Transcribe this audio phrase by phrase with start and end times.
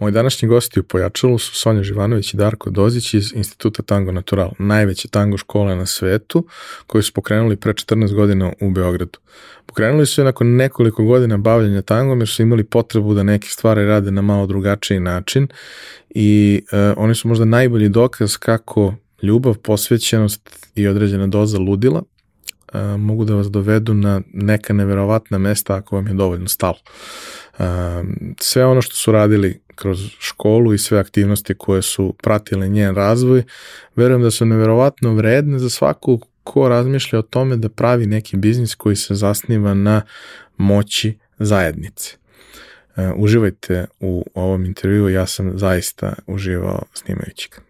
[0.00, 4.50] Moji današnji gosti u Pojačalu su Sonja Živanović i Darko Dozić iz Instituta Tango Natural,
[4.58, 6.46] najveće tango škole na svetu,
[6.86, 9.18] koji su pokrenuli pre 14 godina u Beogradu.
[9.66, 13.86] Pokrenuli su je nakon nekoliko godina bavljanja tangom jer su imali potrebu da neke stvari
[13.86, 15.48] rade na malo drugačiji način
[16.10, 22.02] i uh, oni su možda najbolji dokaz kako ljubav, posvećenost i određena doza ludila
[22.72, 26.78] uh, mogu da vas dovedu na neka neverovatna mesta ako vam je dovoljno stalo.
[27.60, 27.66] Uh,
[28.38, 33.42] sve ono što su radili kroz školu i sve aktivnosti koje su pratile njen razvoj,
[33.96, 38.74] verujem da su neverovatno vredne za svaku ko razmišlja o tome da pravi neki biznis
[38.74, 40.02] koji se zasniva na
[40.56, 42.16] moći zajednice.
[42.96, 47.69] Uh, uživajte u ovom intervju, ja sam zaista uživao snimajući ga.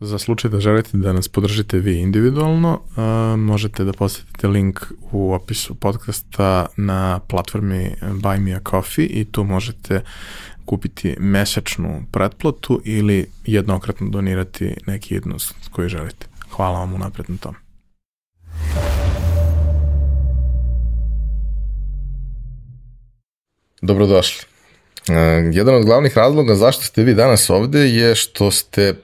[0.00, 4.80] Za slučaj da želite da nas podržite vi individualno, uh, možete da posetite link
[5.12, 10.00] u opisu podcasta na platformi Buy Me a Coffee i tu možete
[10.64, 16.26] kupiti mesečnu pretplatu ili jednokratno donirati neki jednost koji želite.
[16.50, 17.54] Hvala vam unapred na tom.
[23.82, 24.44] Dobrodošli.
[25.08, 25.14] Uh,
[25.52, 28.94] jedan od glavnih razloga zašto ste vi danas ovde je što ste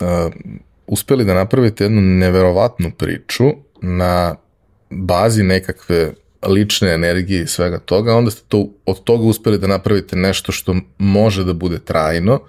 [0.00, 0.32] uh,
[0.86, 3.44] uspeli da napravite jednu neverovatnu priču
[3.82, 4.36] na
[4.90, 6.12] bazi nekakve
[6.46, 10.76] lične energije i svega toga, onda ste to, od toga uspeli da napravite nešto što
[10.98, 12.40] može da bude trajno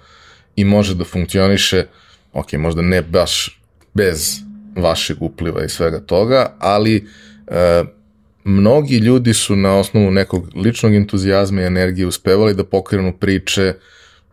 [0.56, 1.86] i može da funkcioniše,
[2.32, 3.60] ok, možda ne baš
[3.94, 4.40] bez
[4.76, 7.06] vašeg upliva i svega toga, ali
[7.46, 7.84] e,
[8.44, 13.74] mnogi ljudi su na osnovu nekog ličnog entuzijazma i energije uspevali da pokrenu priče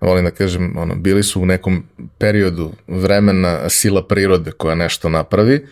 [0.02, 1.84] volim da kažem, ono, bili su u nekom
[2.18, 5.68] periodu vremena sila prirode koja nešto napravi,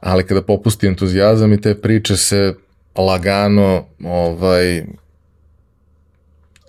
[0.00, 2.54] ali kada popusti entuzijazam i te priče se
[2.96, 4.84] lagano ovaj,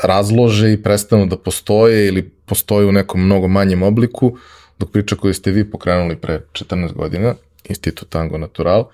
[0.04, 4.38] razlože i prestanu da postoje ili postoje u nekom mnogo manjem obliku,
[4.80, 7.36] dok priča koju ste vi pokrenuli pre 14 godina,
[7.70, 8.88] Institut Tango Natural, uh,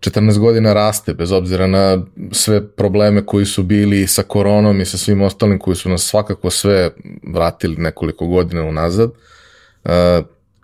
[0.00, 1.98] 14 godina raste, bez obzira na
[2.32, 6.50] sve probleme koji su bili sa koronom i sa svim ostalim koji su nas svakako
[6.50, 6.90] sve
[7.32, 9.10] vratili nekoliko godina unazad.
[9.10, 9.90] Uh,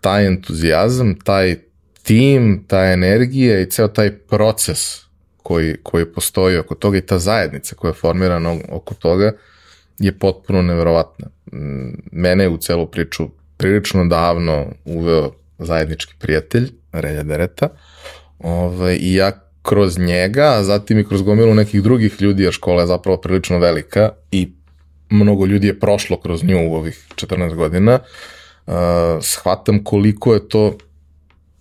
[0.00, 1.56] taj entuzijazam, taj
[2.02, 5.04] tim, ta energija i ceo taj proces
[5.42, 9.32] koji, koji postoji oko toga i ta zajednica koja je formirana oko toga
[9.98, 11.26] je potpuno neverovatna.
[12.12, 17.68] Mene je u celu priču prilično davno uveo zajednički prijatelj, Relja Dereta,
[18.44, 19.32] Ovaj, I ja
[19.62, 23.58] kroz njega, a zatim i kroz gomilu nekih drugih ljudi, jer škola je zapravo prilično
[23.58, 24.52] velika i
[25.10, 27.98] mnogo ljudi je prošlo kroz nju u ovih 14 godina,
[28.66, 28.74] uh,
[29.20, 30.76] shvatam koliko je to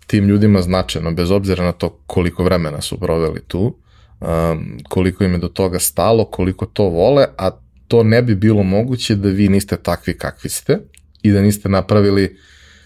[0.08, 3.78] tim ljudima značajno, bez obzira na to koliko vremena su proveli tu,
[4.20, 7.52] um, koliko im je do toga stalo, koliko to vole, a
[7.88, 10.80] to ne bi bilo moguće da vi niste takvi kakvi ste
[11.22, 12.38] i da niste napravili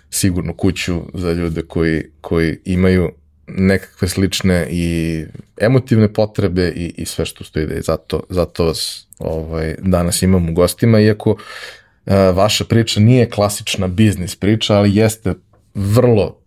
[0.10, 3.12] sigurnu kuću za ljude koji, koji imaju
[3.48, 5.24] nekakve slične i
[5.58, 10.50] emotivne potrebe i, i sve što stoji da je zato, zato vas ovaj, danas imam
[10.50, 11.38] u gostima, iako uh,
[12.34, 15.34] vaša priča nije klasična biznis priča, ali jeste
[15.74, 16.40] vrlo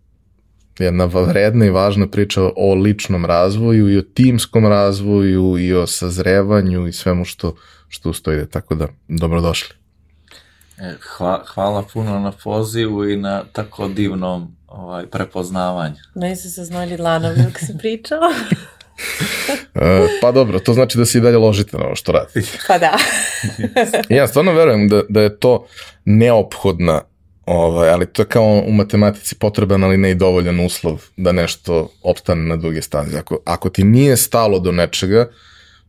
[0.79, 6.87] jedna vredna i važna priča o ličnom razvoju i o timskom razvoju i o sazrevanju
[6.87, 7.55] i svemu što,
[7.87, 8.45] što ustoji.
[8.45, 9.75] Tako da, dobrodošli.
[10.77, 15.95] E, hva, hvala puno na pozivu i na tako divnom ovaj, prepoznavanje.
[16.15, 18.33] Ne se se znali dlanovi dok si pričala.
[19.75, 22.41] E, pa dobro, to znači da se i dalje ložite na ovo što radite.
[22.67, 22.97] Pa da.
[24.15, 25.65] ja stvarno verujem da, da je to
[26.05, 27.01] neophodna,
[27.45, 31.91] ovaj, ali to je kao u matematici potreban, ali ne i dovoljan uslov da nešto
[32.03, 33.17] opstane na duge staze.
[33.17, 35.29] Ako, ako ti nije stalo do nečega,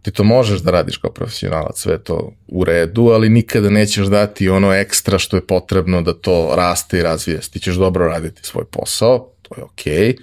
[0.03, 4.49] ti to možeš da radiš kao profesionalac, sve to u redu, ali nikada nećeš dati
[4.49, 7.41] ono ekstra što je potrebno da to raste i razvije.
[7.41, 10.17] Ti ćeš dobro raditi svoj posao, to je okej, okay,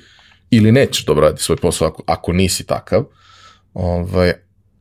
[0.50, 3.04] ili nećeš dobro raditi svoj posao ako, ako nisi takav,
[3.74, 4.34] ovaj,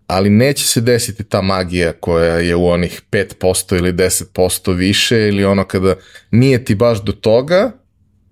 [0.06, 5.44] ali neće se desiti ta magija koja je u onih 5% ili 10% više ili
[5.44, 5.94] ono kada
[6.30, 7.72] nije ti baš do toga,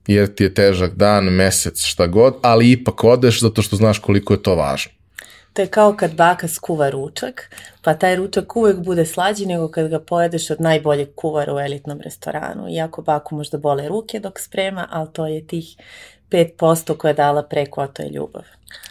[0.07, 4.35] jer ti je težak dan, mesec, šta god, ali ipak odeš zato što znaš koliko
[4.35, 4.96] je to važno.
[5.57, 9.89] To je kao kad baka skuva ručak, pa taj ručak uvek bude slađi nego kad
[9.89, 12.69] ga pojedeš od najboljeg kuvara u elitnom restoranu.
[12.69, 15.77] Iako baku možda bole ruke dok sprema, ali to je tih
[16.31, 18.43] 5% koje je dala preko, a to je ljubav.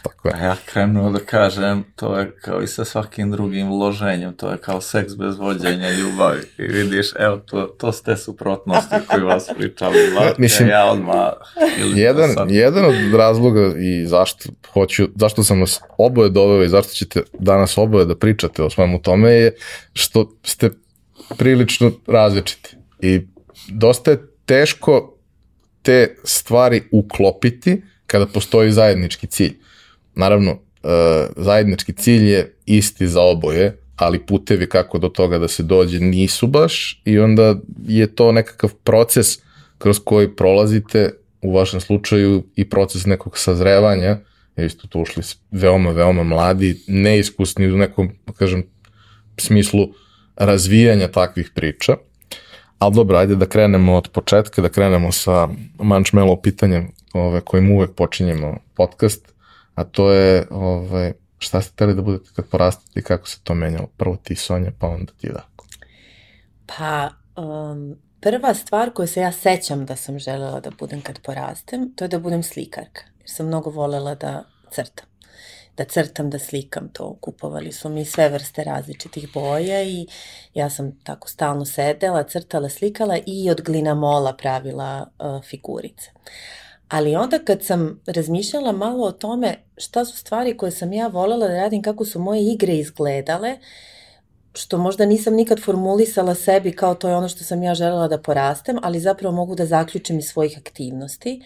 [0.02, 0.34] Tako je.
[0.34, 4.58] A ja krenuo da kažem, to je kao i sa svakim drugim uloženjem, to je
[4.58, 6.40] kao seks bez vođenja ljubavi.
[6.58, 10.10] I vidiš, evo, to, to ste suprotnosti koji vas pričali.
[10.16, 11.32] Vate, Mislim, ja odmah...
[11.94, 16.92] Jedan, sad- jedan od razloga i zašto hoću, zašto sam vas oboje doveo i zašto
[16.92, 19.54] ćete danas oboje da pričate o svemu tome je
[19.92, 20.70] što ste
[21.36, 22.76] prilično različiti.
[23.00, 23.20] I
[23.68, 25.15] dosta je teško
[25.86, 29.54] te stvari uklopiti kada postoji zajednički cilj.
[30.14, 30.56] Naravno, e,
[31.36, 36.46] zajednički cilj je isti za oboje, ali putevi kako do toga da se dođe nisu
[36.46, 37.54] baš i onda
[37.88, 39.38] je to nekakav proces
[39.78, 41.10] kroz koji prolazite
[41.42, 44.18] u vašem slučaju i proces nekog sazrevanja,
[44.56, 48.64] jer ste tu ušli veoma, veoma mladi, neiskusni u nekom, da kažem,
[49.38, 49.88] smislu
[50.36, 51.96] razvijanja takvih priča.
[52.78, 57.94] Ali dobro, ajde da krenemo od početka, da krenemo sa mančmelo pitanjem ove, kojim uvek
[57.94, 59.32] počinjemo podcast,
[59.74, 63.54] a to je ove, šta ste hteli da budete kad porastete i kako se to
[63.54, 63.86] menjalo?
[63.96, 65.44] Prvo ti Sonja, pa onda ti da.
[66.66, 67.10] Pa,
[67.42, 72.04] um, prva stvar koju se ja sećam da sam želela da budem kad porastem, to
[72.04, 73.02] je da budem slikarka.
[73.20, 75.06] Jer sam mnogo volela da crtam.
[75.76, 77.16] Da crtam, da slikam to.
[77.20, 80.06] Kupovali su mi sve vrste različitih boja i
[80.54, 86.10] ja sam tako stalno sedela, crtala, slikala i od glinamola pravila uh, figurice.
[86.88, 91.48] Ali onda kad sam razmišljala malo o tome šta su stvari koje sam ja volela
[91.48, 93.58] da radim, kako su moje igre izgledale,
[94.54, 98.22] što možda nisam nikad formulisala sebi kao to je ono što sam ja želela da
[98.22, 101.42] porastem, ali zapravo mogu da zaključim iz svojih aktivnosti,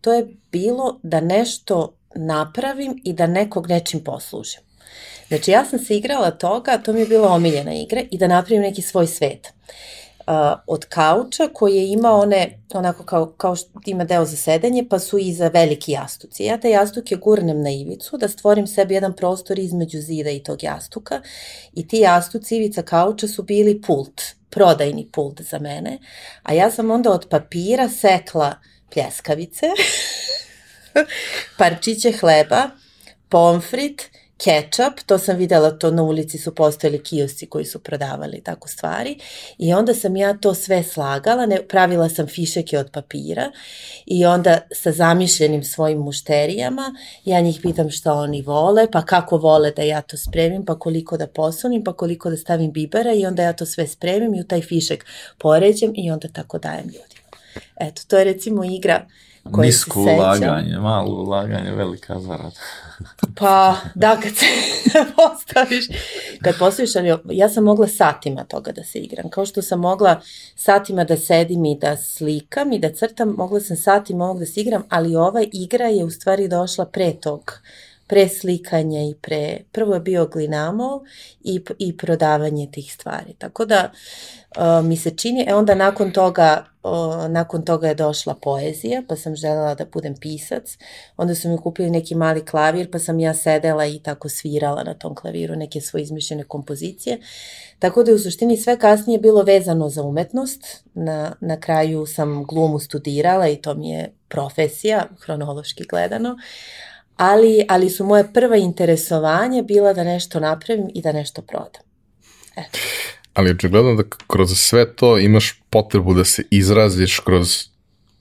[0.00, 4.60] to je bilo da nešto napravim i da nekog nečim poslužim.
[5.28, 8.62] Znači ja sam se igrala toga, to mi je bila omiljena igra, i da napravim
[8.62, 9.52] neki svoj svet.
[10.28, 10.34] Uh,
[10.66, 14.98] od kauča koji je imao one, onako kao, kao što ima deo za sedenje, pa
[14.98, 16.44] su iza veliki jastuci.
[16.44, 20.62] Ja te jastuke gurnem na ivicu, da stvorim sebi jedan prostor između zida i tog
[20.62, 21.20] jastuka
[21.74, 25.98] i ti jastuci ivica kauča su bili pult, prodajni pult za mene,
[26.42, 28.54] a ja sam onda od papira sekla
[28.92, 29.66] pljeskavice,
[31.58, 32.70] parčiće hleba,
[33.28, 38.68] pomfrit, kečap, to sam videla, to na ulici su postojali kiosci koji su prodavali tako
[38.68, 39.18] stvari
[39.58, 43.50] i onda sam ja to sve slagala, ne, pravila sam fišeke od papira
[44.06, 46.94] i onda sa zamišljenim svojim mušterijama
[47.24, 51.16] ja njih pitam šta oni vole, pa kako vole da ja to spremim, pa koliko
[51.16, 54.44] da posunim, pa koliko da stavim bibera i onda ja to sve spremim i u
[54.44, 55.06] taj fišek
[55.38, 57.28] poređem i onda tako dajem ljudima.
[57.80, 59.06] Eto, to je recimo igra
[59.52, 62.50] koje Nisko se ulaganje, malo ulaganje, velika zarada.
[63.38, 64.46] Pa, da, kad se
[65.16, 65.84] postaviš,
[66.42, 69.30] kad postaviš, ali ja sam mogla satima toga da se igram.
[69.30, 70.20] Kao što sam mogla
[70.56, 74.60] satima da sedim i da slikam i da crtam, mogla sam satima ovog da se
[74.60, 77.60] igram, ali ova igra je u stvari došla pre tog
[78.08, 81.00] pre slikanja i pre, prvo je bio glinamol
[81.40, 83.34] i, i prodavanje tih stvari.
[83.38, 83.98] Tako da uh,
[84.84, 89.36] mi se čini, e onda nakon toga, uh, nakon toga je došla poezija, pa sam
[89.36, 90.78] želela da budem pisac,
[91.16, 94.94] onda su mi kupili neki mali klavir, pa sam ja sedela i tako svirala na
[94.94, 97.18] tom klaviru neke svoje izmišljene kompozicije.
[97.78, 100.84] Tako da je u suštini sve kasnije bilo vezano za umetnost.
[100.94, 106.36] Na, na kraju sam glumu studirala i to mi je profesija, hronološki gledano.
[107.16, 111.82] Ali, ali su moje prva interesovanje bila da nešto napravim i da nešto prodam.
[112.56, 112.78] Eto.
[113.38, 117.64] Ali očigledno da kroz sve to imaš potrebu da se izraziš kroz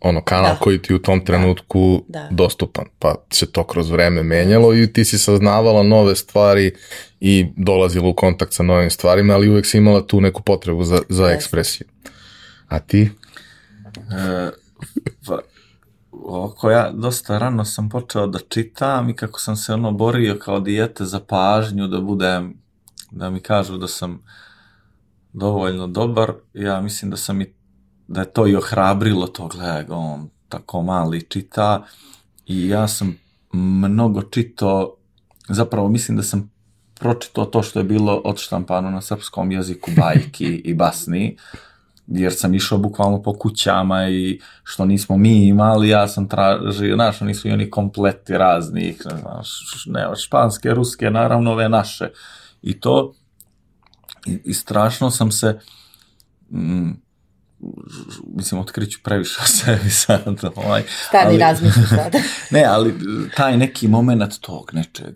[0.01, 0.59] ono kanal Da.
[0.59, 2.27] koji ti u tom trenutku Da.
[2.31, 6.75] dostupan, pa se to kroz vreme menjalo i ti si saznavala nove stvari
[7.19, 11.00] i dolazila u kontakt sa novim stvarima, ali uvek si imala tu neku potrebu za,
[11.09, 11.88] za ekspresiju.
[12.67, 13.01] A ti?
[13.01, 14.50] E,
[15.27, 15.39] pa,
[16.12, 20.59] oko ja dosta rano sam počeo da čitam i kako sam se ono borio kao
[20.59, 22.53] dijete za pažnju, da budem,
[23.12, 24.24] da mi kažu da sam
[25.38, 27.53] dovoljno dobar, ja mislim da sam i,
[28.08, 31.84] da je to i ohrabrilo to, gledaj, on tako mali čita
[32.46, 33.17] i ja sam
[33.53, 34.96] mnogo čitao,
[35.50, 36.51] zapravo mislim da sam
[37.00, 41.38] pročitao to što je bilo odštampano na srpskom jeziku bajki i basni,
[42.08, 47.22] jer sam išao bukvalno po kućama i što nismo mi imali, ja sam tražio, znaš,
[47.22, 52.10] oni su i oni kompleti raznih, ne znaš, ne, španske, ruske, naravno ove naše.
[52.62, 53.13] i to
[54.27, 55.60] i, i strašno sam se
[56.51, 56.89] mm,
[58.36, 60.39] mislim, otkriću previše o sebi sad.
[60.55, 62.15] Ovaj, Stani ali- razmisli sad.
[62.51, 62.93] ne, ali
[63.36, 65.15] taj neki moment tog nečeg,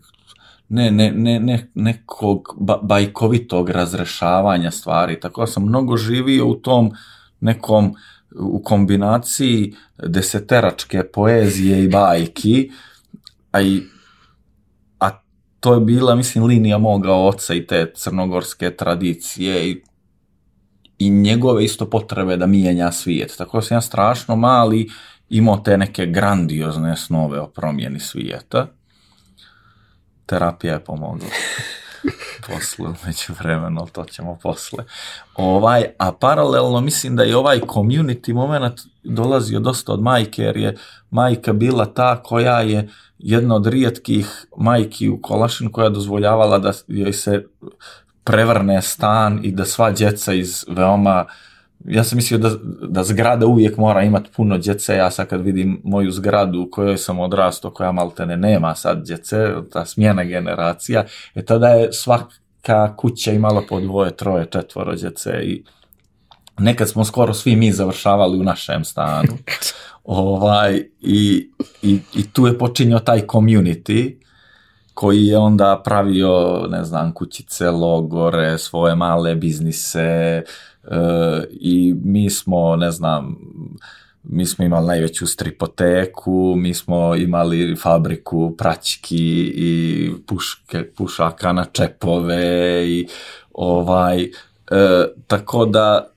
[0.69, 6.55] ne, ne, ne, ne nekog ba, bajkovitog razrešavanja stvari, tako da sam mnogo živio u
[6.55, 6.91] tom
[7.39, 7.95] nekom,
[8.35, 9.75] u kombinaciji
[10.07, 12.71] deseteračke poezije i bajki,
[13.51, 13.83] a i
[15.61, 19.81] to je bila, mislim, linija moga oca i te crnogorske tradicije i
[21.01, 23.35] i njegove isto potrebe da mijenja svijet.
[23.37, 24.89] Tako da sam ja strašno mali
[25.29, 28.67] imao te neke grandiozne snove o promjeni svijeta.
[30.25, 31.27] Terapija je pomogla.
[32.47, 34.83] posle, među vremenu, to ćemo posle.
[35.35, 40.75] Ovaj, a paralelno mislim da je ovaj community moment dolazio dosta od majke, jer je
[41.09, 42.89] majka bila ta koja je
[43.19, 47.45] jedna od rijetkih majki u Kolašinu koja je dozvoljavala da joj se
[48.23, 51.25] prevrne stan i da sva djeca iz veoma
[51.85, 52.51] ja sam mislio da,
[52.87, 56.97] da zgrada uvijek mora imati puno djece, ja sad kad vidim moju zgradu u kojoj
[56.97, 61.05] sam odrastao, koja maltene nema sad djece, ta smjena generacija,
[61.35, 65.63] e tada je svaka kuća imala po dvoje, troje, četvoro djece i
[66.61, 69.37] nekad smo skoro svi mi završavali u našem stanu.
[70.03, 71.49] ovaj, i,
[71.81, 74.21] i, I tu je počinio taj community,
[74.93, 80.43] koji je onda pravio, ne znam, kućice, logore, svoje male biznise e,
[81.51, 83.37] i mi smo, ne znam,
[84.23, 92.87] mi smo imali najveću stripoteku, mi smo imali fabriku praćki i puške, pušaka na čepove
[92.89, 93.07] i
[93.53, 94.29] ovaj, e,
[95.27, 96.11] tako da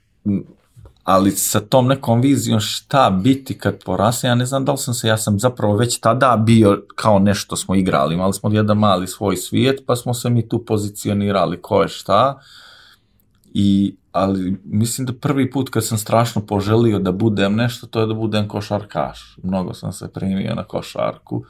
[1.05, 4.95] ali sa tom nekom vizijom šta biti kad porasne, ja ne znam da li sam
[4.95, 9.07] se, ja sam zapravo već tada bio kao nešto smo igrali, imali smo jedan mali
[9.07, 12.41] svoj svijet, pa smo se mi tu pozicionirali ko je šta,
[13.55, 18.07] i, ali mislim da prvi put kad sam strašno poželio da budem nešto, to je
[18.07, 19.39] da budem košarkaš.
[19.43, 21.45] Mnogo sam se primio na košarku.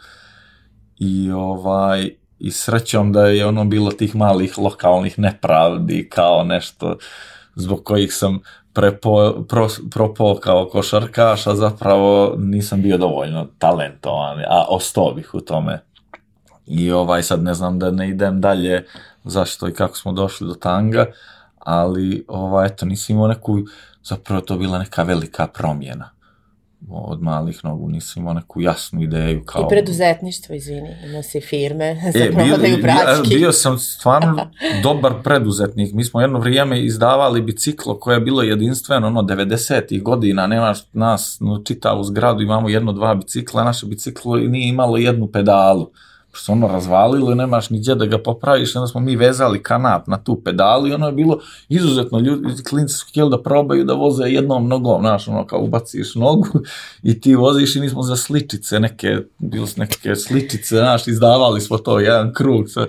[0.98, 6.96] I ovaj, i srećom da je ono bilo tih malih lokalnih nepravdi kao nešto
[7.54, 8.40] zbog kojih sam
[8.74, 15.40] prepo, pro, propao kao košarkaš, a zapravo nisam bio dovoljno talentovan, a ostao bih u
[15.40, 15.80] tome.
[16.66, 18.86] I ovaj, sad ne znam da ne idem dalje
[19.24, 21.06] zašto i kako smo došli do tanga,
[21.58, 23.58] ali ovaj, eto, nisam imao neku,
[24.02, 26.13] zapravo to bila neka velika promjena
[26.88, 29.62] od malih nogu, nisam imao neku jasnu ideju kao...
[29.62, 33.34] I preduzetništvo, izvini, imao si firme za E, bio, prodaju bio, praćki.
[33.34, 34.50] bio sam stvarno
[34.82, 35.92] dobar preduzetnik.
[35.94, 41.36] Mi smo jedno vrijeme izdavali biciklo koje je bilo jedinstveno, ono, 90-ih godina, nemaš nas,
[41.40, 45.90] no, čitavu zgradu, imamo jedno, dva bicikla, naše biciklo nije imalo jednu pedalu.
[46.36, 50.06] Se ono razvalilo i nemaš ni gdje da ga popraviš, onda smo mi vezali kanap
[50.06, 53.94] na tu pedalu i ono je bilo izuzetno, ljudi, klinci su htjeli da probaju da
[53.94, 56.46] voze jednom nogom, znaš, ono, kao ubaciš nogu
[57.02, 61.60] i ti voziš i mi smo za sličice neke, bilo su neke sličice, znaš, izdavali
[61.60, 62.86] smo to, jedan krug, sve,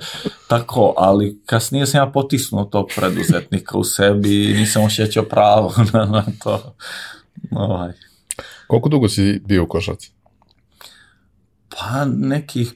[0.47, 6.05] tako, ali kasnije sam ja potisnuo tog preduzetnika u sebi i nisam osjećao pravo na,
[6.05, 6.75] na to.
[7.51, 7.91] Ovaj.
[8.67, 10.11] Koliko dugo si bio u košarci?
[11.69, 12.73] Pa nekih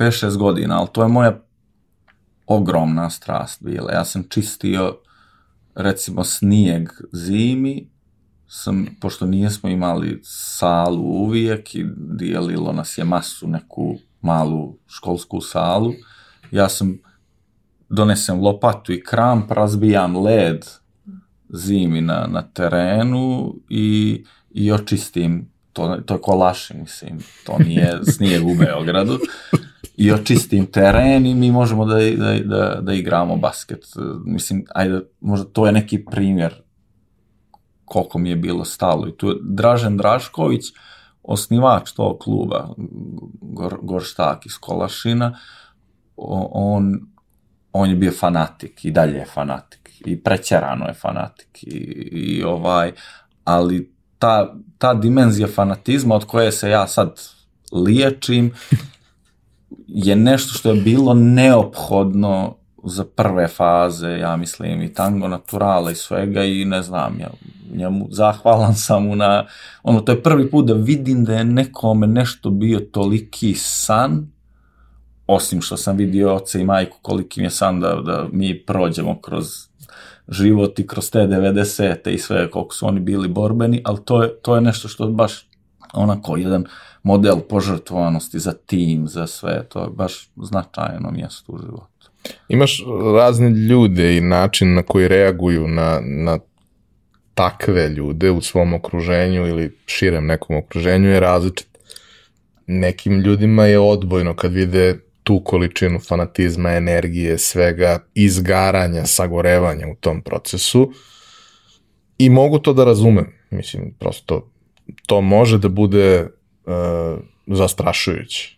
[0.00, 1.40] 5-6 godina, ali to je moja
[2.46, 3.92] ogromna strast bila.
[3.92, 4.98] Ja sam čistio
[5.74, 7.88] recimo snijeg zimi,
[8.46, 15.92] sam, pošto nijesmo imali salu uvijek i dijelilo nas je masu neku malu školsku salu,
[16.50, 16.98] ja sam
[17.88, 20.66] donesem lopatu i kramp, razbijam led
[21.48, 28.46] zimi na, na terenu i, i očistim, to, to je kolaši, mislim, to nije snijeg
[28.46, 29.18] u Beogradu,
[30.00, 33.84] i očistim teren i mi možemo da, da, da, da igramo basket.
[34.24, 36.62] Mislim, ajde, možda to je neki primjer
[37.84, 39.08] koliko mi je bilo stalo.
[39.08, 40.64] I tu je Dražen Drašković,
[41.22, 42.68] osnivač tog kluba,
[43.40, 45.38] Gor, Gorštak iz Kolašina,
[46.16, 47.00] on,
[47.72, 51.76] on je bio fanatik i dalje je fanatik i prećerano je fanatik i,
[52.12, 52.92] i ovaj,
[53.44, 57.20] ali ta, ta dimenzija fanatizma od koje se ja sad
[57.72, 58.52] liječim
[59.86, 65.94] je nešto što je bilo neophodno za prve faze, ja mislim, i tango naturala i
[65.94, 67.30] svega i ne znam, ja
[67.74, 69.46] njemu zahvalan sam mu na,
[69.82, 74.30] ono, to je prvi put da vidim da je nekome nešto bio toliki san,
[75.26, 79.20] osim što sam vidio oca i majku koliki mi je san da, da mi prođemo
[79.20, 79.46] kroz
[80.28, 82.08] život i kroz te 90.
[82.10, 85.49] i sve, koliko su oni bili borbeni, ali to je, to je nešto što baš
[85.92, 86.64] onako jedan
[87.02, 92.10] model požrtvovanosti za tim, za sve, to je baš značajno mjesto u životu.
[92.48, 96.38] Imaš razne ljude i način na koji reaguju na, na
[97.34, 101.68] takve ljude u svom okruženju ili širem nekom okruženju je različit.
[102.66, 110.22] Nekim ljudima je odbojno kad vide tu količinu fanatizma, energije, svega, izgaranja, sagorevanja u tom
[110.22, 110.92] procesu
[112.18, 113.32] i mogu to da razumem.
[113.50, 114.50] Mislim, prosto
[115.06, 116.28] to može da bude
[116.66, 118.56] uh, zastrašujuće.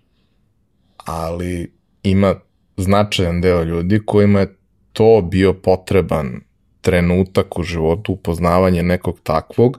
[0.96, 1.72] Ali
[2.02, 2.34] ima
[2.76, 4.56] značajan deo ljudi kojima je
[4.92, 6.40] to bio potreban
[6.80, 9.78] trenutak u životu, upoznavanje nekog takvog,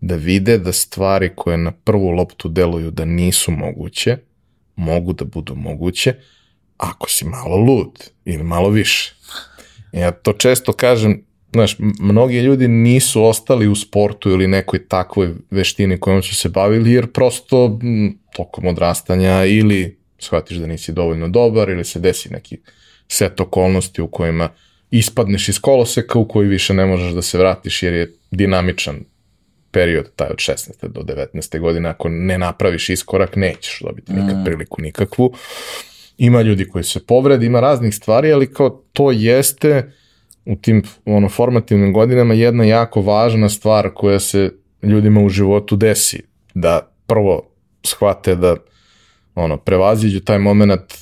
[0.00, 4.18] da vide da stvari koje na prvu loptu deluju da nisu moguće,
[4.76, 6.14] mogu da budu moguće,
[6.76, 9.14] ako si malo lud ili malo više.
[9.92, 16.00] Ja to često kažem, znaš, mnogi ljudi nisu ostali u sportu ili nekoj takvoj veštini
[16.00, 21.68] kojom su se bavili, jer prosto m, tokom odrastanja ili shvatiš da nisi dovoljno dobar
[21.68, 22.58] ili se desi neki
[23.08, 24.48] set okolnosti u kojima
[24.90, 29.00] ispadneš iz koloseka u koji više ne možeš da se vratiš jer je dinamičan
[29.70, 30.88] period taj od 16.
[30.88, 31.60] do 19.
[31.60, 34.44] godine, ako ne napraviš iskorak, nećeš dobiti nikad Mm.
[34.44, 35.32] priliku nikakvu.
[36.18, 39.92] Ima ljudi koji se povrede, ima raznih stvari, ali kao to jeste
[40.44, 46.22] u tim ono, formativnim godinama jedna jako važna stvar koja se ljudima u životu desi.
[46.54, 47.42] Da prvo
[47.82, 48.56] shvate da
[49.34, 50.94] ono, prevaziđu taj moment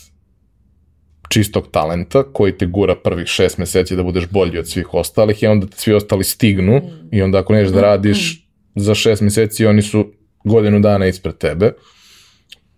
[1.29, 5.47] čistog talenta koji te gura prvih šest meseci da budeš bolji od svih ostalih i
[5.47, 6.81] onda te svi ostali stignu
[7.13, 10.13] i onda ako neš da radiš za šest meseci oni su
[10.45, 11.73] godinu dana ispred tebe.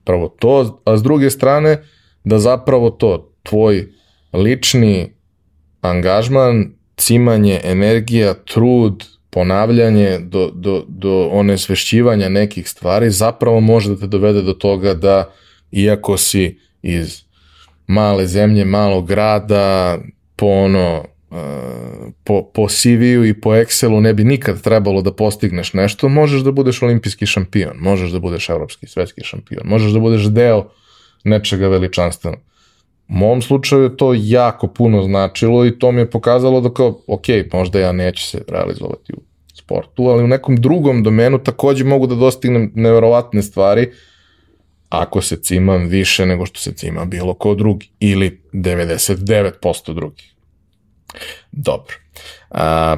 [0.05, 1.83] Prvo to, a s druge strane
[2.25, 3.93] da zapravo to, tvoj
[4.33, 5.20] lični
[5.81, 14.01] angažman, cimanje, energija, trud, ponavljanje do, do, do one svešćivanja nekih stvari zapravo može da
[14.01, 15.33] te dovede do toga da
[15.73, 17.23] iako si iz
[17.87, 19.99] male zemlje, malog grada,
[20.37, 21.39] po ono, uh,
[22.25, 26.53] po, po CV-u i po Excelu ne bi nikad trebalo da postigneš nešto, možeš da
[26.53, 30.69] budeš olimpijski šampion, možeš da budeš evropski, svetski šampion, možeš da budeš deo
[31.25, 32.41] nečega veličanstvenog.
[33.13, 37.27] Mom slučaju je to jako puno značilo i to mi je pokazalo da kao, ok,
[37.53, 39.21] možda ja neću se realizovati u
[39.55, 43.91] sportu, ali u nekom drugom domenu takođe mogu da dostignem neverovatne stvari
[44.89, 50.25] ako se cimam više nego što se cima bilo ko drugi ili 99% drugi.
[51.53, 51.95] Dobro.
[52.51, 52.97] A,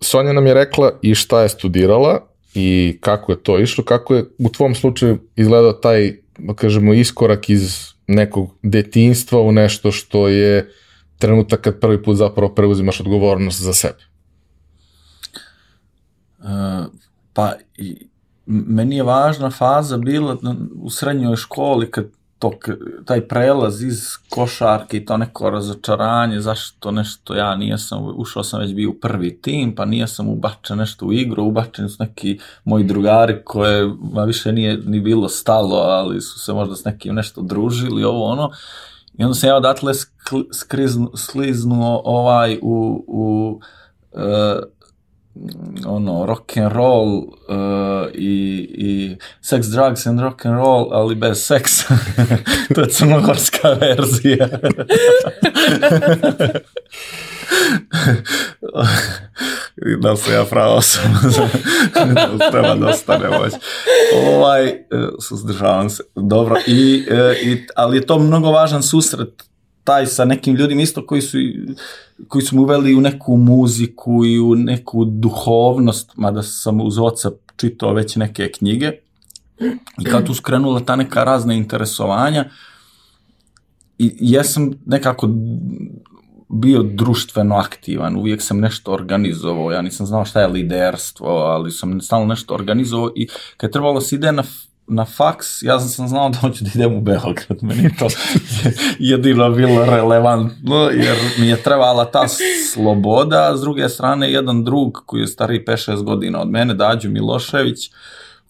[0.00, 4.24] Sonja nam je rekla i šta je studirala i kako je to išlo, kako je
[4.38, 10.72] u tvom slučaju izgledao taj, da kažemo, iskorak iz nekog detinstva u nešto što je
[11.18, 14.02] trenutak kad prvi put zapravo preuzimaš odgovornost za sebe.
[16.38, 16.46] E,
[17.32, 18.08] pa i,
[18.46, 20.36] meni je važna faza bila
[20.82, 22.10] u srednjoj školi kad
[22.44, 28.44] to, k- taj prelaz iz košarke i to neko razočaranje, zašto nešto ja nisam, ušao
[28.44, 32.38] sam već bio u prvi tim, pa nisam ubačen nešto u igru, ubačeni su neki
[32.64, 37.14] moji drugari koje ma više nije ni bilo stalo, ali su se možda s nekim
[37.14, 38.50] nešto družili, ovo ono,
[39.18, 43.60] i onda sam ja odatle skl- skriznu, sliznuo ovaj u, u
[44.12, 44.58] e,
[45.86, 51.46] ono rock and roll uh, i, i sex, drugs and rock and roll, ali bez
[51.46, 51.96] seksa.
[52.74, 54.48] to je crnogorska verzija.
[60.00, 61.08] da sam ja prava osoba
[62.38, 63.54] da treba da ostane već.
[64.26, 64.82] Ovaj, e,
[65.28, 66.02] suzdržavam se.
[66.14, 69.44] Dobro, I, e, i, ali je to mnogo važan susret
[69.84, 71.38] taj sa nekim ljudima isto koji su
[72.28, 77.92] koji su uveli u neku muziku i u neku duhovnost, mada sam uz oca čitao
[77.92, 78.92] već neke knjige.
[80.00, 82.44] I kad tu skrenula ta neka razna interesovanja
[83.98, 85.28] i jesam nekako
[86.48, 92.00] bio društveno aktivan, uvijek sam nešto organizovao, ja nisam znao šta je liderstvo, ali sam
[92.00, 94.42] stalno nešto organizovao i kad je trebalo se ide na
[94.86, 98.06] na faks, ja sam, znao da hoću da idem u Beograd, meni je to
[98.98, 102.24] jedino bilo relevantno, jer mi je trebala ta
[102.72, 107.90] sloboda, s druge strane jedan drug koji je stariji 5-6 godina od mene, Dađo Milošević,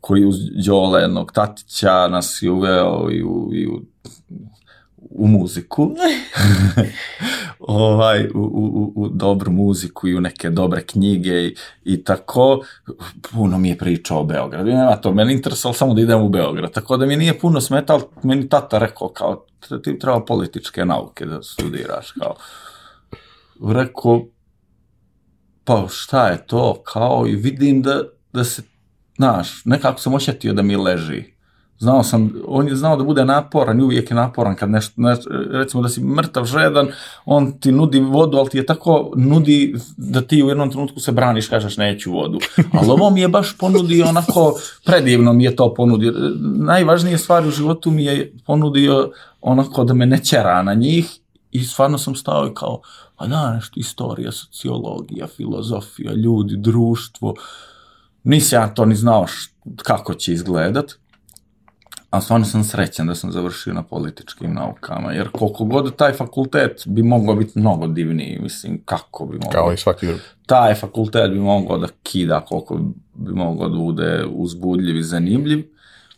[0.00, 3.80] koji uz Đole jednog tatića nas je uveo i u, i u
[5.14, 5.90] u muziku,
[7.68, 12.64] ovaj, u, u, u dobru muziku i u neke dobre knjige i, i tako,
[13.32, 14.70] puno mi je pričao o Beogradu.
[14.70, 17.60] I nema to, meni interesalo samo da idem u Beograd, tako da mi nije puno
[17.60, 19.46] smetalo, meni tata rekao kao,
[19.82, 22.34] ti treba političke nauke da studiraš, kao.
[23.72, 24.26] Rekao,
[25.64, 28.62] pa šta je to, kao, i vidim da, da se
[29.16, 31.33] znaš, nekako sam osjetio da mi leži.
[31.84, 35.16] Znao sam, on je znao da bude naporan i uvijek je naporan kad nešto, ne,
[35.50, 36.88] recimo da si mrtav, žedan,
[37.24, 41.12] on ti nudi vodu, ali ti je tako nudi da ti u jednom trenutku se
[41.12, 42.38] braniš, kažeš neću vodu.
[42.72, 46.12] Ali ovo mi je baš ponudio onako, predivno mi je to ponudio.
[46.56, 50.20] Najvažnije stvari u životu mi je ponudio onako da me ne
[50.64, 51.18] na njih
[51.50, 52.80] i stvarno sam stao i kao,
[53.16, 57.34] a da, nešto, istorija, sociologija, filozofija, ljudi, društvo,
[58.22, 59.26] nisam ja to ni znao
[59.76, 61.03] kako će izgledat
[62.14, 66.82] a stvarno sam srećan da sam završio na političkim naukama, jer koliko god taj fakultet
[66.86, 69.50] bi mogao biti mnogo divniji, mislim, kako bi mogao...
[69.50, 70.20] Kao i svaki drugi.
[70.46, 72.78] Taj fakultet bi mogao da kida koliko
[73.14, 75.64] bi mogao da bude uzbudljiv i zanimljiv.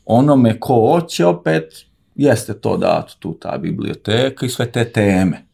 [0.05, 5.47] Onome ko hoće opet, jeste to da tu ta biblioteka i sve te teme.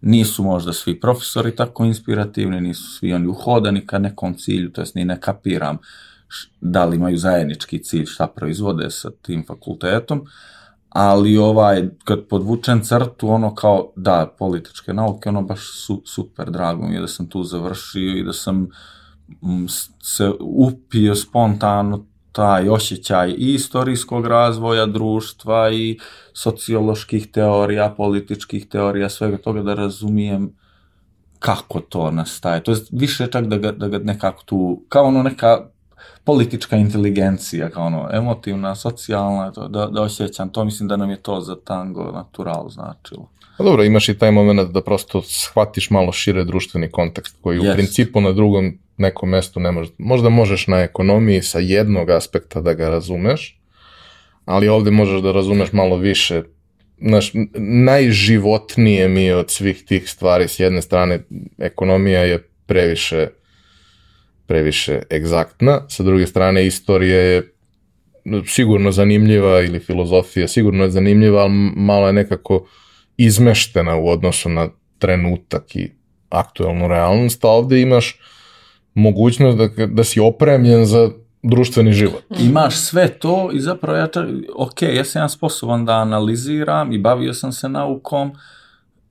[0.00, 4.94] Nisu možda svi profesori tako inspirativni, nisu svi oni uhodani ka nekom cilju, to jest
[4.94, 5.78] ni ne kapiram
[6.60, 10.26] da li imaju zajednički cilj šta proizvode sa tim fakultetom,
[10.88, 16.86] ali ovaj, kad podvučem crtu, ono kao, da, političke nauke, ono baš su, super, drago
[16.86, 18.68] mi je da sam tu završio i da sam
[20.02, 25.98] se upio spontano taj osjećaj i istorijskog razvoja društva i
[26.32, 30.52] socioloških teorija, političkih teorija, svega toga da razumijem
[31.38, 32.62] kako to nastaje.
[32.62, 35.70] To je više čak da ga, da ga nekako tu, kao ono neka
[36.24, 41.22] politička inteligencija, kao ono, emotivna, socijalna, to, da, da osjećam to, mislim da nam je
[41.22, 43.28] to za tango natural značilo.
[43.58, 47.72] Pa dobro, imaš i taj moment da prosto shvatiš malo šire društveni kontekst, koji yes.
[47.72, 52.60] u principu na drugom nekom mestu ne može, možda možeš na ekonomiji sa jednog aspekta
[52.60, 53.60] da ga razumeš,
[54.44, 56.42] ali ovde možeš da razumeš malo više
[57.00, 61.22] naš, najživotnije mi je od svih tih stvari, s jedne strane
[61.58, 63.28] ekonomija je previše
[64.50, 67.52] previše egzaktna, sa druge strane istorija je
[68.46, 72.66] sigurno zanimljiva ili filozofija sigurno je zanimljiva, ali malo je nekako
[73.16, 75.90] izmeštena u odnosu na trenutak i
[76.30, 78.18] aktuelnu realnost, a ovde imaš
[78.94, 81.10] mogućnost da, da si opremljen za
[81.42, 82.22] društveni život.
[82.40, 84.08] Imaš sve to i zapravo ja
[84.56, 88.32] ok, ja sam ja sposoban da analiziram i bavio sam se naukom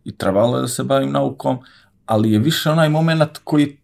[0.05, 1.59] i trebalo je da se bavim naukom,
[2.05, 3.79] ali je više onaj moment koji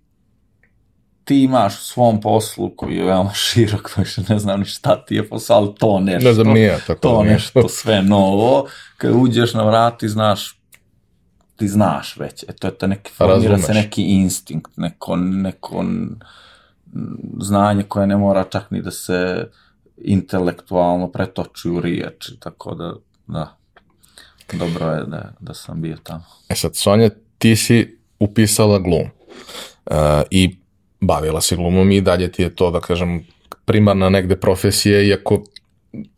[1.26, 5.16] ti imaš u svom poslu koji je veoma širok, više ne znam ni šta ti
[5.16, 6.28] je posao, ali to nešto.
[6.28, 7.34] Ne znam nije, tako to nije.
[7.34, 8.68] nešto sve novo.
[8.98, 10.60] Kad uđeš na vrati, znaš,
[11.56, 12.44] ti znaš već.
[12.44, 15.86] E, to je to neki, formira se neki instinkt, neko, neko
[17.40, 19.48] znanje koje ne mora čak ni da se
[19.98, 22.94] intelektualno pretoči u riječi, tako da,
[23.28, 23.58] da,
[24.54, 26.24] dobro je da, da sam bio tamo.
[26.50, 29.10] E sad, Sonja, ti si upisala glum.
[29.86, 29.96] Uh,
[30.32, 30.58] I
[31.08, 33.26] bavila se glumom i dalje ti je to, da kažem,
[33.66, 35.44] primarna negde profesija, iako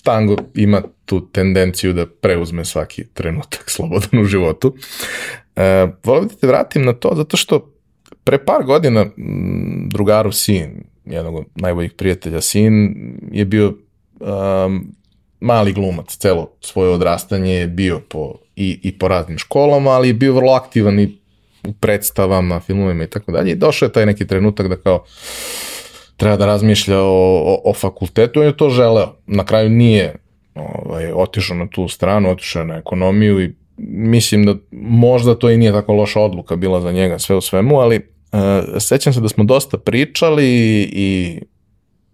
[0.03, 4.75] tango ima tu tendenciju da preuzme svaki trenutak slobodan u životu.
[5.55, 7.73] E, volio da te vratim na to, zato što
[8.23, 9.05] pre par godina
[9.87, 12.95] drugarov sin, jednog od najboljih prijatelja sin,
[13.31, 13.73] je bio
[14.19, 14.95] um,
[15.39, 20.13] mali glumac, celo svoje odrastanje je bio po, i, i po raznim školama, ali je
[20.13, 21.17] bio vrlo aktivan i
[21.63, 23.51] u predstavama, filmovima i tako dalje.
[23.51, 25.03] I došao je taj neki trenutak da kao
[26.17, 29.15] treba da razmišlja o, o, o fakultetu, on je to želeo.
[29.25, 30.15] Na kraju nije
[30.55, 33.53] ovaj, otišao na tu stranu, otišao na ekonomiju i
[33.87, 37.79] mislim da možda to i nije tako loša odluka bila za njega sve u svemu,
[37.79, 38.39] ali uh,
[38.79, 40.45] sećam se da smo dosta pričali
[40.91, 41.39] i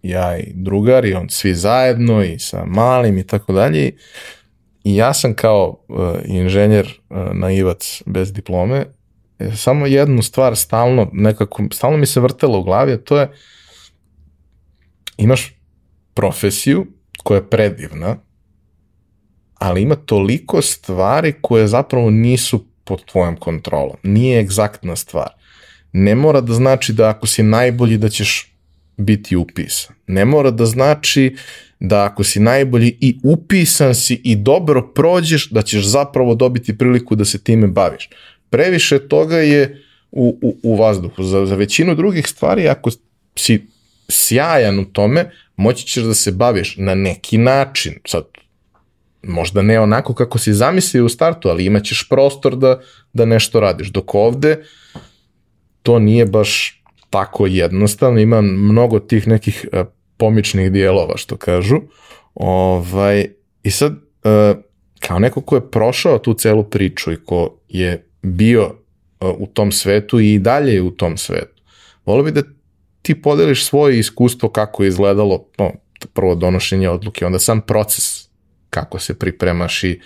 [0.02, 3.92] ja i drugar i on svi zajedno i sa malim i tako dalje
[4.84, 8.84] i ja sam kao uh, inženjer uh, naivac bez diplome
[9.56, 13.32] samo jednu stvar stalno, nekako, stalno mi se vrtelo u glavi, a to je
[15.16, 15.54] imaš
[16.14, 16.86] profesiju
[17.22, 18.16] koja je predivna,
[19.54, 23.96] ali ima toliko stvari koje zapravo nisu pod tvojom kontrolom.
[24.02, 25.28] Nije egzaktna stvar.
[25.92, 28.56] Ne mora da znači da ako si najbolji da ćeš
[28.96, 29.96] biti upisan.
[30.06, 31.36] Ne mora da znači
[31.80, 37.14] da ako si najbolji i upisan si i dobro prođeš, da ćeš zapravo dobiti priliku
[37.14, 38.08] da se time baviš
[38.54, 41.22] previše toga je u, u, u vazduhu.
[41.22, 42.90] Za, za većinu drugih stvari, ako
[43.36, 43.66] si
[44.08, 47.94] sjajan u tome, moći ćeš da se baviš na neki način.
[48.06, 48.24] Sad,
[49.22, 52.80] možda ne onako kako si zamislio u startu, ali imaćeš prostor da,
[53.12, 53.88] da nešto radiš.
[53.88, 54.64] Dok ovde
[55.82, 59.86] to nije baš tako jednostavno, ima mnogo tih nekih uh,
[60.16, 61.80] pomičnih dijelova, što kažu.
[62.34, 63.26] Ovaj,
[63.62, 64.56] I sad, uh,
[65.00, 69.72] kao neko ko je prošao tu celu priču i ko je bio uh, u tom
[69.72, 71.62] svetu i dalje je u tom svetu.
[72.06, 72.42] Volio bi da
[73.02, 75.72] ti podeliš svoje iskustvo kako je izgledalo no,
[76.12, 78.28] prvo donošenje odluke, onda sam proces
[78.70, 80.00] kako se pripremaš i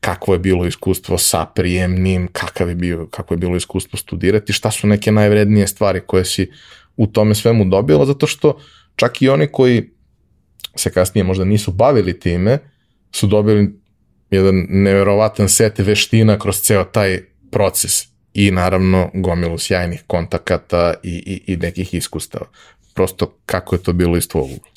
[0.00, 4.70] kakvo je bilo iskustvo sa prijemnim, kakav je bio, kako je bilo iskustvo studirati, šta
[4.70, 6.50] su neke najvrednije stvari koje si
[6.96, 8.58] u tome svemu dobila, zato što
[8.96, 9.90] čak i oni koji
[10.76, 12.58] se kasnije možda nisu bavili time,
[13.12, 13.74] su dobili
[14.30, 21.52] jedan neverovatan set veština kroz ceo taj proces i naravno gomilu sjajnih kontakata i, i,
[21.52, 22.46] i nekih iskustava.
[22.94, 24.72] Prosto kako je to bilo iz tvojeg ugla?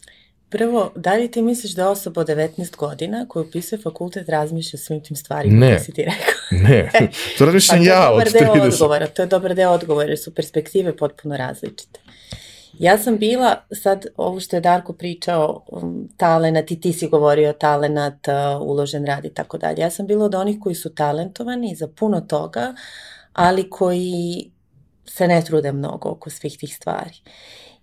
[0.49, 4.85] Prvo, da li ti misliš da osoba od 19 godina koja upisuje fakultet razmišlja o
[4.85, 5.67] svim tim stvarima ne.
[5.67, 6.35] koje si ti rekao?
[6.69, 6.89] Ne,
[7.37, 8.73] to razmišljam pa ja od 30.
[8.73, 11.99] Odgovora, to je dobar deo odgovora, jer su perspektive potpuno različite.
[12.79, 17.53] Ja sam bila, sad ovo što je Darko pričao, um, talenat i ti si govorio
[17.53, 19.81] talenat, uh, uložen rad i tako dalje.
[19.81, 22.73] Ja sam bila od onih koji su talentovani za puno toga,
[23.33, 24.51] ali koji
[25.05, 27.21] se ne trude mnogo oko svih tih stvari.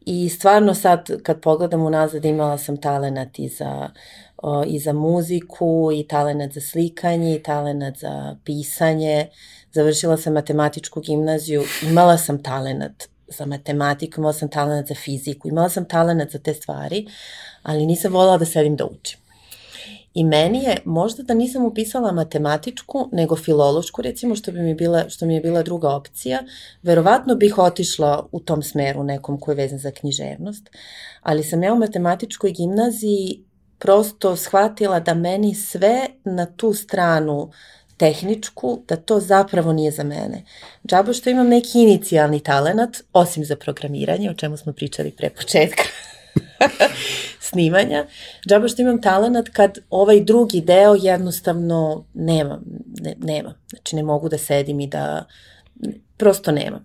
[0.01, 3.89] I stvarno sad kad pogledam unazad imala sam talenat i za,
[4.37, 9.29] o, i za muziku i talenat za slikanje i talenat za pisanje.
[9.73, 15.69] Završila sam matematičku gimnaziju, imala sam talenat za matematiku, imala sam talenat za fiziku, imala
[15.69, 17.07] sam talenat za te stvari,
[17.63, 19.23] ali nisam volala da sedim da učim.
[20.15, 25.09] I meni je, možda da nisam upisala matematičku, nego filološku, recimo, što, bi mi bila,
[25.09, 26.43] što mi je bila druga opcija,
[26.83, 30.71] verovatno bih otišla u tom smeru nekom koji je vezan za književnost,
[31.23, 33.45] ali sam ja u matematičkoj gimnaziji
[33.79, 37.51] prosto shvatila da meni sve na tu stranu
[38.03, 40.43] tehničku, da to zapravo nije za mene.
[40.89, 45.83] Džabo što imam neki inicijalni talenat, osim za programiranje, o čemu smo pričali pre početka
[47.51, 48.07] snimanja.
[48.49, 52.61] Džabo što imam talenat kad ovaj drugi deo jednostavno nema,
[53.01, 53.55] ne, nema.
[53.71, 55.25] Znači ne mogu da sedim i da,
[56.17, 56.85] prosto nema.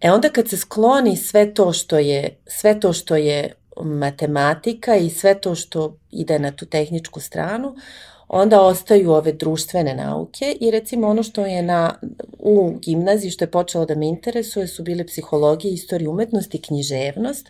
[0.00, 3.54] E onda kad se skloni sve to što je, sve to što je
[3.84, 7.76] matematika i sve to što ide na tu tehničku stranu,
[8.32, 11.94] onda ostaju ove društvene nauke i recimo ono što je na,
[12.38, 17.48] u gimnaziji što je počelo da me interesuje su bile psihologija, istorija umetnosti, književnost,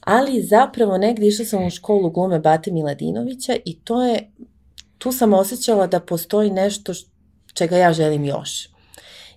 [0.00, 4.30] ali zapravo negdje išla sam u školu glume Bate Miladinovića i to je,
[4.98, 6.92] tu sam osjećala da postoji nešto
[7.54, 8.69] čega ja želim još.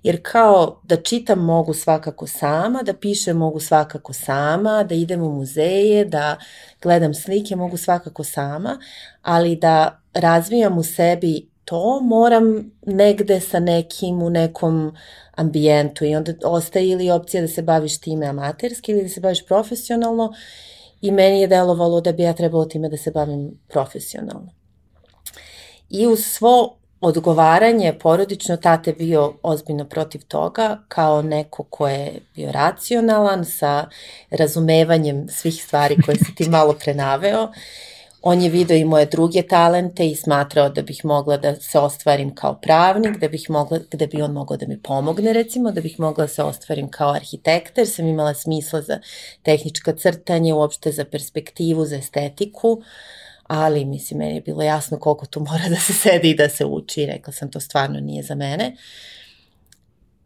[0.04, 5.32] Jer kao da čitam mogu svakako sama, da pišem mogu svakako sama, da idem u
[5.32, 6.38] muzeje, da
[6.82, 8.80] gledam slike mogu svakako sama,
[9.22, 14.96] ali da razvijam u sebi to moram negde sa nekim u nekom
[15.36, 19.46] ambijentu i onda ostaje ili opcija da se baviš time amaterski ili da se baviš
[19.46, 20.34] profesionalno
[21.02, 24.54] i meni je delovalo da bi ja trebalo time da se bavim profesionalno.
[25.90, 32.52] I uz svo odgovaranje porodično tate bio ozbiljno protiv toga kao neko ko je bio
[32.52, 33.90] racionalan sa
[34.30, 37.52] razumevanjem svih stvari koje si ti malo prenaveo
[38.26, 42.36] On je video i moje druge talente i smatrao da bih mogla da se ostvarim
[42.36, 46.00] kao pravnik, da bih mogla, da bi on mogao da mi pomogne recimo, da bih
[46.00, 49.00] mogla da se ostvarim kao arhitekta, jer sam imala smisla za
[49.42, 52.82] tehnička crtanje, uopšte za perspektivu, za estetiku,
[53.54, 56.66] ali mislim, meni je bilo jasno koliko tu mora da se sedi i da se
[56.66, 58.76] uči i rekla sam to stvarno nije za mene.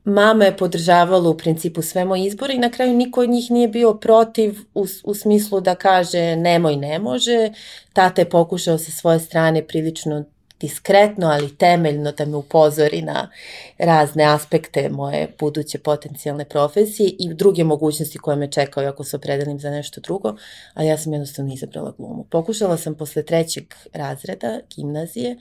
[0.04, 3.68] Mama je podržavala u principu sve moje izbore i na kraju niko od njih nije
[3.68, 7.52] bio protiv u, u smislu da kaže nemoj, ne može.
[7.94, 10.24] Tata je pokušao sa svoje strane prilično
[10.60, 13.30] diskretno, ali temeljno da me upozori na
[13.78, 19.60] razne aspekte moje buduće potencijalne profesije i druge mogućnosti koje me čekaju ako se opredelim
[19.60, 20.36] za nešto drugo,
[20.74, 22.24] ali ja sam jednostavno izabrala glumu.
[22.24, 25.38] Pokušala sam posle trećeg razreda gimnazije,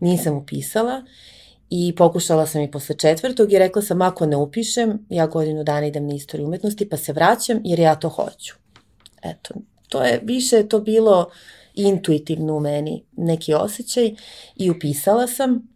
[0.00, 1.02] nisam upisala
[1.70, 5.86] I pokušala sam i posle četvrtog i rekla sam ako ne upišem, ja godinu dana
[5.86, 8.54] idem na istoriju umetnosti pa se vraćam jer ja to hoću.
[9.22, 9.54] Eto,
[9.88, 11.30] to je više to bilo
[11.74, 14.14] intuitivno u meni neki osjećaj
[14.56, 15.68] i upisala sam.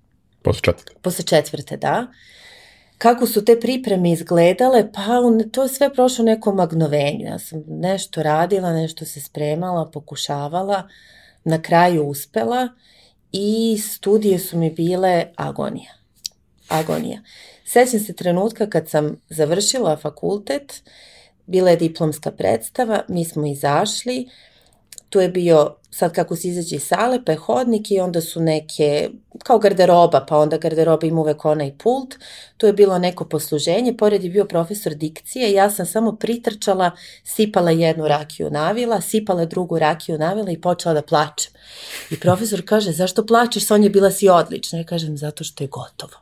[0.42, 0.92] Posle četvrte?
[1.02, 2.06] Posle četvrte, da.
[2.98, 4.92] Kako su te pripreme izgledale?
[4.92, 5.02] Pa
[5.52, 7.26] to je sve prošlo nekom magnovenju.
[7.26, 10.88] Ja sam nešto radila, nešto se spremala, pokušavala,
[11.44, 12.68] na kraju uspela
[13.32, 15.92] i studije su mi bile agonija.
[16.68, 17.20] Agonija.
[17.64, 20.82] Sećam se trenutka kad sam završila fakultet,
[21.46, 24.28] bila je diplomska predstava, mi smo izašli,
[25.14, 28.40] tu je bio sad kako se izađe iz sale, pa je hodnik i onda su
[28.40, 29.10] neke,
[29.44, 32.14] kao garderoba, pa onda garderoba ima uvek onaj pult,
[32.56, 36.90] tu je bilo neko posluženje, pored je bio profesor dikcije, ja sam samo pritrčala,
[37.24, 41.52] sipala jednu rakiju navila, sipala drugu rakiju navila i počela da plačem.
[42.10, 44.78] I profesor kaže, zašto plačeš, Sonja, bila si odlična.
[44.78, 46.14] Ja kažem, zato što je gotovo.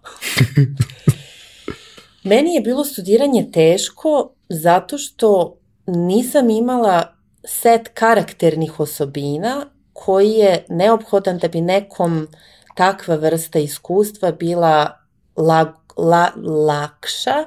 [2.31, 7.12] Meni je bilo studiranje teško zato što nisam imala
[7.44, 12.28] set karakternih osobina koji je neophodan da bi nekom
[12.74, 14.98] takva vrsta iskustva bila
[15.37, 16.31] la, la,
[16.66, 17.44] lakša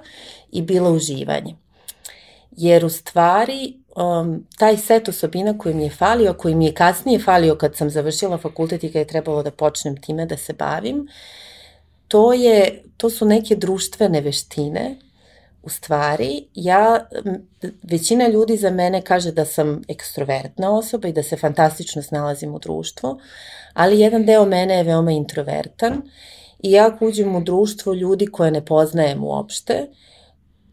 [0.51, 1.55] i bila uživanje.
[2.51, 7.19] Jer u stvari um, taj set osobina koji mi je falio, koji mi je kasnije
[7.19, 11.07] falio kad sam završila fakultet i kad je trebalo da počnem time da se bavim,
[12.07, 14.95] to, je, to su neke društvene veštine
[15.65, 17.07] u stvari, ja,
[17.83, 22.59] većina ljudi za mene kaže da sam ekstrovertna osoba i da se fantastično snalazim u
[22.59, 23.19] društvu,
[23.73, 26.01] ali jedan deo mene je veoma introvertan
[26.63, 29.87] i ja uđem u društvo ljudi koje ne poznajem uopšte,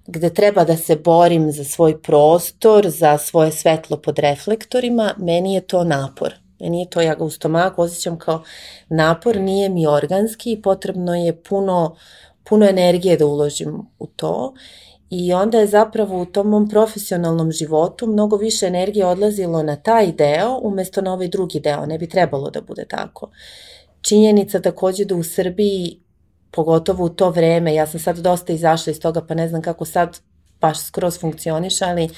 [0.07, 5.61] gde treba da se borim za svoj prostor, za svoje svetlo pod reflektorima, meni je
[5.61, 6.35] to napor.
[6.61, 8.43] Meni je to, ja ga u stomaku osjećam kao
[8.89, 11.97] napor, nije mi organski i potrebno je puno
[12.53, 14.55] puno energije da uložim u to
[15.11, 20.13] i onda je zapravo u tom mom profesionalnom životu mnogo više energije odlazilo na taj
[20.13, 21.87] deo umesto na ovaj drugi deo.
[21.87, 23.31] Ne bi trebalo da bude tako.
[24.03, 26.01] Činjenica takođe da u Srbiji,
[26.51, 29.85] pogotovo u to vreme, ja sam sad dosta izašla iz toga pa ne znam kako
[29.85, 30.21] sad
[30.61, 32.11] baš skroz funkcioniš, ali uh,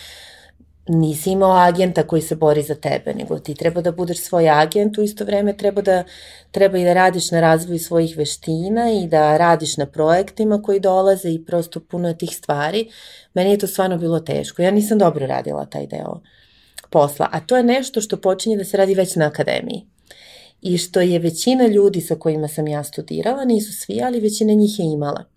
[0.88, 4.98] nisi imao agenta koji se bori za tebe, nego ti treba da budeš svoj agent,
[4.98, 6.04] u isto vreme treba da,
[6.50, 11.30] treba i da radiš na razvoju svojih veština i da radiš na projektima koji dolaze
[11.30, 12.90] i prosto puno je tih stvari.
[13.34, 14.62] Meni je to stvarno bilo teško.
[14.62, 16.20] Ja nisam dobro radila taj deo
[16.90, 19.86] posla, a to je nešto što počinje da se radi već na akademiji.
[20.62, 24.78] I što je većina ljudi sa kojima sam ja studirala, nisu svi, ali većina njih
[24.78, 25.33] je imala.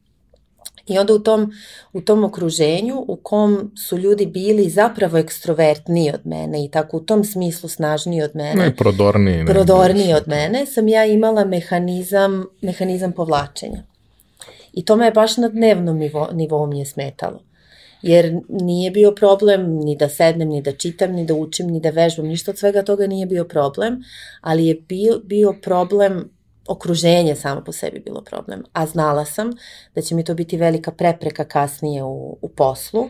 [0.88, 1.52] I onda u tom,
[1.94, 7.00] u tom okruženju u kom su ljudi bili zapravo ekstrovertniji od mene i tako u
[7.00, 8.56] tom smislu snažniji od mene.
[8.56, 9.44] Ne, prodorniji.
[9.44, 13.84] Ne, prodorniji od mene, sam ja imala mehanizam, mehanizam povlačenja.
[14.74, 17.40] I to me baš na dnevnom nivo, nivou mi je smetalo.
[18.02, 21.90] Jer nije bio problem ni da sednem, ni da čitam, ni da učim, ni da
[21.90, 24.04] vežbam, ništa od svega toga nije bio problem,
[24.42, 26.30] ali je bio, bio problem
[26.68, 28.64] okruženje samo po sebi bilo problem.
[28.74, 29.52] A znala sam
[29.96, 33.10] da će mi to biti velika prepreka kasnije u, u poslu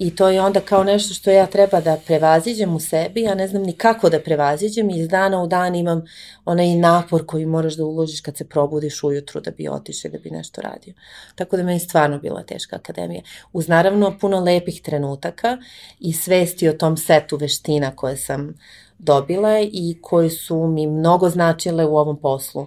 [0.00, 3.48] i to je onda kao nešto što ja treba da prevaziđem u sebi, ja ne
[3.48, 6.02] znam ni kako da prevaziđem i iz dana u dan imam
[6.44, 10.30] onaj napor koji moraš da uložiš kad se probudiš ujutru da bi otišao da bi
[10.30, 10.94] nešto radio.
[11.34, 13.22] Tako da meni stvarno bila teška akademija.
[13.52, 15.58] Uz naravno puno lepih trenutaka
[15.98, 18.54] i svesti o tom setu veština koje sam
[18.98, 22.66] dobila i koje su mi mnogo značile u ovom poslu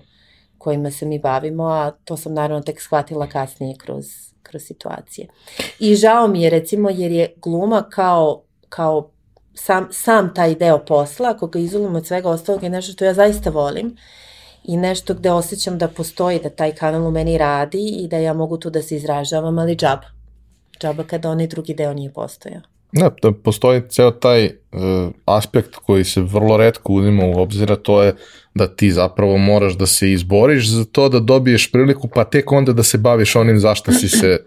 [0.64, 4.06] kojima se mi bavimo, a to sam naravno tek shvatila kasnije kroz,
[4.44, 5.28] kroz situacije.
[5.80, 9.10] I žao mi je recimo jer je gluma kao, kao
[9.54, 13.14] sam, sam taj deo posla, ako ga izolimo od svega ostalog je nešto što ja
[13.14, 13.96] zaista volim
[14.64, 18.34] i nešto gde osjećam da postoji, da taj kanal u meni radi i da ja
[18.34, 20.08] mogu tu da se izražavam, ali džaba.
[20.80, 22.73] Džaba kada onaj drugi deo nije postojao.
[22.94, 24.52] Da, da postoji ceo taj uh,
[25.26, 28.16] aspekt koji se vrlo redko uzima u obzira, to je
[28.56, 32.74] da ti zapravo moraš da se izboriš za to da dobiješ priliku, pa tek onda
[32.74, 34.40] da se baviš onim zašto si se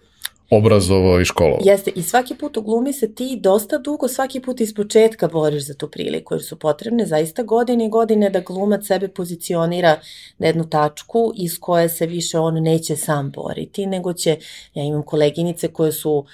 [0.50, 1.60] obrazovao i školovao.
[1.64, 5.66] Jeste, i svaki put u glumi se ti dosta dugo, svaki put iz početka boriš
[5.66, 10.00] za tu priliku, jer su potrebne zaista godine i godine da glumac sebe pozicionira
[10.38, 14.36] na jednu tačku iz koje se više on neće sam boriti, nego će,
[14.74, 16.24] ja imam koleginice koje su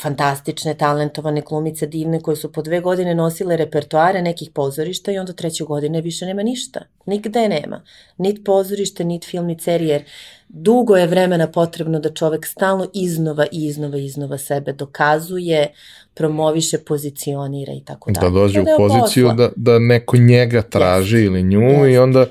[0.00, 5.32] fantastične, talentovane glumice, divne, koje su po dve godine nosile repertoare nekih pozorišta i onda
[5.32, 6.80] treće godine više nema ništa.
[7.06, 7.82] Nigde nema.
[8.18, 10.02] Nit pozorište, nit film, nit serije, jer
[10.48, 15.72] dugo je vremena potrebno da čovek stalno iznova i iznova i iznova sebe dokazuje,
[16.14, 18.32] promoviše, pozicionira i tako da dalje.
[18.32, 21.26] Da dođe u poziciju da, da neko njega traži yes.
[21.26, 21.92] ili nju yes.
[21.94, 22.26] i onda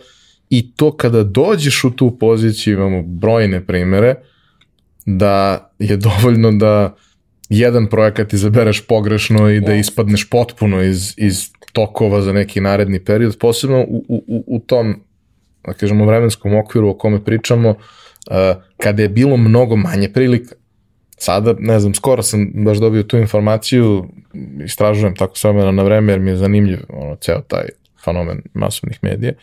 [0.50, 4.16] i to kada dođeš u tu poziciju, imamo brojne primere,
[5.06, 6.96] da je dovoljno da
[7.60, 13.38] jedan projekat izabereš pogrešno i da ispadneš potpuno iz, iz tokova za neki naredni period,
[13.40, 15.04] posebno u, u, u tom,
[15.66, 17.76] da kažemo, vremenskom okviru o kome pričamo, uh,
[18.78, 20.56] kada je bilo mnogo manje prilika.
[21.18, 24.08] Sada, ne znam, skoro sam baš dobio tu informaciju,
[24.66, 27.66] istražujem tako s vremena na vreme jer mi je zanimljiv ono, ceo taj
[28.06, 29.34] fenomen masovnih medija.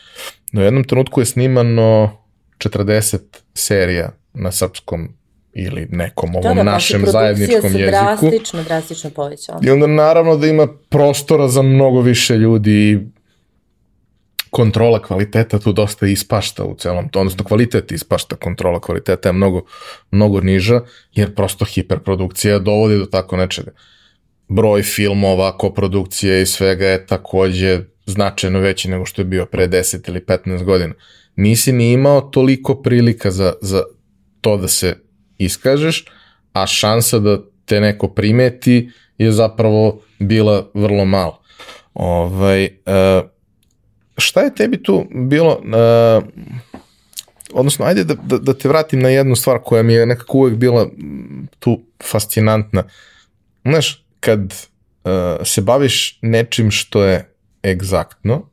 [0.52, 2.18] No, u jednom trenutku je snimano
[2.58, 3.18] 40
[3.54, 5.17] serija na srpskom
[5.58, 7.90] ili nekom ovom da, da, našem zajedničkom jeziku.
[7.90, 9.60] drastično, drastično povećala.
[9.64, 12.98] I onda naravno da ima prostora za mnogo više ljudi i
[14.50, 19.62] kontrola kvaliteta tu dosta ispašta u celom to, odnosno kvalitet ispašta, kontrola kvaliteta je mnogo,
[20.10, 20.80] mnogo niža,
[21.14, 23.70] jer prosto hiperprodukcija dovodi do tako nečega.
[24.48, 30.08] Broj filmova, koprodukcije i svega je takođe značajno veći nego što je bio pre 10
[30.08, 30.94] ili 15 godina.
[31.36, 33.82] Nisi ni imao toliko prilika za, za
[34.40, 34.96] to da se
[35.38, 36.04] iskažeš,
[36.52, 41.38] a šansa da te neko primeti je zapravo bila vrlo mala.
[41.94, 43.28] Ovaj, uh,
[44.16, 46.24] šta je tebi tu bilo, uh,
[47.52, 50.54] odnosno, ajde da, da, da te vratim na jednu stvar koja mi je nekako uvek
[50.54, 50.86] bila
[51.58, 52.84] tu fascinantna.
[53.64, 55.12] Znaš, kad uh,
[55.44, 57.34] se baviš nečim što je
[57.64, 58.48] egzaktno,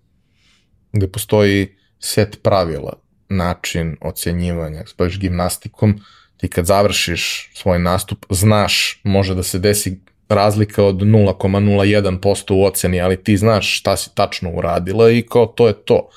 [0.93, 2.93] gde postoji set pravila,
[3.29, 5.99] način ocenjivanja, se baviš gimnastikom,
[6.45, 13.01] ti kad završiš svoj nastup, znaš, može da se desi razlika od 0,01% u oceni,
[13.01, 16.09] ali ti znaš šta si tačno uradila i kao to je to.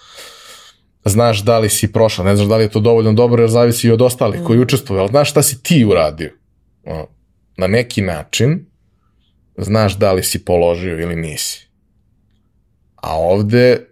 [1.05, 3.87] Znaš da li si prošla, ne znaš da li je to dovoljno dobro jer zavisi
[3.87, 4.63] i od ostalih koji mm.
[4.63, 6.33] učestvuju, ali znaš šta si ti uradio.
[7.57, 8.67] Na neki način
[9.57, 11.69] znaš da li si položio ili nisi.
[12.97, 13.87] A ovde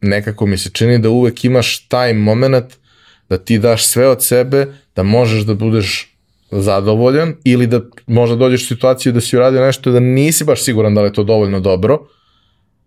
[0.00, 2.83] nekako mi se čini da uvek imaš taj moment
[3.28, 4.66] da ti daš sve od sebe,
[4.96, 6.16] da možeš da budeš
[6.50, 10.94] zadovoljan ili da možda dođeš u situaciju da si uradio nešto da nisi baš siguran
[10.94, 11.98] da li je to dovoljno dobro,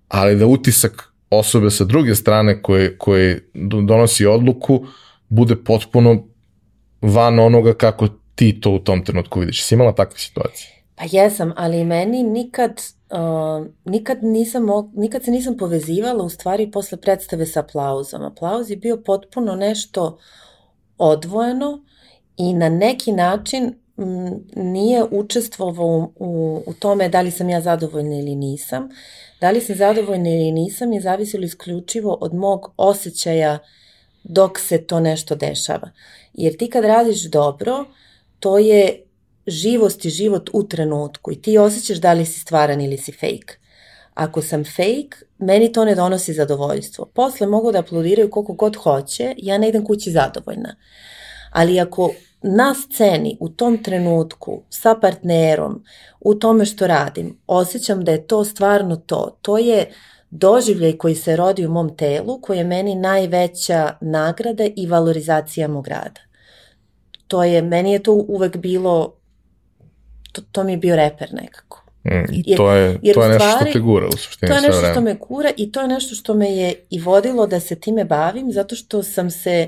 [0.07, 3.49] ali da utisak osobe sa druge strane koje, koje
[3.83, 4.85] donosi odluku
[5.29, 6.23] bude potpuno
[7.01, 9.63] van onoga kako ti to u tom trenutku vidiš.
[9.63, 10.76] Si imala takve situacije?
[10.97, 12.81] Pa jesam, ali meni nikad,
[13.11, 18.23] uh, nikad, nisam, nikad se nisam povezivala u stvari posle predstave sa aplauzom.
[18.23, 20.17] Aplauz je bio potpuno nešto
[20.97, 21.83] odvojeno
[22.37, 27.61] i na neki način m, nije učestvovao u, u, u tome da li sam ja
[27.61, 28.89] zadovoljna ili nisam.
[29.41, 33.59] Da li sam zadovoljna ili nisam je zavisilo isključivo od mog osjećaja
[34.23, 35.89] dok se to nešto dešava.
[36.33, 37.85] Jer ti kad radiš dobro,
[38.39, 39.06] to je
[39.47, 43.57] živost i život u trenutku i ti osjećaš da li si stvaran ili si fake.
[44.13, 47.05] Ako sam fake, meni to ne donosi zadovoljstvo.
[47.05, 50.75] Posle mogu da aplaudiraju koliko god hoće, ja ne idem kući zadovoljna.
[51.51, 55.83] Ali ako na sceni u tom trenutku sa partnerom
[56.19, 59.37] u tome što radim osjećam da je to stvarno to.
[59.41, 59.91] To je
[60.29, 65.87] doživljaj koji se rodi u mom telu koji je meni najveća nagrada i valorizacija mog
[65.87, 66.21] rada.
[67.27, 69.16] To je, meni je to uvek bilo,
[70.41, 71.83] to, to mi je bio reper nekako.
[72.03, 74.55] Mm, jer, to je, jer to je nešto stvari, što te gura u suštini To
[74.55, 77.59] je nešto što me gura i to je nešto što me je i vodilo da
[77.59, 79.67] se time bavim zato što sam se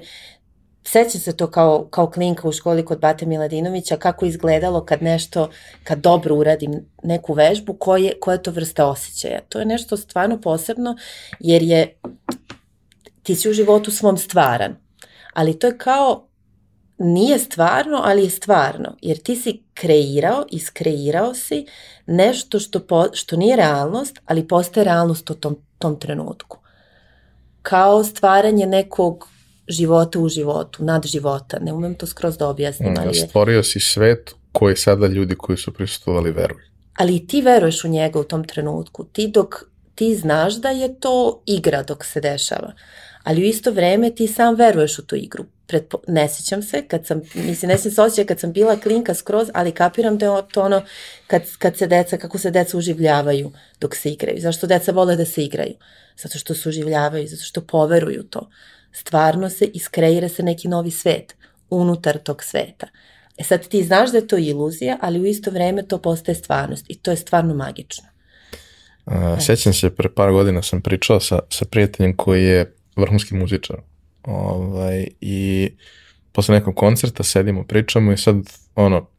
[0.83, 5.49] Sećam se to kao, kao klinka u školi kod Bate Miladinovića, kako izgledalo kad nešto,
[5.83, 6.71] kad dobro uradim
[7.03, 9.39] neku vežbu, koje, koja je to vrsta osjećaja.
[9.49, 10.95] To je nešto stvarno posebno,
[11.39, 11.99] jer je,
[13.23, 14.75] ti si u životu svom stvaran,
[15.33, 16.28] ali to je kao,
[16.99, 21.65] nije stvarno, ali je stvarno, jer ti si kreirao, iskreirao si
[22.05, 26.57] nešto što, po, što nije realnost, ali postaje realnost u tom, tom trenutku.
[27.61, 29.27] Kao stvaranje nekog
[29.67, 31.59] života u životu, nad života.
[31.59, 32.95] Ne umem to skroz da objasnim.
[32.97, 33.27] Ali je...
[33.27, 36.59] Stvorio si svet koji sada ljudi koji su prisustovali veruju.
[36.93, 39.03] Ali i ti veruješ u njega u tom trenutku.
[39.03, 39.55] Ti dok
[39.95, 42.73] ti znaš da je to igra dok se dešava.
[43.23, 45.45] Ali u isto vreme ti sam veruješ u tu igru.
[45.67, 49.13] Pretpo, ne sjećam se, kad sam, mislim, ne sjećam se osjeća kad sam bila klinka
[49.13, 50.81] skroz, ali kapiram da je to ono
[51.27, 53.51] kad, kad se deca, kako se deca uživljavaju
[53.81, 54.41] dok se igraju.
[54.41, 55.73] Zašto deca vole da se igraju?
[56.17, 58.49] Zato što se uživljavaju, zato što poveruju to
[58.91, 61.35] stvarno se iskreira se neki novi svet
[61.69, 62.87] unutar tog sveta.
[63.37, 66.85] E sad ti znaš da je to iluzija, ali u isto vreme to postaje stvarnost
[66.87, 68.07] i to je stvarno magično.
[69.05, 73.77] Uh, sećam se, pre par godina sam pričao sa, sa prijateljem koji je vrhunski muzičar.
[74.23, 75.69] Ovaj, I
[76.31, 78.35] posle nekog koncerta sedimo, pričamo i sad,
[78.75, 79.09] ono,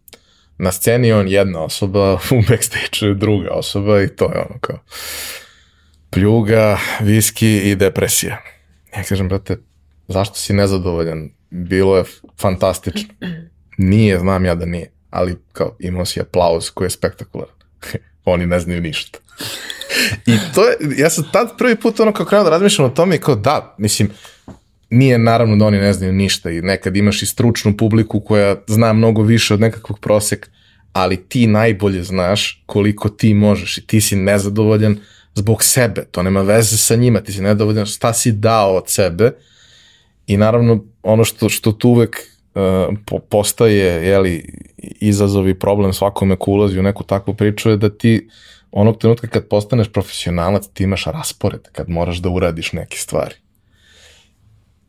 [0.59, 4.79] na sceni on jedna osoba, u backstage je druga osoba i to je ono kao
[6.11, 8.43] pljuga, viski i depresija.
[8.97, 9.57] Ja kažem, brate,
[10.09, 11.31] zašto si nezadovoljan?
[11.51, 12.05] Bilo je
[12.41, 13.15] fantastično.
[13.79, 17.55] Nije, znam ja da nije, ali kao imao si aplauz koji je spektakularan.
[18.25, 19.19] Oni ne znaju ništa.
[20.27, 23.17] I to je, ja sam tad prvi put ono kao krenuo da razmišljam o tome
[23.17, 24.11] i kao da, mislim,
[24.91, 28.93] nije naravno da oni ne znaju ništa i nekad imaš i stručnu publiku koja zna
[28.93, 30.49] mnogo više od nekakvog proseka,
[30.93, 34.97] ali ti najbolje znaš koliko ti možeš i ti si nezadovoljan
[35.35, 39.33] zbog sebe, to nema veze sa njima, ti si nedovoljan, šta si dao od sebe
[40.27, 42.17] i naravno ono što, što tu uvek
[42.55, 44.55] uh, po, postaje jeli,
[45.01, 48.29] izazov i problem svakome ko ulazi u neku takvu priču je da ti
[48.73, 53.35] onog trenutka kad postaneš profesionalac ti imaš raspored kad moraš da uradiš neke stvari.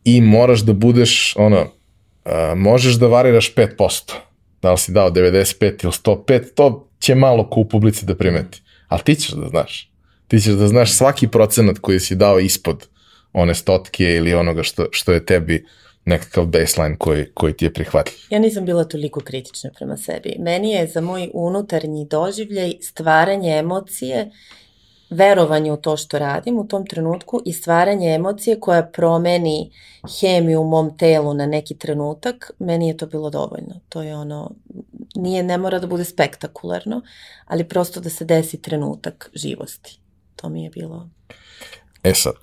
[0.03, 4.13] I moraš da budeš ono, uh, možeš da variraš 5%,
[4.61, 8.61] da li si dao 95 ili 105, to će malo ko u publici da primeti,
[8.87, 9.91] ali ti ćeš da znaš.
[10.27, 12.87] Ti ćeš da znaš svaki procenat koji si dao ispod
[13.33, 15.65] one stotke ili onoga što, što je tebi
[16.05, 18.17] nekakav baseline koji, koji ti je prihvatljiv.
[18.29, 20.35] Ja nisam bila toliko kritična prema sebi.
[20.39, 24.31] Meni je za moj unutarnji doživljaj stvaranje emocije,
[25.09, 29.71] verovanje u to što radim u tom trenutku i stvaranje emocije koja promeni
[30.19, 33.79] hemiju u mom telu na neki trenutak, meni je to bilo dovoljno.
[33.89, 34.51] To je ono,
[35.15, 37.01] nije, ne mora da bude spektakularno,
[37.45, 39.99] ali prosto da se desi trenutak živosti.
[40.35, 41.09] To mi je bilo...
[42.03, 42.35] E sad,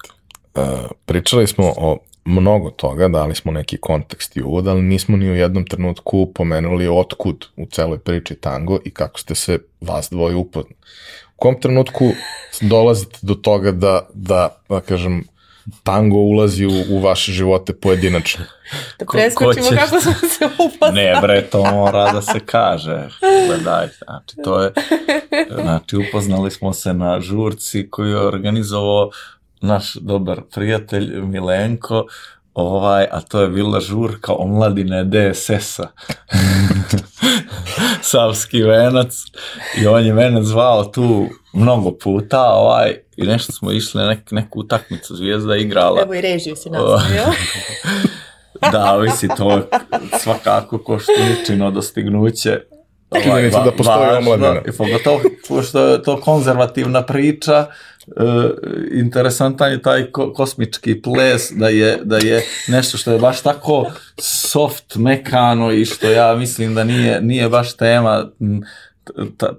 [1.07, 1.99] pričali smo o
[2.29, 6.89] mnogo toga, dali smo neki kontekst i uvod, ali nismo ni u jednom trenutku pomenuli
[6.89, 10.77] otkud u celoj priči tango i kako ste se vas dvoje upoznali.
[11.37, 12.05] U kom trenutku
[12.61, 15.25] dolazite do toga da, da, da kažem,
[15.83, 18.45] tango ulazi u, u vaše živote pojedinačno?
[18.99, 20.95] Da preskočimo kako smo se upoznali.
[20.95, 23.09] Ne bre, to mora da se kaže.
[23.47, 24.73] Gledaj, znači to je,
[25.63, 29.11] znači upoznali smo se na žurci koju je organizovao
[29.61, 32.07] naš dobar prijatelj Milenko,
[32.55, 35.89] ovaj, a to je bila žurka omladine DSS-a.
[38.11, 39.15] Savski venac.
[39.81, 44.31] I on je mene zvao tu mnogo puta, ovaj, i nešto smo išli na nek,
[44.31, 46.03] neku utakmicu zvijezda igrala.
[46.03, 47.25] Evo i režiju si nastavio.
[48.73, 49.69] da, visi, to
[50.19, 52.61] svakako ko što ničino dostignuće.
[53.23, 54.61] Činjenica da postoji omladina.
[54.69, 55.21] I pogotovo
[55.63, 57.67] što je to konzervativna priča,
[58.93, 63.87] interesantan je taj ko, kosmički ples, da je, da je nešto što je baš tako
[64.21, 68.31] soft, mekano i što ja mislim da nije, nije baš tema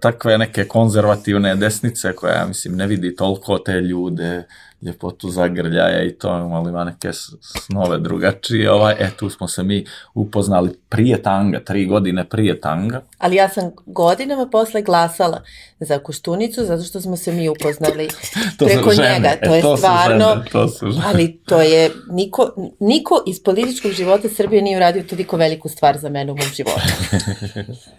[0.02, 4.44] takve neke konzervativne desnice koja, ja mislim, ne vidi toliko te ljude,
[4.82, 7.10] ljepotu zagrljaja i to, ali ima neke
[7.42, 8.72] snove drugačije.
[8.72, 13.02] Ovaj, e, tu smo se mi upoznali prije tanga, tri godine prije tanga.
[13.18, 15.42] Ali ja sam godinama posle glasala
[15.80, 18.08] za Kuštunicu, zato što smo se mi upoznali
[18.58, 19.14] to preko žene.
[19.14, 19.36] njega.
[19.44, 20.70] To e, je to stvarno, žene, to
[21.06, 26.10] ali to je, niko, niko iz političkog života Srbije nije uradio toliko veliku stvar za
[26.10, 26.82] mene u mom životu.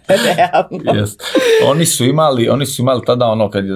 [0.35, 1.01] Realno.
[1.01, 1.17] Yes.
[1.65, 3.75] Oni su imali, oni su imali tada ono kad je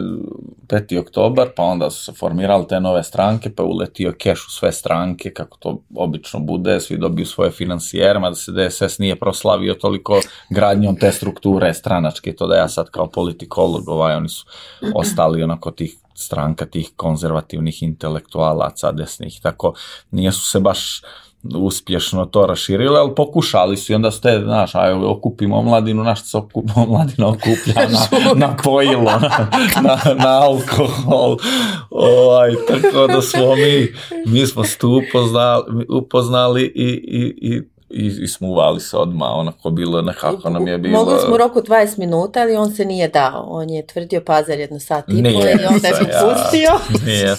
[0.68, 1.00] 5.
[1.00, 5.34] oktobar, pa onda su se formirali te nove stranke, pa uletio keš u sve stranke,
[5.34, 10.96] kako to obično bude, svi dobiju svoje financijere, mada se DSS nije proslavio toliko gradnjom
[10.96, 14.46] te strukture stranačke, to da ja sad kao politikolog, ovaj, oni su
[14.94, 19.74] ostali onako tih stranka tih konzervativnih intelektualaca desnih, tako
[20.12, 21.02] nije su se baš
[21.56, 26.38] uspješno to raširili, ali pokušali su i onda ste, znaš, aj, okupimo omladinu, naš se
[26.38, 29.48] okup, omladina okuplja na, na pojilo, na,
[29.82, 31.38] na, na alkohol,
[31.90, 33.88] ovaj, tako da smo mi,
[34.26, 39.70] mi smo se tu upoznali, upoznali i, i, i i, i smuvali se odmah, onako
[39.70, 40.98] bilo, nekako nam je bilo...
[40.98, 43.46] Mogli smo roku 20 minuta, ali on se nije dao.
[43.48, 46.72] On je tvrdio pazar jedno sat i po Nije i onda je popustio.
[47.06, 47.36] Nije,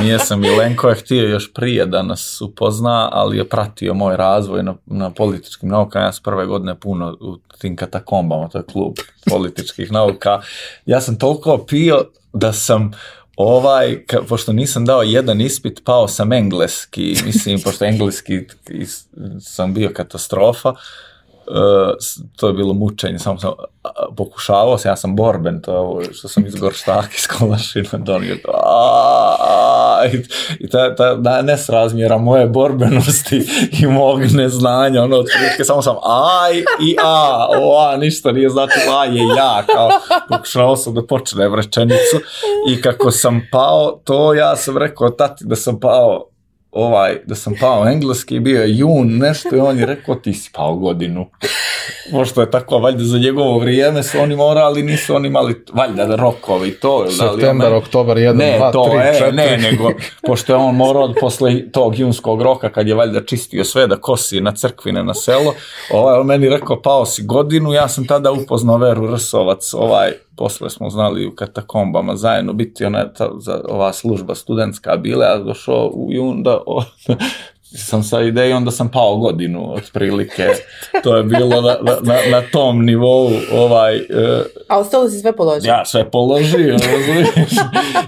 [0.00, 4.62] nije sam Milenko je htio još prije da nas upozna, ali je pratio moj razvoj
[4.62, 6.04] na, na političkim naukama.
[6.04, 8.94] Ja sam prve godine puno u tim katakombama, to je klub
[9.30, 10.40] političkih nauka.
[10.86, 12.92] Ja sam toliko pio da sam
[13.36, 18.40] ovaj, ka, pošto nisam dao jedan ispit, pao sam engleski, mislim, pošto engleski
[19.40, 20.74] sam bio katastrofa,
[22.36, 23.52] to je bilo mučenje, samo sam
[24.16, 28.36] pokušavao se, ja sam borben, to je ovo što sam iz gorštaka iz kolašina donio,
[30.60, 33.46] i, ta, ta da, nesrazmjera moje borbenosti
[33.80, 38.80] i mog neznanja, ono, otprilike samo sam aj i a, o a, ništa nije znači
[38.90, 39.90] a je ja, kao
[40.28, 42.16] pokušavao sam da počnem rečenicu
[42.70, 46.28] i kako sam pao, to ja sam rekao tati da sam pao
[46.76, 50.50] ovaj, da sam pao engleski, bio je jun, nešto i on je rekao ti si
[50.54, 51.26] pao godinu.
[52.10, 56.70] Pošto je tako, valjda za njegovo vrijeme su oni morali, nisu oni imali, valjda rokovi
[56.70, 57.04] to.
[57.06, 59.32] ili Da li ono- oktobar, 1, ne, 2, to 3, je, 4.
[59.32, 59.90] ne, nego,
[60.26, 64.40] pošto je on morao posle tog junskog roka, kad je valjda čistio sve da kosi
[64.40, 65.54] na crkvine na selo,
[65.90, 70.70] ovaj, on meni rekao, pao si godinu, ja sam tada upoznao Veru Rsovac, ovaj, posle
[70.70, 75.90] smo znali u katakombama zajedno biti ona ta, za, ova služba studentska bila, ja došao
[75.94, 76.82] u jun da o,
[77.62, 80.48] sam sa idejom da sam pao godinu otprilike.
[81.04, 85.68] To je bilo na, na, na, tom nivou ovaj, e, A ostalo si sve položio?
[85.68, 87.52] ja sve položio, razumiješ?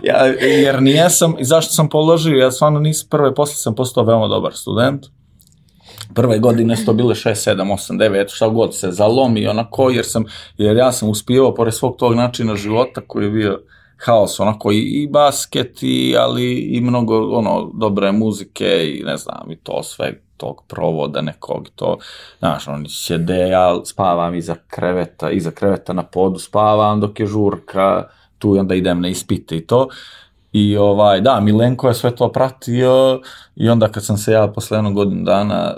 [0.02, 4.52] ja, jer nijesam, zašto sam položio, ja stvarno nisam, prve posle sam postao veoma dobar
[4.54, 5.06] student,
[6.18, 10.04] prve godine su to bile 6, 7, 8, 9, šta god se zalomi onako, jer
[10.04, 10.24] sam,
[10.56, 13.60] jer ja sam uspijevao pored svog tog načina života koji je bio
[13.96, 19.50] haos, onako i, i basket, i, ali i mnogo ono, dobre muzike i ne znam,
[19.50, 21.98] i to sve tog provoda nekog, to,
[22.38, 28.08] znaš, oni sjede, ja spavam iza kreveta, iza kreveta na podu spavam dok je žurka,
[28.38, 29.88] tu i onda idem na ispite i to,
[30.52, 33.20] I ovaj, da, Milenko je sve to pratio
[33.56, 35.76] i onda kad sam se ja posle jednog godinu dana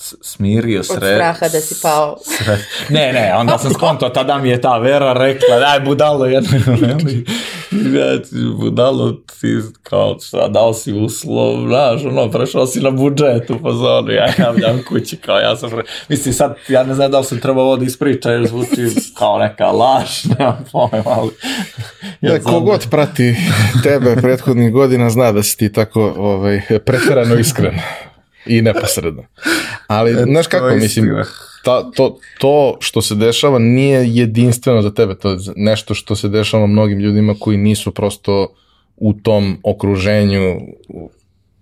[0.00, 1.14] smirio Od sre...
[1.14, 2.16] straha da si pao.
[2.24, 2.58] Sre...
[2.88, 7.24] Ne, ne, onda sam skonto, tada mi je ta Vera rekla, daj budalo jedno, veli,
[7.70, 13.50] ja, ti budalo, ti kao, šta, dao si uslov, znaš, ono, prešao si na budžet
[13.50, 15.82] u fazonu, ja javljam kući, kao, ja sam, pre...
[16.08, 18.86] mislim, sad, ja ne znam da li sam trebao ovo da ispričam, jer zvuči
[19.18, 21.30] kao neka laž, nemam pojma, ali...
[22.20, 22.54] Ja, znam.
[22.54, 23.36] kogod prati
[23.82, 27.74] tebe prethodnih godina zna da si ti tako ovaj, preterano iskren
[28.48, 29.24] i neposredno.
[29.86, 31.10] Ali, E, znaš kako, mislim,
[31.64, 36.28] ta, to, to što se dešava nije jedinstveno za tebe, to je nešto što se
[36.28, 38.54] dešava mnogim ljudima koji nisu prosto
[38.96, 40.60] u tom okruženju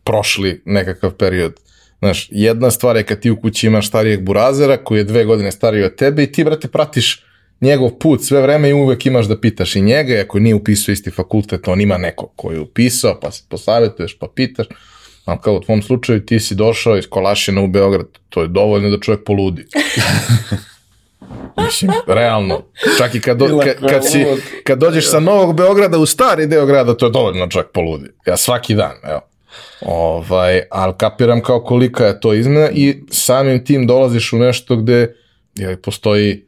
[0.04, 1.54] prošli nekakav period.
[1.98, 5.52] Znaš, jedna stvar je kad ti u kući imaš starijeg burazera koji je dve godine
[5.52, 7.24] stariji od tebe i ti, brate, pratiš
[7.60, 10.92] njegov put sve vreme i uvek imaš da pitaš i njega, i ako nije upisao
[10.92, 14.66] isti fakultet, on ima neko ko je upisao, pa se posavetuješ, pa pitaš.
[15.26, 18.90] Ali kao u tvom slučaju ti si došao iz Kolašina u Beograd, to je dovoljno
[18.90, 19.66] da čovjek poludi.
[21.64, 22.62] Mislim, realno.
[22.98, 24.24] Čak i kad, do, Bila kad, kad, si,
[24.64, 28.10] kad dođeš sa Novog Beograda u stari deo grada, to je dovoljno da čovjek poludi.
[28.26, 29.20] Ja svaki dan, evo.
[29.80, 35.14] Ovaj, ali kapiram kao kolika je to izmena i samim tim dolaziš u nešto gde
[35.54, 36.46] jel, postoji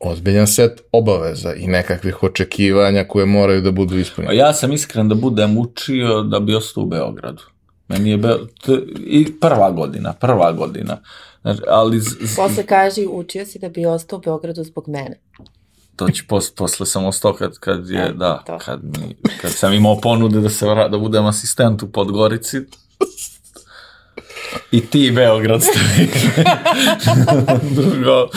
[0.00, 4.36] ozbiljan set obaveza i nekakvih očekivanja koje moraju da budu A ispunjene.
[4.36, 7.42] Ja sam iskren da budem učio da bi ostao u Beogradu.
[7.88, 8.34] Meni je Be...
[8.62, 8.72] t...
[8.96, 10.96] i prva godina, prva godina.
[11.42, 12.04] Znači, ali z...
[12.20, 15.20] z- Posle kaži, učio si da bi ostao u Beogradu zbog mene.
[15.96, 16.50] to će pos...
[16.50, 18.58] posle sam ostao kad, kad je, E, da, to.
[18.58, 19.16] kad, mi...
[19.40, 20.88] kad sam imao ponude da se vra...
[20.88, 22.58] da budem asistent u Podgorici.
[24.70, 26.08] I ti Beograd stavi
[27.16, 28.28] na, drugo,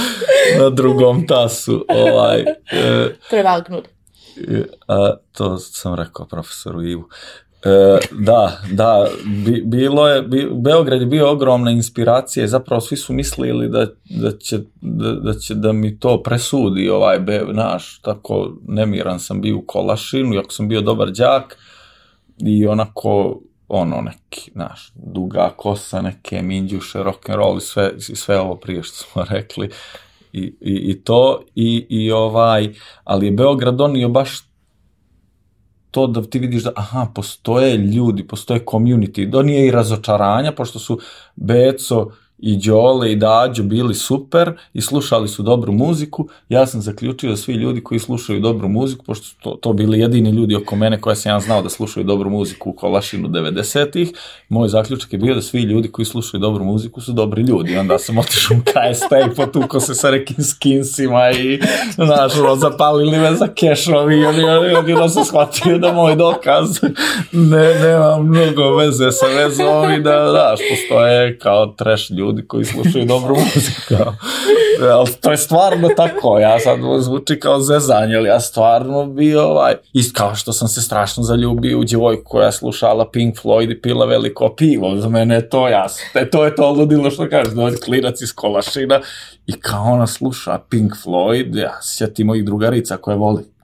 [0.60, 1.86] na drugom tasu.
[1.90, 2.40] Ovaj,
[2.72, 3.88] e, Prevagnut.
[4.48, 7.10] E, A, to sam rekao profesoru Ivu.
[7.66, 9.08] E, da, da,
[9.46, 13.88] bi, bilo je, bi, Beograd je bio ogromna inspiracija i zapravo svi su mislili da,
[14.10, 19.42] da, će, da, da će da mi to presudi ovaj be, naš, tako nemiran sam
[19.42, 21.58] bio u Kolašinu, iako sam bio dobar đak
[22.38, 28.56] i onako ono neki, znaš, duga kosa, neke minđuše, rock'n'roll i sve, i sve ovo
[28.56, 29.70] prije što smo rekli.
[30.34, 34.49] I, i, i to i, i ovaj, ali je Beograd donio baš
[35.92, 41.00] to da ti vidiš da, aha, postoje ljudi, postoje community, donije i razočaranja, pošto su
[41.36, 42.12] Beco
[42.42, 47.38] i Đole i Dađo bili super i slušali su dobru muziku, ja sam zaključio da
[47.38, 51.02] svi ljudi koji slušaju dobru muziku, pošto su to, to bili jedini ljudi oko mene
[51.02, 54.12] koje sam ja znao da slušaju dobru muziku u Kolašinu 90-ih,
[54.50, 57.78] moj zaključak je bio da svi ljudi koji slušaju dobru muziku su dobri ljudi.
[57.78, 61.60] Onda sam otišao u KST i potuko se sa nekim skinsima i,
[61.96, 66.80] znaš, zapalili me za kešovi i oni, oni, oni, oni shvatio da moj dokaz
[67.32, 73.06] ne, nema mnogo veze sa vezom i da, znaš, postoje kao trash ljudi koji slušaju
[73.06, 74.04] dobru muziku.
[74.92, 79.76] Ali to je stvarno tako, ja sad zvuči kao zezanje, ali ja stvarno bio ovaj,
[79.94, 84.06] i kao što sam se strašno zaljubio u djevojku koja slušala Pink Floyd i pila
[84.06, 87.78] veliko pivo, za mene je to jasno, e, to je to ludilo što kažeš, dođe
[87.78, 89.02] klinac iz Kolašina
[89.48, 93.59] i kao ona sluša Pink Floyd, ja sjetim mojih drugarica koje voli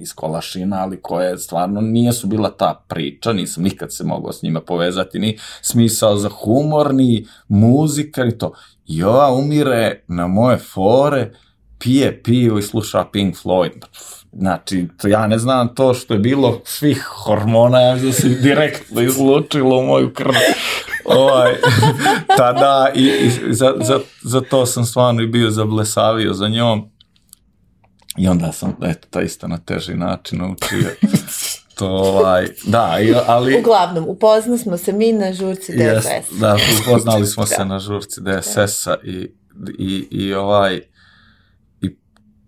[0.00, 4.42] iz Kolašina, ali koje stvarno nije su bila ta priča, nisam nikad se mogao s
[4.42, 8.52] njima povezati, ni smisao za humor, ni muzika, ni to.
[8.86, 11.30] I ova umire na moje fore,
[11.78, 13.84] pije pivo i sluša Pink Floyd.
[14.32, 19.00] Znači, to ja ne znam to što je bilo svih hormona, ja da se direktno
[19.00, 20.32] izlučilo u moju krv.
[21.04, 21.52] ovaj,
[22.38, 26.93] tada i, i za, za, za to sam stvarno i bio zablesavio za njom.
[28.16, 30.90] I onda sam, eto, to isto na teži način naučio.
[31.74, 32.96] To, ovaj, da,
[33.26, 33.58] ali...
[33.58, 36.38] Uglavnom, upoznali smo se mi na žurci Yes, DFS.
[36.40, 37.64] da, upoznali smo se Da.
[37.64, 39.30] na žurci DSS-a i,
[39.78, 40.80] i, i ovaj
[41.80, 41.96] i,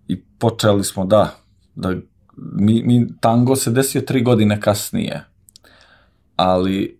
[0.07, 1.35] i počeli smo da,
[1.75, 1.93] da
[2.37, 5.23] mi, mi, tango se desio tri godine kasnije,
[6.35, 6.99] ali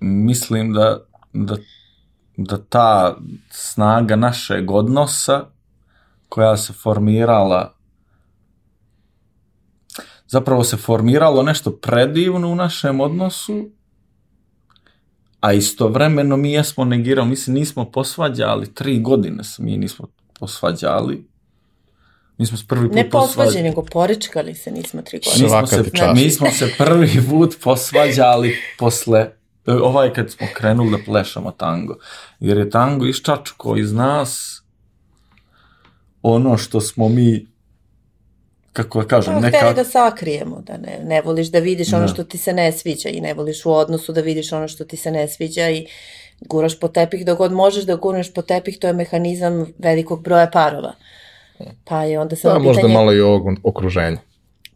[0.00, 0.98] mislim da,
[1.32, 1.56] da,
[2.36, 3.16] da ta
[3.50, 5.44] snaga našeg odnosa
[6.28, 7.79] koja se formirala
[10.30, 13.70] zapravo se formiralo nešto predivno u našem odnosu
[15.40, 20.08] a istovremeno mi jesmo negirali, mi se nismo posvađali, tri godine se mi nismo
[20.40, 21.30] posvađali.
[22.38, 23.62] Mi smo se prvi put Ne posvađe, posvađali.
[23.62, 25.44] nego poričkali se nismo tri godine.
[25.44, 26.20] Mi smo, se, čast.
[26.20, 29.30] mi smo se prvi put posvađali posle
[29.66, 31.96] ovaj kad smo krenuli da plešamo tango.
[32.40, 34.62] Jer je tango iščačko iz nas
[36.22, 37.49] ono što smo mi
[38.82, 39.58] kako da kažem, Pa, neka...
[39.58, 42.08] hteli da sakrijemo, da ne, ne voliš da vidiš ono Da.
[42.08, 44.96] što ti se ne sviđa i ne voliš u odnosu da vidiš ono što ti
[44.96, 45.86] se ne sviđa i
[46.40, 50.46] Guraš po tepih dok god možeš da gurneš po tepih, to je mehanizam velikog broja
[50.46, 50.92] parova.
[51.84, 52.74] Pa je onda samo Da, pitanje...
[52.74, 54.18] možda malo i ovog okruženja.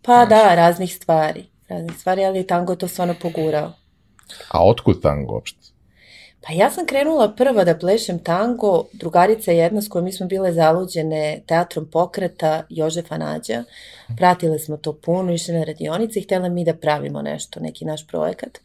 [0.02, 1.44] Pa da, raznih stvari.
[1.68, 3.72] Raznih stvari, ali tango je to stvarno pogurao.
[4.48, 5.68] A otkud tango uopšte?
[6.46, 10.52] Pa ja sam krenula prva da plešem tango, drugarica jedna s kojom mi smo bile
[10.52, 13.64] zaluđene teatrom pokreta Jožefa Nađa.
[14.16, 18.06] Pratile smo to puno, išle na radionice i htjela mi da pravimo nešto, neki naš
[18.06, 18.58] projekat.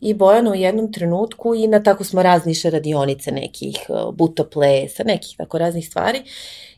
[0.00, 4.44] I Bojana u jednom trenutku i na tako smo razne išle radionice nekih, uh, buto
[4.44, 6.22] plesa, nekih tako raznih stvari.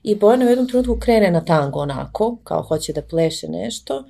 [0.02, 4.04] I Bojana u jednom trenutku krene na tango onako, kao hoće da pleše nešto.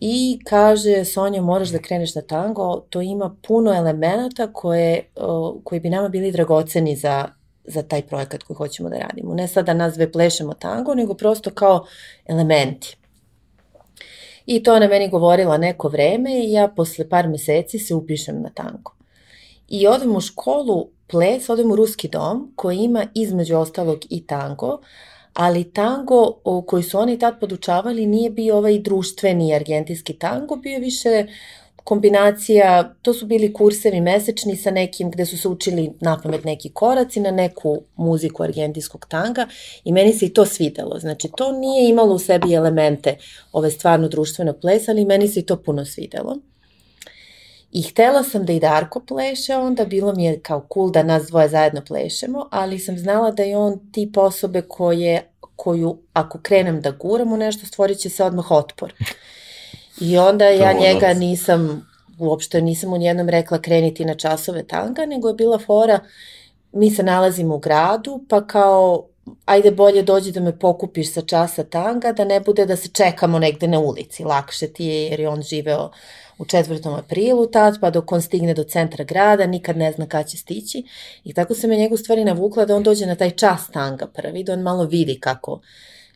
[0.00, 5.10] I kaže, Sonja, moraš da kreneš na tango, to ima puno elemenata koje,
[5.64, 7.28] koji bi nama bili dragoceni za,
[7.64, 9.34] za taj projekat koji hoćemo da radimo.
[9.34, 11.86] Ne sad da nas dve plešemo tango, nego prosto kao
[12.26, 12.96] elementi.
[14.46, 18.50] I to ona meni govorila neko vreme i ja posle par meseci se upišem na
[18.50, 18.92] tango.
[19.68, 24.78] I odem u školu ples, odem u ruski dom koji ima između ostalog i tango,
[25.34, 26.32] ali tango
[26.66, 31.26] koji su oni tad podučavali nije bio ovaj društveni argentinski tango, bio je više
[31.84, 37.20] kombinacija, to su bili kursevi mesečni sa nekim gde su se učili napamet neki koraci
[37.20, 39.46] na neku muziku argentinskog tanga
[39.84, 40.98] i meni se i to svidelo.
[40.98, 43.16] Znači, to nije imalo u sebi elemente
[43.52, 46.36] ove stvarno društveno ples, ali meni se i to puno svidelo.
[47.72, 51.26] I htela sam da i Darko pleše, onda bilo mi je kao cool da nas
[51.26, 56.80] dvoje zajedno plešemo, ali sam znala da je on tip osobe koje, koju ako krenem
[56.80, 58.92] da guram u nešto, stvorit će se odmah otpor.
[60.00, 61.88] I onda ja njega nisam,
[62.18, 66.00] uopšte nisam u njednom rekla kreniti na časove tanga, nego je bila fora,
[66.72, 69.06] mi se nalazimo u gradu, pa kao
[69.44, 73.38] ajde bolje dođi da me pokupiš sa časa tanga, da ne bude da se čekamo
[73.38, 75.90] negde na ulici, lakše ti je jer je on živeo
[76.38, 76.98] u 4.
[76.98, 80.84] aprilu tad, pa dok on stigne do centra grada, nikad ne zna kada će stići.
[81.24, 84.44] I tako se me njegu stvari navukla da on dođe na taj čas tanga prvi,
[84.44, 85.60] da on malo vidi kako,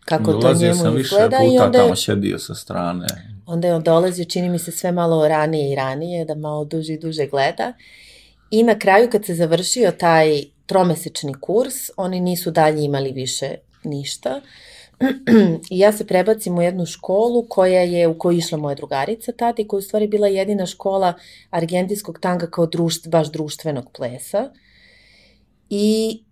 [0.05, 1.37] kako to Dolazio njemu sam više izgleda.
[1.45, 3.07] I puta onda je, tamo sjedio sa strane.
[3.47, 6.93] onda je on dolazio, čini mi se sve malo ranije i ranije, da malo duže
[6.93, 7.73] i duže gleda.
[8.51, 13.55] I na kraju kad se završio taj tromesečni kurs, oni nisu dalje imali više
[13.85, 14.41] ništa.
[15.71, 19.33] I ja se prebacim u jednu školu koja je, u kojoj je išla moja drugarica
[19.33, 21.15] tada i koja je u stvari bila jedina škola
[21.51, 24.51] argentinskog tanga kao društv, baš društvenog plesa.
[25.71, 26.23] I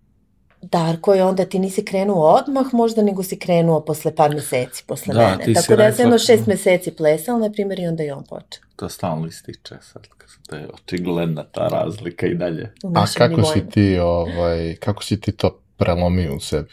[0.61, 5.13] Darko je onda, ti nisi krenuo odmah možda, nego si krenuo posle par meseci posle
[5.13, 5.53] Da, mene.
[5.53, 8.63] Tako da ja sam jedno šest meseci plesala, na primjer, i onda i on počeo.
[8.75, 10.07] To stalno ističe sad,
[10.49, 12.73] da je očigledna ta razlika i dalje.
[12.95, 16.69] A kako si ti, ovaj, kako si ti to prelomio u sebi?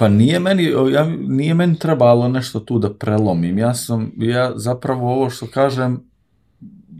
[0.00, 3.58] Pa nije meni, ja, nije meni trebalo nešto tu da prelomim.
[3.58, 6.00] Ja sam, ja zapravo ovo što kažem,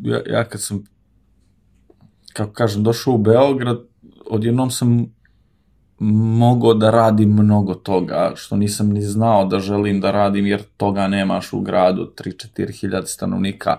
[0.03, 0.85] ja, ja kad sam,
[2.33, 3.79] kako kažem, došao u Beograd,
[4.31, 5.07] odjednom sam
[6.39, 11.09] mogao da radim mnogo toga, što nisam ni znao da želim da radim, jer toga
[11.09, 13.77] nemaš u gradu, 3-4 hiljada stanovnika.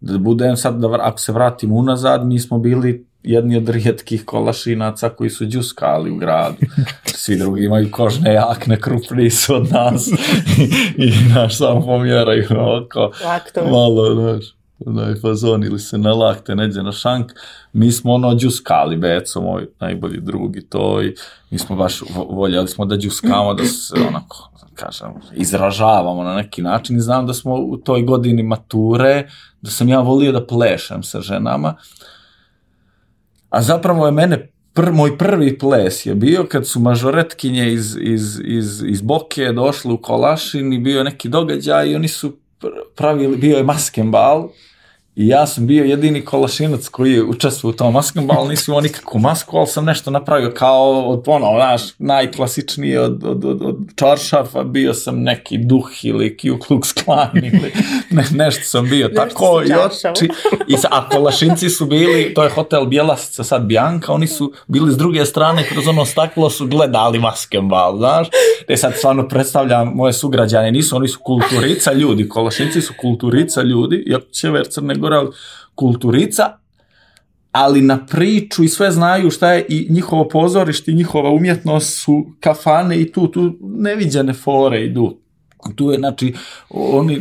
[0.00, 5.08] Da budem sad, da, ako se vratim unazad, mi smo bili jedni od rijetkih kolašinaca
[5.08, 6.56] koji su džuskali u gradu.
[7.04, 10.08] Svi drugi imaju kožne jakne, krupniji su od nas
[10.98, 13.70] i, naš samo pomjeraju oko Laktove.
[13.70, 14.44] malo, znaš,
[14.86, 17.32] onaj fazon ili se na lakte, neđe na šank.
[17.72, 21.14] Mi smo ono džuskali, Beco, moj najbolji drug i to i
[21.50, 26.62] mi smo baš vo- voljeli smo da džuskamo, da se onako, kažem, izražavamo na neki
[26.62, 29.28] način i znam da smo u toj godini mature,
[29.62, 31.74] da sam ja volio da plešem sa ženama,
[33.50, 38.40] a zapravo je mene pr, moj prvi ples je bio kad su mažoretkinje iz, iz,
[38.44, 42.82] iz, iz Boke došle u Kolašin i bio je neki događaj i oni su pr-
[42.96, 44.48] pravili, bio je maskembal
[45.18, 49.18] i ja sam bio jedini kolašinac koji je učestvovao u tom maskenbalu, nisam imao nikakvu
[49.18, 54.64] masku, ali sam nešto napravio kao od ono, znaš, najklasičniji od, od, od, od čaršafa,
[54.64, 57.72] bio sam neki duh ili Ku Klux Klan ili
[58.10, 60.28] ne, nešto sam bio Nešto tako i oči,
[60.68, 64.92] i sa, a kolašinci su bili, to je hotel Bjelasica, sad Bjanka, oni su bili
[64.92, 68.28] s druge strane, kroz ono staklo su gledali maskembal, znaš,
[68.64, 74.04] gde sad stvarno predstavljam moje sugrađane, nisu, oni su kulturica ljudi, kolašinci su kulturica ljudi,
[74.32, 75.30] će ver Crne Gore, ali
[75.74, 76.58] kulturica,
[77.52, 82.26] ali na priču i sve znaju šta je i njihovo pozorište i njihova umjetnost su
[82.40, 85.18] kafane i tu, tu neviđene fore idu
[85.76, 86.34] tu je, znači,
[86.70, 87.20] oni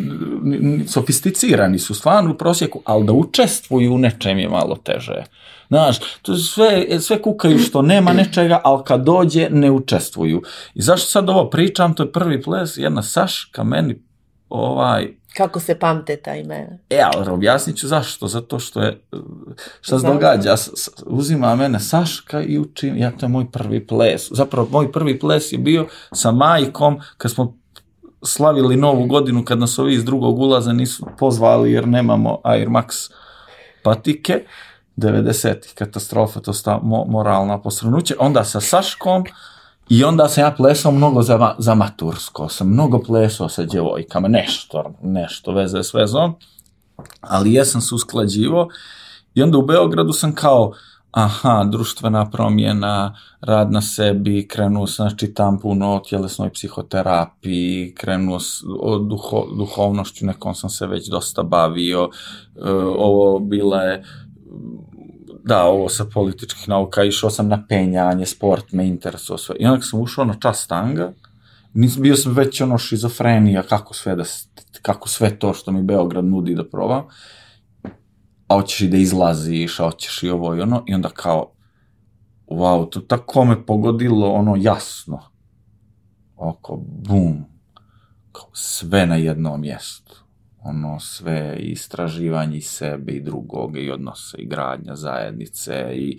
[0.88, 5.24] sofisticirani su stvarno u prosjeku, ali da učestvuju u nečem je malo teže.
[5.70, 10.42] Znaš, to sve, sve kukaju što nema nečega, ali kad dođe ne učestvuju.
[10.74, 14.02] I zašto sad ovo pričam, to je prvi ples, jedna Saška meni
[14.50, 15.08] ovaj,
[15.38, 16.78] Kako se pamte ta imena?
[16.90, 18.28] E, ali objasnit ću zašto.
[18.28, 19.02] Zato što je,
[19.82, 20.56] šta se događa,
[21.06, 24.32] uzima mene Saška i uči, ja to je moj prvi ples.
[24.32, 27.58] Zapravo, moj prvi ples je bio sa majkom, kad smo
[28.24, 33.12] slavili novu godinu, kad nas ovi iz drugog ulaza nisu pozvali jer nemamo Air Max
[33.84, 34.44] patike,
[34.98, 39.24] 90-ih katastrofa, to sta mo, moralna posrnuće, onda sa Saškom
[39.90, 44.84] i onda sam ja plesao mnogo za, za matursko, sam mnogo plesao sa djevojkama, nešto,
[45.02, 46.36] nešto veze s vezom,
[47.22, 48.68] ali jesam se usklađivo.
[49.34, 50.72] I onda u Beogradu sam kao,
[51.12, 58.40] aha, društvena promjena, rad na sebi, krenuo sam, znači tam puno o tjelesnoj psihoterapiji, krenuo
[58.80, 62.10] o duho, duhovnošću, nekom sam se već dosta bavio,
[62.56, 64.04] e, ovo bila je
[65.48, 69.56] da, ovo sa političkih nauka, išao sam na penjanje, sport me interesuo sve.
[69.60, 71.14] I onda sam ušao na čas tanga,
[71.74, 74.24] nis, bio sam već ono šizofrenija, kako sve, da,
[74.82, 77.04] kako sve to što mi Beograd nudi da probam,
[78.48, 81.52] a hoćeš i da izlaziš, a hoćeš i ovo i ono, i onda kao,
[82.48, 85.20] wow, to tako me pogodilo ono jasno,
[86.36, 87.46] oko, bum,
[88.32, 90.07] kao sve na jednom mjestu
[90.64, 96.18] ono sve istraživanje i sebe i drugog i odnose i gradnja zajednice i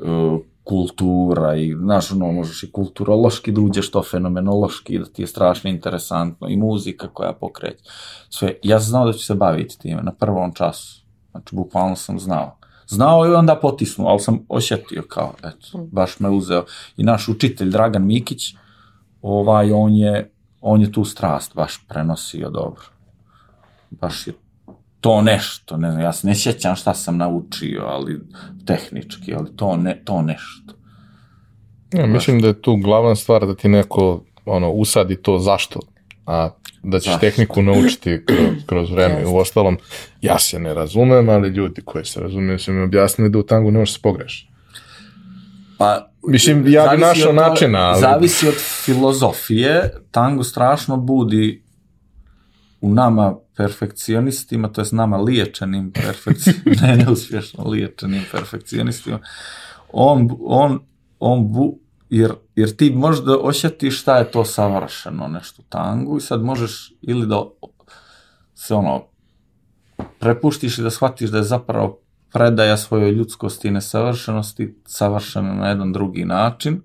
[0.00, 5.26] uh, kultura i znaš ono možeš i kulturološki da uđeš to fenomenološki da ti je
[5.26, 7.84] strašno interesantno i muzika koja pokreće.
[8.30, 12.18] Sve ja sam znao da ću se baviti time na prvom času znači bukvalno sam
[12.18, 12.56] znao.
[12.86, 16.64] Znao i onda potisnuo ali sam osjetio kao eto baš me uzeo.
[16.96, 18.54] I naš učitelj Dragan Mikić
[19.22, 20.30] ovaj on je
[20.60, 22.93] on je tu strast baš prenosio dobro
[24.00, 24.32] baš je
[25.00, 28.20] to nešto, ne znam, ja se ne sjećam šta sam naučio, ali
[28.66, 30.74] tehnički, ali to, ne, to nešto.
[31.92, 35.80] Ja, mislim da je tu glavna stvar da ti neko ono, usadi to zašto,
[36.26, 36.50] a
[36.82, 37.20] da ćeš Zašto?
[37.20, 39.26] tehniku naučiti kroz, kroz vreme.
[39.26, 39.78] U ostalom,
[40.20, 43.70] ja se ne razumem, ali ljudi koji se razumiju su mi objasnili da u tangu
[43.70, 44.48] ne možeš se pogreši.
[45.78, 48.00] Pa, Mislim, ja bi našao od načina, ali...
[48.00, 51.64] Zavisi od filozofije, tango strašno budi
[52.80, 59.18] u nama perfekcionistima, to jest nama liječenim perfekcionistima, ne neuspješno liječenim perfekcionistima,
[59.92, 60.80] on, on,
[61.18, 61.78] on bu,
[62.10, 67.26] jer, jer ti možda osjetiš šta je to savršeno nešto tangu i sad možeš ili
[67.26, 67.44] da
[68.54, 69.04] se ono
[70.18, 72.00] prepuštiš i da shvatiš da je zapravo
[72.32, 76.82] predaja svojoj ljudskosti i nesavršenosti savršena na jedan drugi način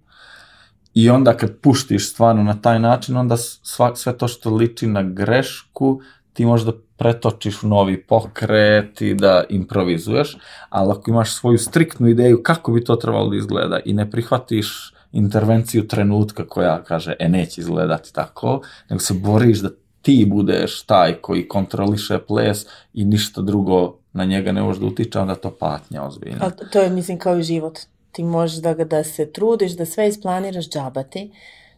[0.93, 5.03] i onda kad puštiš stvarno na taj način, onda sva, sve to što liči na
[5.03, 6.01] grešku
[6.39, 10.37] ti možda pretočiš u novi pokret i da improvizuješ,
[10.69, 14.93] ali ako imaš svoju striktnu ideju kako bi to trebalo da izgleda i ne prihvatiš
[15.11, 19.69] intervenciju trenutka koja kaže, e neće izgledati tako, nego se boriš da
[20.01, 25.19] ti budeš taj koji kontroliše ples i ništa drugo na njega ne može da utiče,
[25.19, 26.37] onda to patnja ozbiljna.
[26.41, 27.79] Ali to- je, mislim, kao i život.
[28.11, 31.31] Ti možeš da, da se trudiš, da sve isplaniraš džabati,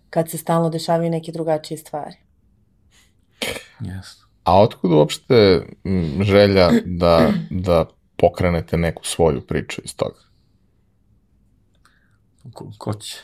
[0.09, 2.15] kad se stalno dešavaju neke drugačije stvari.
[3.79, 4.20] Yes.
[4.51, 5.61] A otkud uopšte
[6.21, 7.85] želja da, da
[8.17, 10.19] pokrenete neku svoju priču iz toga?
[12.53, 13.15] Ko, ko će?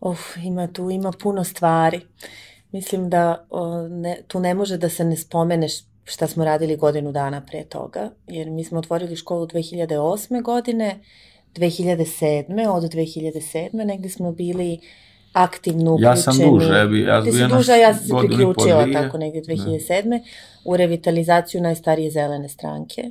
[0.00, 2.00] Uf, ima tu, ima puno stvari.
[2.72, 6.76] Mislim da o, ne, tu ne može da se ne spomene š- šta smo radili
[6.76, 10.42] godinu dana pre toga, jer mi smo otvorili školu 2008.
[10.42, 11.00] godine,
[11.54, 12.68] 2007.
[12.68, 13.84] od 2007.
[13.84, 14.80] negde smo bili
[15.34, 16.10] aktivno uključeni.
[16.10, 19.40] Ja sam duže, bi- ja Ti si naš duže, ja sam se priključila tako negde
[19.40, 20.20] 2007.
[20.64, 23.10] u revitalizaciju najstarije zelene stranke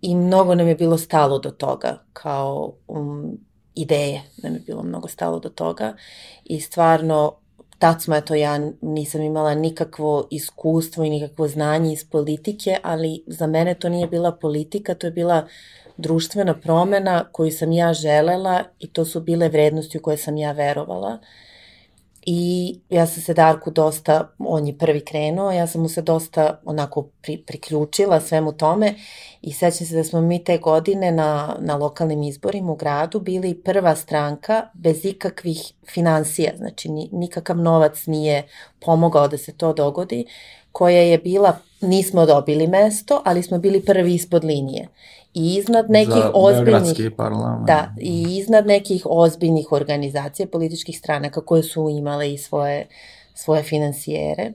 [0.00, 3.38] i mnogo nam je bilo stalo do toga kao um,
[3.74, 5.96] ideje nam je bilo mnogo stalo do toga
[6.44, 7.32] i stvarno
[7.78, 13.46] tad smo, eto ja nisam imala nikakvo iskustvo i nikakvo znanje iz politike, ali za
[13.46, 15.46] mene to nije bila politika, to je bila
[15.98, 20.52] društvena promena koju sam ja želela i to su bile vrednosti u koje sam ja
[20.52, 21.18] verovala.
[22.30, 26.60] I ja sam se Darku dosta, on je prvi krenuo, ja sam mu se dosta
[26.64, 28.94] onako pri, priključila svemu tome
[29.42, 33.62] i sećam se da smo mi te godine na, na lokalnim izborima u gradu bili
[33.62, 38.48] prva stranka bez ikakvih financija, znači ni, nikakav novac nije
[38.80, 40.26] pomogao da se to dogodi,
[40.72, 44.88] koja je bila, nismo dobili mesto, ali smo bili prvi ispod linije.
[45.34, 47.10] I iznad nekih Za ozbiljnih...
[47.16, 47.66] Parlament.
[47.66, 52.86] Da, i iznad nekih ozbiljnih organizacija, političkih stranaka koje su imale i svoje,
[53.34, 54.52] svoje financijere.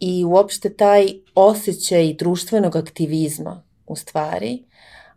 [0.00, 4.62] I uopšte taj osjećaj društvenog aktivizma, u stvari,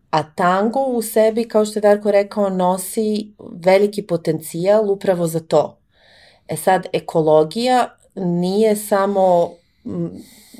[0.09, 5.77] a tango u sebi, kao što je Darko rekao, nosi veliki potencijal upravo za to.
[6.47, 9.51] E sad, ekologija nije samo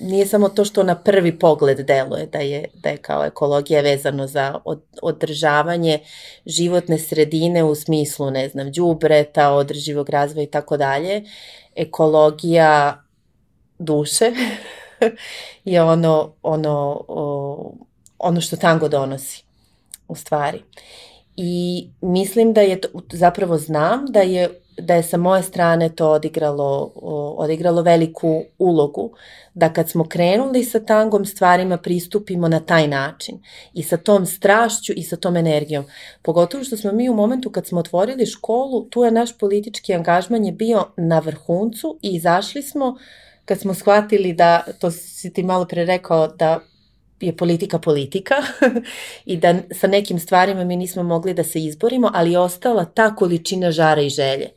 [0.01, 4.27] nije samo to što na prvi pogled deluje da je, da je kao ekologija vezano
[4.27, 5.99] za od, održavanje
[6.45, 11.23] životne sredine u smislu, ne znam, đubreta, održivog razvoja i tako dalje.
[11.75, 13.03] Ekologija
[13.79, 14.31] duše
[15.65, 17.03] je ono, ono,
[18.19, 19.43] ono što tango donosi
[20.07, 20.61] u stvari.
[21.35, 26.11] I mislim da je, to, zapravo znam da je da je sa moje strane to
[26.11, 26.91] odigralo,
[27.37, 29.11] odigralo veliku ulogu,
[29.53, 33.39] da kad smo krenuli sa tangom stvarima pristupimo na taj način
[33.73, 35.85] i sa tom strašću i sa tom energijom.
[36.21, 40.45] Pogotovo što smo mi u momentu kad smo otvorili školu, tu je naš politički angažman
[40.45, 42.97] je bio na vrhuncu i izašli smo
[43.45, 46.59] kad smo shvatili da, to si ti malo pre rekao, da
[47.25, 48.35] je politika politika
[49.25, 53.15] i da sa nekim stvarima mi nismo mogli da se izborimo, ali je ostala ta
[53.15, 54.49] količina žara i želje.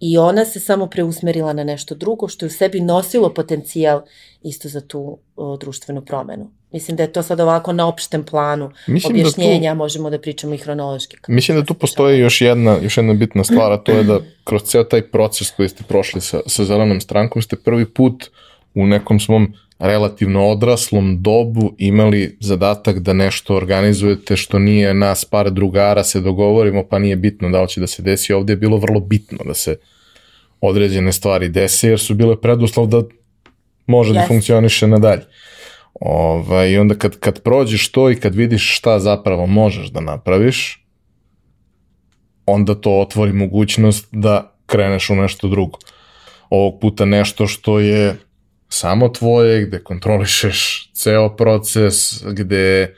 [0.00, 4.02] I ona se samo preusmerila na nešto drugo što je u sebi nosilo potencijal
[4.42, 6.50] isto za tu o, društvenu promenu.
[6.72, 10.18] Mislim da je to sad ovako na opštem planu mislim objašnjenja, da tu, možemo da
[10.18, 11.16] pričamo i hronološki.
[11.28, 14.62] Mislim da tu postoji još jedna, još jedna bitna stvar, a to je da kroz
[14.62, 18.30] ceo taj proces koji ste prošli sa, sa zelenom strankom ste prvi put
[18.74, 25.50] u nekom svom relativno odraslom dobu imali zadatak da nešto organizujete što nije nas par
[25.50, 28.32] drugara se dogovorimo pa nije bitno da li će da se desi.
[28.32, 29.76] Ovde je bilo vrlo bitno da se
[30.60, 33.02] određene stvari dese jer su bile preduslov da
[33.86, 34.14] može yes.
[34.14, 35.24] da funkcioniše nadalje.
[36.00, 40.86] Ovaj, I onda kad, kad prođeš to i kad vidiš šta zapravo možeš da napraviš,
[42.46, 45.78] onda to otvori mogućnost da kreneš u nešto drugo.
[46.50, 48.16] Ovog puta nešto što je
[48.68, 52.94] samo tvoje, gde kontrolišeš ceo proces, gde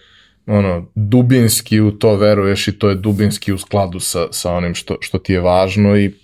[0.47, 4.97] ono, dubinski u to veruješ i to je dubinski u skladu sa, sa onim što,
[5.01, 6.15] što ti je važno i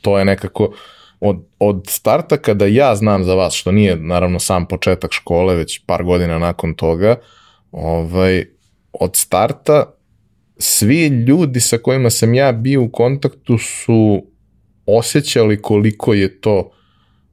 [0.00, 0.74] to je nekako
[1.20, 5.80] od, od starta kada ja znam za vas, što nije naravno sam početak škole, već
[5.86, 7.16] par godina nakon toga,
[7.72, 8.44] ovaj,
[8.92, 9.92] od starta
[10.58, 14.26] svi ljudi sa kojima sam ja bio u kontaktu su
[14.86, 16.70] osjećali koliko je to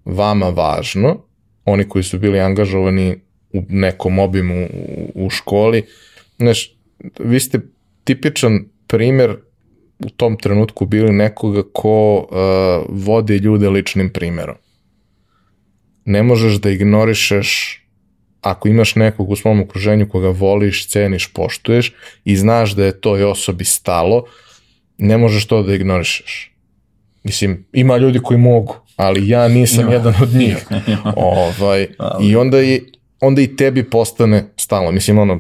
[0.05, 1.25] vama važno
[1.66, 3.16] oni koji su bili angažovani
[3.53, 4.68] u nekom obimu
[5.16, 5.84] u, školi.
[6.38, 6.76] Znaš,
[7.20, 7.59] vi ste
[8.03, 9.38] tipičan primer
[9.99, 14.55] u tom trenutku bili nekoga ko uh, vodi ljude ličnim primerom.
[16.05, 17.80] Ne možeš da ignorišeš
[18.41, 21.93] ako imaš nekog u svom okruženju koga voliš, ceniš, poštuješ
[22.26, 24.26] i znaš da je toj osobi stalo,
[24.97, 26.52] ne možeš to da ignorišeš.
[27.24, 29.93] Mislim, ima ljudi koji mogu, ali ja nisam ja.
[29.93, 30.57] jedan od njih.
[31.15, 31.88] ovaj,
[32.21, 32.82] I onda i,
[33.19, 34.91] onda i tebi postane stalno.
[34.91, 35.39] Mislim, ono,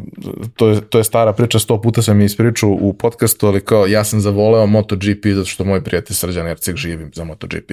[0.55, 3.87] to je, to je stara priča, sto puta sam je ispričao u podcastu, ali kao,
[3.87, 7.71] ja sam zavoleo MotoGP zato što moj prijatelj Srđan Erceg živim za MotoGP.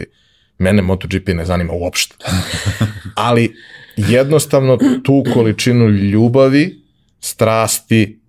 [0.59, 2.17] Mene MotoGP ne zanima uopšte.
[3.15, 3.55] ali
[3.97, 6.81] jednostavno tu količinu ljubavi,
[7.21, 8.20] strasti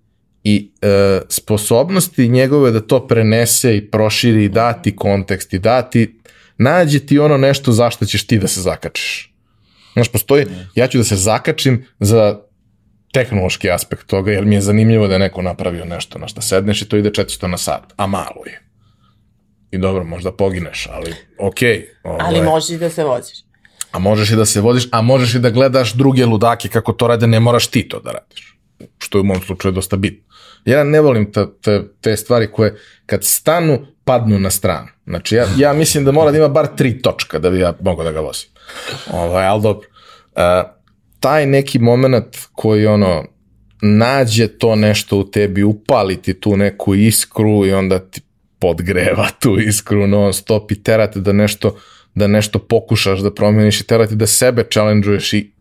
[0.44, 6.20] i e, sposobnosti njegove da to prenese i proširi i dati kontekst i dati
[6.58, 9.34] nađe ti ono nešto zašto ćeš ti da se zakačiš.
[9.94, 12.40] Znaš, postoji, ja ću da se zakačim za
[13.14, 16.82] tehnološki aspekt toga, jer mi je zanimljivo da je neko napravio nešto na šta sedneš
[16.82, 18.62] i to ide 400 na sat, a malo je.
[19.72, 21.78] I dobro, možda pogineš, ali okej.
[21.78, 23.38] Okay, ovaj, ali možeš da se voziš.
[23.92, 27.08] A možeš i da se voziš, a možeš i da gledaš druge ludake kako to
[27.08, 28.51] rade, ne moraš ti to da radiš.
[28.98, 30.24] Što je u mom slučaju dosta bitno.
[30.66, 32.76] Ja ne volim te, te, te stvari koje
[33.06, 34.88] kad stanu, padnu na stranu.
[35.06, 38.04] Znači, ja, ja mislim da mora da ima bar tri točka da bi ja mogao
[38.04, 38.50] da ga vozim.
[39.14, 39.88] Ovaj, ali dobro.
[40.36, 40.42] Uh,
[41.20, 43.26] taj neki moment koji ono,
[43.82, 48.22] nađe to nešto u tebi, upaliti tu neku iskru i onda ti
[48.60, 51.78] podgreva tu iskru non stop i terate da nešto,
[52.16, 55.52] da nešto pokušaš da promeniš i terate da sebe challenge-uješ i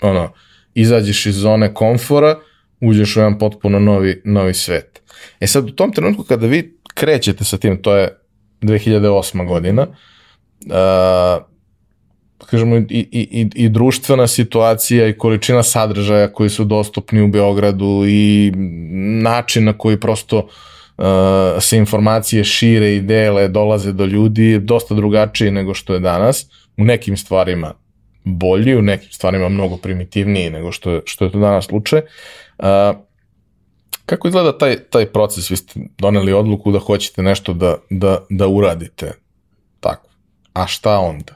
[0.00, 0.32] ono,
[0.74, 2.38] izađeš iz zone komfora,
[2.80, 5.02] uđeš u jedan potpuno novi, novi svet.
[5.40, 8.18] E sad, u tom trenutku kada vi krećete sa tim, to je
[8.62, 9.46] 2008.
[9.46, 9.86] godina,
[10.66, 11.44] uh,
[12.46, 18.04] kažemo, i, i, i, i društvena situacija i količina sadržaja koji su dostupni u Beogradu
[18.06, 18.52] i
[19.22, 21.04] način na koji prosto uh,
[21.60, 26.46] se informacije šire i dele, dolaze do ljudi dosta drugačiji nego što je danas.
[26.76, 27.74] U nekim stvarima
[28.28, 32.00] bolji, u nekim stvarima mnogo primitivniji nego što je, što je to danas slučaj.
[32.58, 32.66] Uh,
[34.08, 35.50] Kako izgleda taj, taj proces?
[35.50, 39.12] Vi ste doneli odluku da hoćete nešto da, da, da uradite
[39.80, 40.08] tako.
[40.52, 41.34] A šta onda?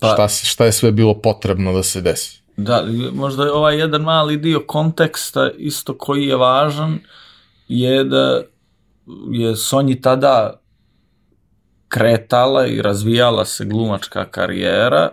[0.00, 2.42] Pa, šta, šta je sve bilo potrebno da se desi?
[2.56, 6.98] Da, možda je ovaj jedan mali dio konteksta isto koji je važan
[7.68, 8.42] je da
[9.30, 10.60] je Sonji tada
[11.88, 15.10] kretala i razvijala se glumačka karijera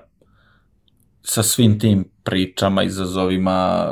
[1.24, 3.92] sa svim tim pričama, izazovima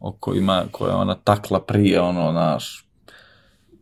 [0.00, 2.88] o kojima, koje ona takla prije, ono, naš,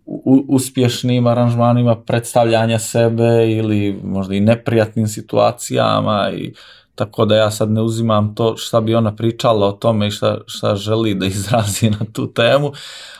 [0.06, 6.54] u, uspješnim aranžmanima predstavljanja sebe ili možda i neprijatnim situacijama i
[6.94, 10.38] tako da ja sad ne uzimam to šta bi ona pričala o tome i šta,
[10.46, 12.72] šta želi da izrazi na tu temu.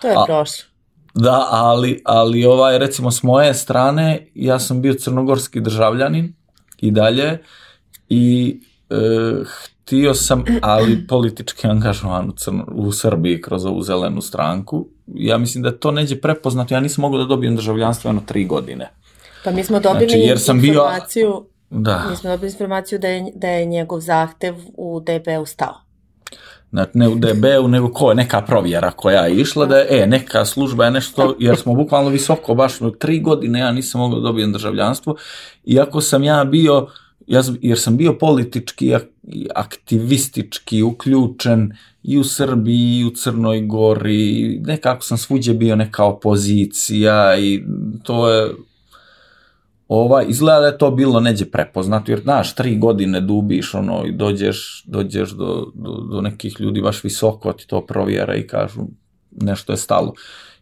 [0.03, 0.65] To je prošlo.
[1.15, 6.35] Da, ali, ali ovaj, recimo s moje strane, ja sam bio crnogorski državljanin
[6.79, 7.39] i dalje
[8.09, 8.97] i e,
[9.45, 14.87] htio sam, ali politički angažovan u, Crno, u Srbiji kroz ovu zelenu stranku.
[15.07, 18.91] Ja mislim da to neđe prepoznato, ja nisam mogao da dobijem državljanstvo jedno tri godine.
[19.45, 21.81] Pa mi smo dobili znači, jer sam informaciju, bio...
[21.81, 22.07] da.
[22.11, 25.87] mi smo dobili informaciju da je, da je njegov zahtev u DB-u stao.
[26.71, 30.07] Znači, ne u DB-u, nego ko je neka provjera koja je išla, da je, e,
[30.07, 34.29] neka služba je nešto, jer smo bukvalno visoko, baš tri godine ja nisam mogao da
[34.29, 35.17] dobijem državljanstvo,
[35.65, 36.87] iako sam ja bio,
[37.27, 38.95] ja, jer sam bio politički
[39.55, 41.73] aktivistički uključen
[42.03, 47.63] i u Srbiji i u Crnoj Gori, nekako sam svuđe bio neka opozicija i
[48.03, 48.51] to je
[49.89, 54.13] ovaj, izgleda da je to bilo neđe prepoznato, jer znaš, tri godine dubiš ono i
[54.13, 58.81] dođeš, dođeš do, do, do nekih ljudi baš visoko, ti to provjera i kažu
[59.31, 60.15] nešto je stalo.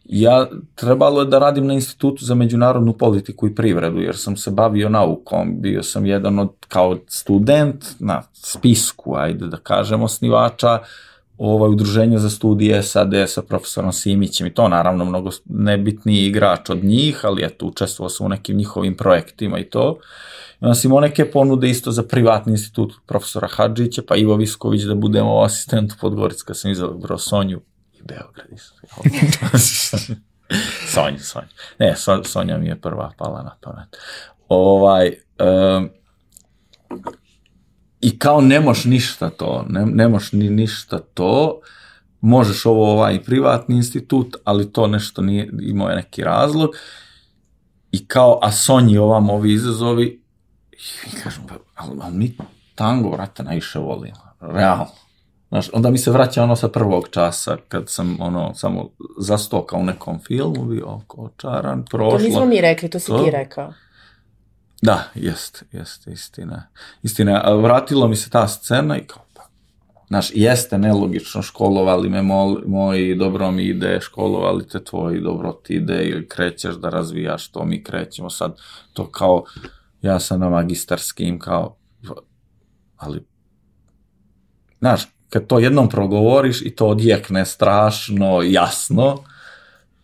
[0.05, 4.51] Ja trebalo je da radim na institutu za međunarodnu politiku i privredu, jer sam se
[4.51, 10.79] bavio naukom, bio sam jedan od, kao student na spisku, ajde da kažem, osnivača
[11.37, 14.47] ovaj, udruženja za studije SAD sa profesorom Simićem.
[14.47, 18.97] I to naravno mnogo nebitniji igrač od njih, ali eto, učestvovao sam u nekim njihovim
[18.97, 19.97] projektima i to.
[20.61, 24.81] I onda sam imao neke ponude isto za privatni institut profesora Hadžića, pa Ivo Visković
[24.81, 27.61] da budemo asistent u Podgorica, sam izabrao Sonju
[28.05, 28.47] Beograd.
[30.93, 31.47] Sonja, Sonja.
[31.79, 33.97] Ne, Sonja mi je prva pala na pamet.
[34.49, 35.13] Ovaj,
[35.77, 35.89] um,
[38.01, 41.59] i kao ne moš ništa to, ne, ne moš ni ništa to,
[42.21, 46.69] možeš ovo ovaj privatni institut, ali to nešto nije, imao je neki razlog.
[47.91, 50.23] I kao, a Sonji ovam ovi izazovi,
[51.07, 52.37] i kažem, pa, ali, ali mi
[52.75, 55.04] tango, vrata, najviše volimo, realno.
[55.55, 58.89] Znaš, onda mi se vraća ono sa prvog časa, kad sam ono samo
[59.19, 62.17] zastokao u nekom filmu, bio očaran, prošlo.
[62.17, 63.73] To nismo mi rekli, to si to, ti rekao.
[64.81, 66.67] Da, jest, jest, istina.
[67.03, 69.43] Istina, vratilo mi se ta scena i kao, pa,
[70.07, 75.73] znaš, jeste nelogično, školovali me mol, moji, dobro mi ide, školovali te tvoji, dobro ti
[75.73, 78.57] ide ili krećeš da razvijaš to, mi krećemo sad,
[78.93, 79.43] to kao,
[80.01, 81.77] ja sam na magistarskim, kao,
[82.97, 83.25] ali,
[84.79, 89.17] znaš, kad to jednom progovoriš i to odjekne strašno jasno,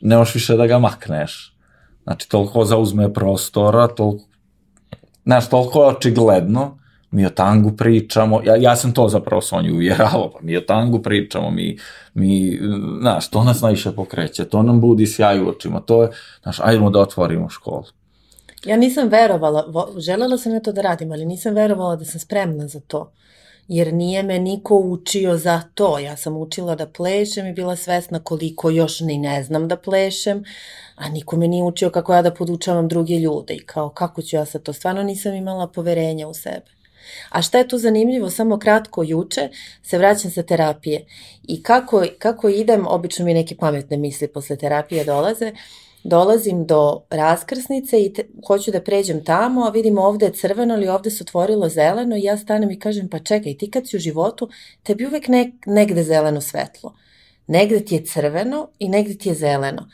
[0.01, 1.55] ne možeš više da ga makneš.
[2.03, 4.23] Znači, toliko zauzme prostora, toliko
[5.25, 6.77] znaš, toliko je očigledno,
[7.11, 11.01] mi o tangu pričamo, ja, ja sam to zapravo Sonju uvjeravao, pa mi o tangu
[11.01, 11.77] pričamo, mi,
[12.13, 12.59] mi,
[12.99, 16.09] znaš, to nas najviše pokreće, to nam budi sjaj u očima, to je,
[16.43, 17.86] znaš, ajdemo da otvorimo školu.
[18.65, 19.65] Ja nisam verovala,
[19.97, 23.11] želela sam ja to da radim, ali nisam verovala da sam spremna za to
[23.74, 25.99] jer nije me niko učio za to.
[25.99, 30.43] Ja sam učila da plešem i bila svesna koliko još ni ne znam da plešem,
[30.95, 34.36] a niko me nije učio kako ja da podučavam druge ljude i kao kako ću
[34.36, 34.74] ja sad to.
[34.74, 36.72] Stvarno nisam imala poverenja u sebe.
[37.30, 39.49] A šta je tu zanimljivo, samo kratko juče
[39.84, 41.05] se vraćam sa terapije
[41.47, 45.51] i kako, kako idem, obično mi neke pametne misli posle terapije dolaze,
[46.03, 50.87] dolazim do raskrsnice i te, hoću da pređem tamo, a vidim ovde je crveno ali
[50.87, 53.99] ovde se otvorilo zeleno i ja stanem i kažem pa čekaj, ti kad si u
[53.99, 54.49] životu,
[54.83, 56.95] tebi uvek ne, negde zeleno svetlo.
[57.47, 59.89] Negde ti je crveno i negde ti je zeleno.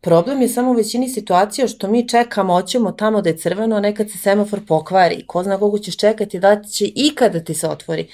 [0.00, 3.80] Problem je samo u većini situacija što mi čekamo, hoćemo tamo da je crveno, a
[3.80, 5.26] nekad se semafor pokvari.
[5.26, 8.08] Ko zna kogu ćeš čekati, da će ikada ti se otvori.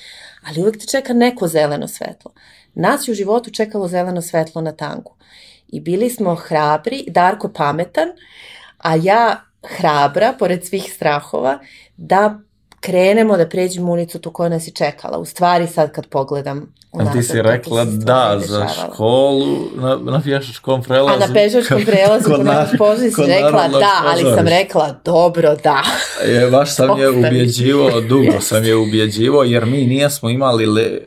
[0.48, 2.32] Ali uvek te čeka neko zeleno svetlo.
[2.74, 5.18] Nas je u životu čekalo zeleno svetlo na tangu
[5.68, 8.08] i bili smo hrabri, Darko pametan,
[8.78, 9.44] a ja
[9.76, 11.58] hrabra, pored svih strahova,
[11.96, 12.38] da
[12.80, 15.18] krenemo da pređemo ulicu tu koja nas je čekala.
[15.18, 20.82] U stvari sad kad pogledam A ti si rekla da za školu na, na pješačkom
[20.82, 21.22] prelazu.
[21.22, 25.82] A na pješačkom prelazu kod nas požni si rekla da, ali sam rekla dobro da.
[26.26, 28.40] Je, baš sam je ubjeđivo, dugo yes.
[28.40, 30.98] sam je ubjeđivo jer mi nijesmo imali le,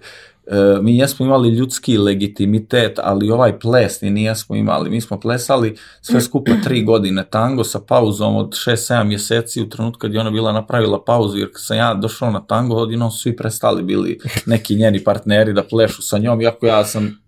[0.81, 4.89] mi jesmo imali ljudski legitimitet, ali ovaj ples ni nijesmo imali.
[4.89, 9.99] Mi smo plesali sve skupa tri godine tango sa pauzom od 6-7 mjeseci u trenutku
[9.99, 13.35] kad je ona bila napravila pauzu, jer kad sam ja došao na tango, odjednom svi
[13.35, 17.21] prestali bili neki njeni partneri da plešu sa njom, iako ja sam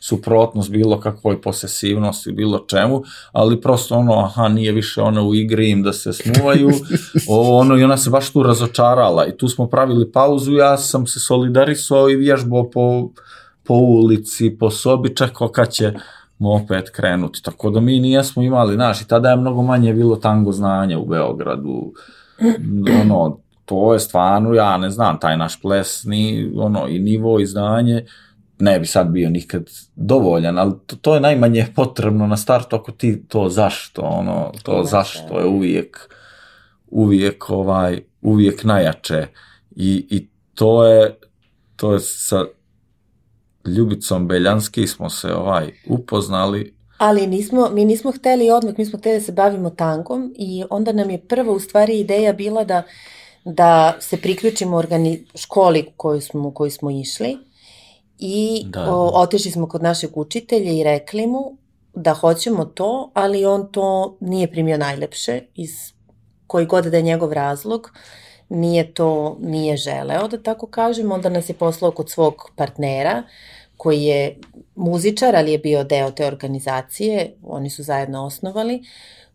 [0.00, 3.02] suprotnost bilo kakvoj posesivnosti, bilo čemu,
[3.32, 6.70] ali prosto ono, aha, nije više ona u igri im da se smuvaju,
[7.28, 11.06] ovo ono, i ona se baš tu razočarala i tu smo pravili pauzu, ja sam
[11.06, 13.10] se solidarisao i vježbao po,
[13.64, 15.92] po ulici, po sobi, čekao kad će
[16.40, 20.52] opet krenuti, tako da mi nijesmo imali, znaš, i tada je mnogo manje bilo tango
[20.52, 21.92] znanja u Beogradu,
[23.02, 27.46] ono, to je stvarno, ja ne znam, taj naš ples, ni, ono, i nivo i
[27.46, 28.06] znanje,
[28.58, 32.92] ne bi sad bio nikad dovoljan, ali to, to je najmanje potrebno na startu ako
[32.92, 34.88] ti to zašto, ono, to Imate.
[34.88, 36.14] zašto je uvijek,
[36.86, 39.26] uvijek ovaj, uvijek najjače.
[39.76, 41.18] I, i to je,
[41.76, 42.44] to je sa
[43.66, 46.74] Ljubicom Beljanski smo se ovaj upoznali.
[46.98, 50.92] Ali nismo, mi nismo hteli odmah, mi smo hteli da se bavimo tankom i onda
[50.92, 52.82] nam je prva u stvari ideja bila da,
[53.44, 57.38] da se priključimo organi, školi koju smo, koju smo išli
[58.18, 58.94] i da.
[58.94, 61.56] o, otišli smo kod našeg učitelja i rekli mu
[61.94, 65.70] da hoćemo to, ali on to nije primio najlepše iz
[66.46, 67.90] koji god da je njegov razlog,
[68.48, 73.22] nije to, nije želeo da tako kažem, onda nas je poslao kod svog partnera
[73.76, 74.38] koji je
[74.74, 78.82] muzičar, ali je bio deo te organizacije, oni su zajedno osnovali,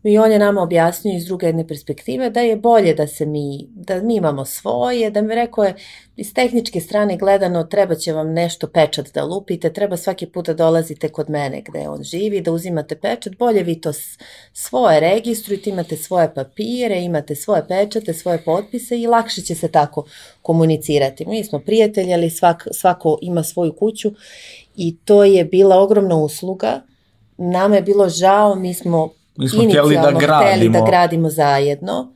[0.02, 3.68] I on je nama objasnio iz druge jedne perspektive da je bolje da se mi,
[3.74, 5.74] da mi imamo svoje, da mi rekao je
[6.16, 10.54] iz tehničke strane gledano treba će vam nešto pečat da lupite, treba svaki put da
[10.54, 13.92] dolazite kod mene gde on živi, da uzimate pečat, bolje vi to
[14.52, 20.04] svoje registrujete, imate svoje papire, imate svoje pečate, svoje potpise i lakše će se tako
[20.42, 21.26] komunicirati.
[21.26, 24.12] Mi smo prijatelji, ali svak, svako ima svoju kuću
[24.76, 26.80] i to je bila ogromna usluga.
[27.36, 30.78] Nama je bilo žao, mi smo Mi smo htjeli da gradimo.
[30.78, 32.14] da gradimo zajedno.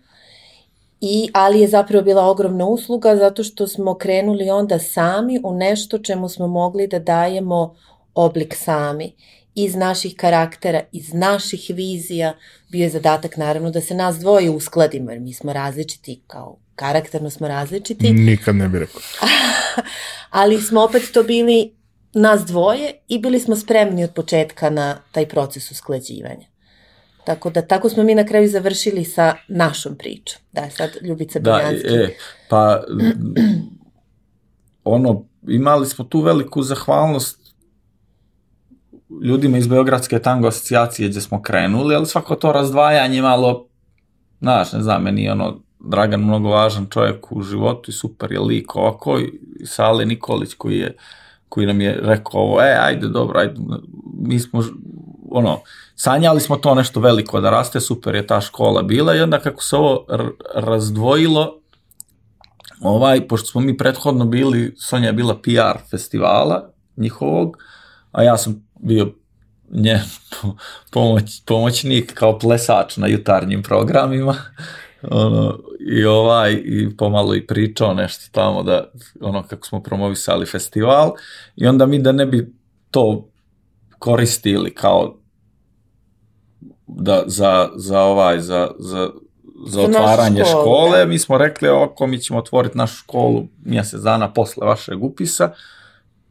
[1.01, 5.98] I, ali je zapravo bila ogromna usluga zato što smo krenuli onda sami u nešto
[5.98, 7.74] čemu smo mogli da dajemo
[8.14, 9.12] oblik sami
[9.55, 12.34] iz naših karaktera, iz naših vizija.
[12.68, 17.30] Bio je zadatak naravno da se nas dvoje uskladimo jer mi smo različiti kao karakterno
[17.30, 18.12] smo različiti.
[18.12, 19.01] Nikad ne bih rekao.
[20.30, 21.72] ali smo opet to bili
[22.14, 26.53] nas dvoje i bili smo spremni od početka na taj proces usklađivanja.
[27.26, 30.42] Tako da tako smo mi na kraju završili sa našom pričom.
[30.52, 31.88] Da, sad Ljubica Biljanski.
[31.88, 32.16] Da, e,
[32.48, 32.82] pa
[34.84, 37.55] ono, imali smo tu veliku zahvalnost
[39.22, 43.66] ljudima iz Beogradske tango asocijacije gdje smo krenuli, ali svako to razdvajanje malo,
[44.40, 48.76] znaš, ne znam, meni ono, Dragan mnogo važan čovjek u životu i super je lik
[48.76, 50.96] ovako i Sale Nikolić koji je
[51.48, 53.55] koji nam je rekao ovo, e, ajde, dobro, ajde,
[54.18, 54.62] mi smo,
[55.36, 55.61] ono,
[55.97, 59.62] sanjali smo to nešto veliko da raste, super je ta škola bila i onda kako
[59.62, 60.06] se ovo
[60.55, 61.61] razdvojilo,
[62.81, 67.56] ovaj, pošto smo mi prethodno bili, Sonja je bila PR festivala njihovog,
[68.12, 69.15] a ja sam bio
[69.70, 70.01] nje
[70.93, 74.35] pomoć, pomoćnik kao plesač na jutarnjim programima
[75.11, 75.59] ono,
[75.90, 78.90] i ovaj i pomalo i pričao nešto tamo da
[79.20, 81.12] ono kako smo promovisali festival
[81.56, 82.55] i onda mi da ne bi
[82.90, 83.28] to
[83.98, 85.23] koristili kao
[86.86, 89.11] da za, za ovaj za, za,
[89.66, 91.06] za otvaranje školu, škole, da.
[91.06, 95.52] mi smo rekli ovako mi ćemo otvoriti našu školu mjesec dana posle vašeg upisa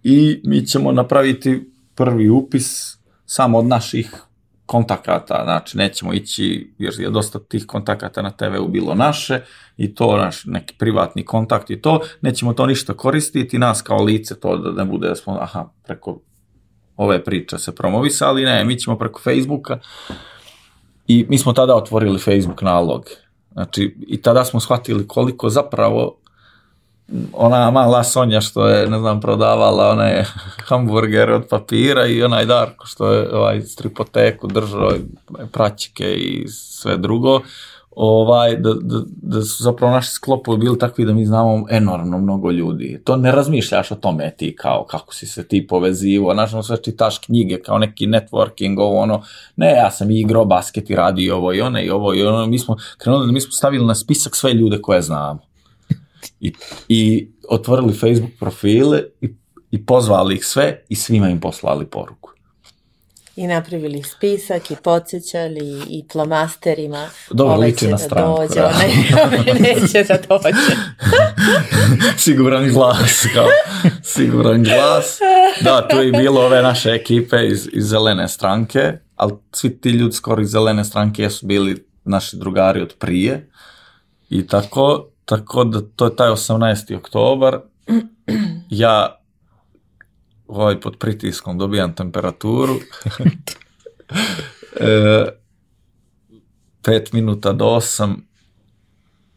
[0.03, 4.23] i mi ćemo napraviti prvi upis samo od naših
[4.65, 9.41] kontakata, znači nećemo ići, jer je dosta tih kontakata na TV-u bilo naše
[9.77, 14.39] i to naš neki privatni kontakt i to, nećemo to ništa koristiti, nas kao lice
[14.39, 16.19] to da ne bude da smo, aha, preko
[16.97, 19.80] ove priče se promovisali, ne, mi ćemo preko Facebooka
[21.07, 23.05] i mi smo tada otvorili Facebook nalog.
[23.51, 26.17] Znači, i tada smo shvatili koliko zapravo
[27.34, 30.25] ona mala Sonja što je, ne znam, prodavala one
[30.67, 34.91] hamburgere od papira i onaj Darko što je ovaj stripoteku držao
[35.51, 37.41] praćike i sve drugo,
[37.95, 42.51] ovaj, da, da, da su zapravo naši sklopovi bili takvi da mi znamo enormno mnogo
[42.51, 43.01] ljudi.
[43.03, 46.77] To ne razmišljaš o tome ti kao kako si se ti povezivo, znaš, ono sve
[46.83, 49.21] čitaš knjige kao neki networking, ovo ono,
[49.55, 52.59] ne, ja sam igrao basket i radio ovo i ono i ovo i ono, mi
[52.59, 55.39] smo krenuli da mi smo stavili na spisak sve ljude koje znamo
[56.39, 56.53] i,
[56.87, 59.33] i otvorili Facebook profile i,
[59.71, 62.32] i pozvali ih sve i svima im poslali poruku.
[63.35, 67.10] I napravili spisak i podsjećali i plomasterima.
[67.31, 68.41] Dobro, liči na da stranku.
[68.41, 68.68] Dođe, da.
[68.68, 68.88] onaj
[69.60, 70.76] neće da dođe.
[72.23, 73.47] siguran glas, kao
[74.03, 75.19] siguran glas.
[75.61, 80.15] Da, tu je bilo ove naše ekipe iz, iz zelene stranke, ali svi ti ljudi
[80.15, 83.49] skoro iz zelene stranke su bili naši drugari od prije.
[84.30, 86.97] I tako, Tako da to je taj 18.
[86.97, 87.60] oktobar.
[88.69, 89.22] Ja
[90.53, 92.75] ovaj, pod pritiskom dobijam temperaturu.
[94.80, 95.25] e,
[96.81, 98.27] pet minuta do osam,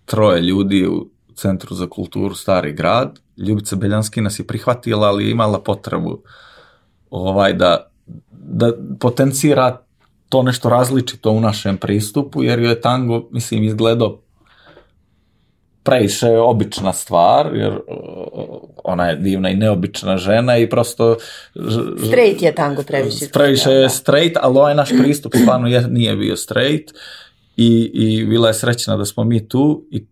[0.04, 3.20] troje ljudi u Centru za kulturu Stari grad.
[3.36, 6.22] Ljubica Beljanski nas je prihvatila, ali je imala potrebu
[7.10, 7.90] ovaj, da,
[8.30, 9.80] da potencira
[10.28, 14.20] to nešto različito u našem pristupu, jer je tango, mislim, izgledao
[15.86, 17.80] previše obična stvar, jer uh,
[18.84, 21.16] ona je divna i neobična žena i prosto...
[22.06, 23.28] Straight je tango previše.
[23.32, 26.90] Previše je straight, ali ovaj naš pristup stvarno je, nije bio straight
[27.56, 30.06] i, i bila je srećna da smo mi tu i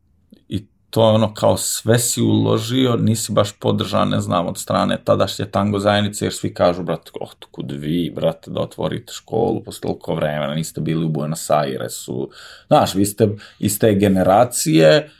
[0.94, 5.44] to je ono kao sve si uložio, nisi baš podržan, ne znam, od strane tadašnje
[5.44, 10.14] tango zajednice, jer svi kažu, brate, oh, kud vi, brate, da otvorite školu posle toliko
[10.14, 12.30] vremena, niste bili u Buenos Airesu,
[12.66, 13.28] znaš, vi ste
[13.58, 15.10] iz te generacije,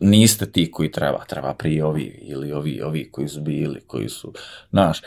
[0.00, 4.32] niste ti koji treba, treba prije ovi, ili ovi, ovi koji su bili, koji su,
[4.70, 5.00] znaš,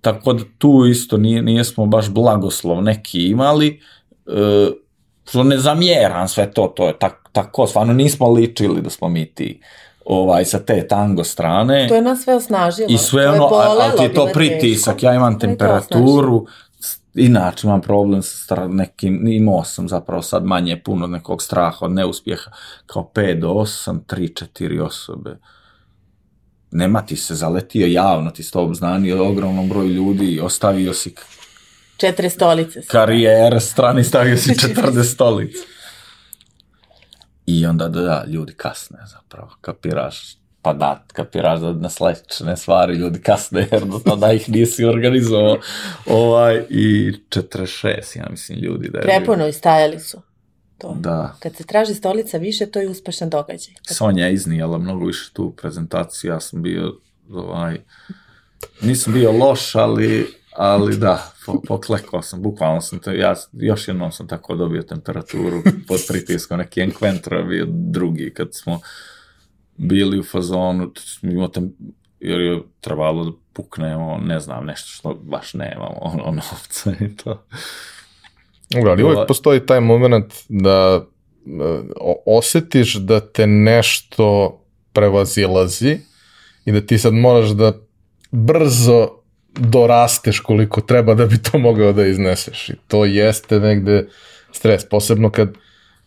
[0.00, 3.80] tako da tu isto nije, nije smo baš blagoslov neki imali,
[4.26, 4.70] e,
[5.28, 9.26] što ne zamjeram sve to, to je tak, tako, stvarno nismo ličili da smo mi
[9.26, 9.60] ti
[10.04, 11.88] ovaj, sa te tango strane.
[11.88, 12.88] To je nas sve osnažilo.
[12.90, 15.06] I sve ono, ali ti je to pritisak, teško.
[15.06, 16.46] ja imam temperaturu,
[17.14, 21.92] inače imam problem sa nekim, imao sam zapravo sad manje puno od nekog straha, od
[21.92, 22.50] neuspjeha,
[22.86, 25.38] kao 5 do 8, 3, 4 osobe.
[26.70, 31.14] Nema ti se zaletio javno, ti to obznanio ogromnom broju ljudi i ostavio si
[31.96, 32.82] četiri stolice.
[32.86, 35.58] Karijere strani stavio si 40 stolice.
[37.46, 42.94] I onda da, da, ljudi kasne zapravo, kapiraš, pa da, kapiraš da na sledećne stvari
[42.94, 45.58] ljudi kasne, jer do tada ih nisi organizovao.
[46.06, 50.20] Ovaj, I 46, ja mislim, ljudi da je Prepuno i stajali su.
[50.78, 50.96] To.
[51.00, 51.36] Da.
[51.38, 53.74] Kad se traži stolica više, to je uspešan događaj.
[53.88, 53.96] Kad...
[53.96, 56.94] Sonja je iznijela mnogo više tu prezentaciju, ja sam bio,
[57.30, 57.78] ovaj,
[58.82, 60.26] nisam bio loš, ali
[60.56, 65.62] ali da, po, poklekao sam, bukvalno sam, to, ja još jednom sam tako dobio temperaturu
[65.88, 68.80] pod pritiskom, neki Enquentro bio drugi, kad smo
[69.80, 70.92] bili u fazonu,
[71.22, 71.72] imao tem,
[72.20, 77.46] jer je trebalo da puknemo, ne znam, nešto što baš nemamo, ono, novca i to.
[78.70, 81.04] Dobro, ali uvijek postoji taj moment da
[81.46, 81.50] e,
[82.26, 84.58] osetiš da te nešto
[84.92, 85.98] prevazilazi
[86.64, 87.72] i da ti sad moraš da
[88.30, 89.08] brzo
[89.58, 92.68] dorasteš koliko treba da bi to mogao da izneseš.
[92.68, 94.08] I to jeste negde
[94.52, 95.54] stres, posebno kad,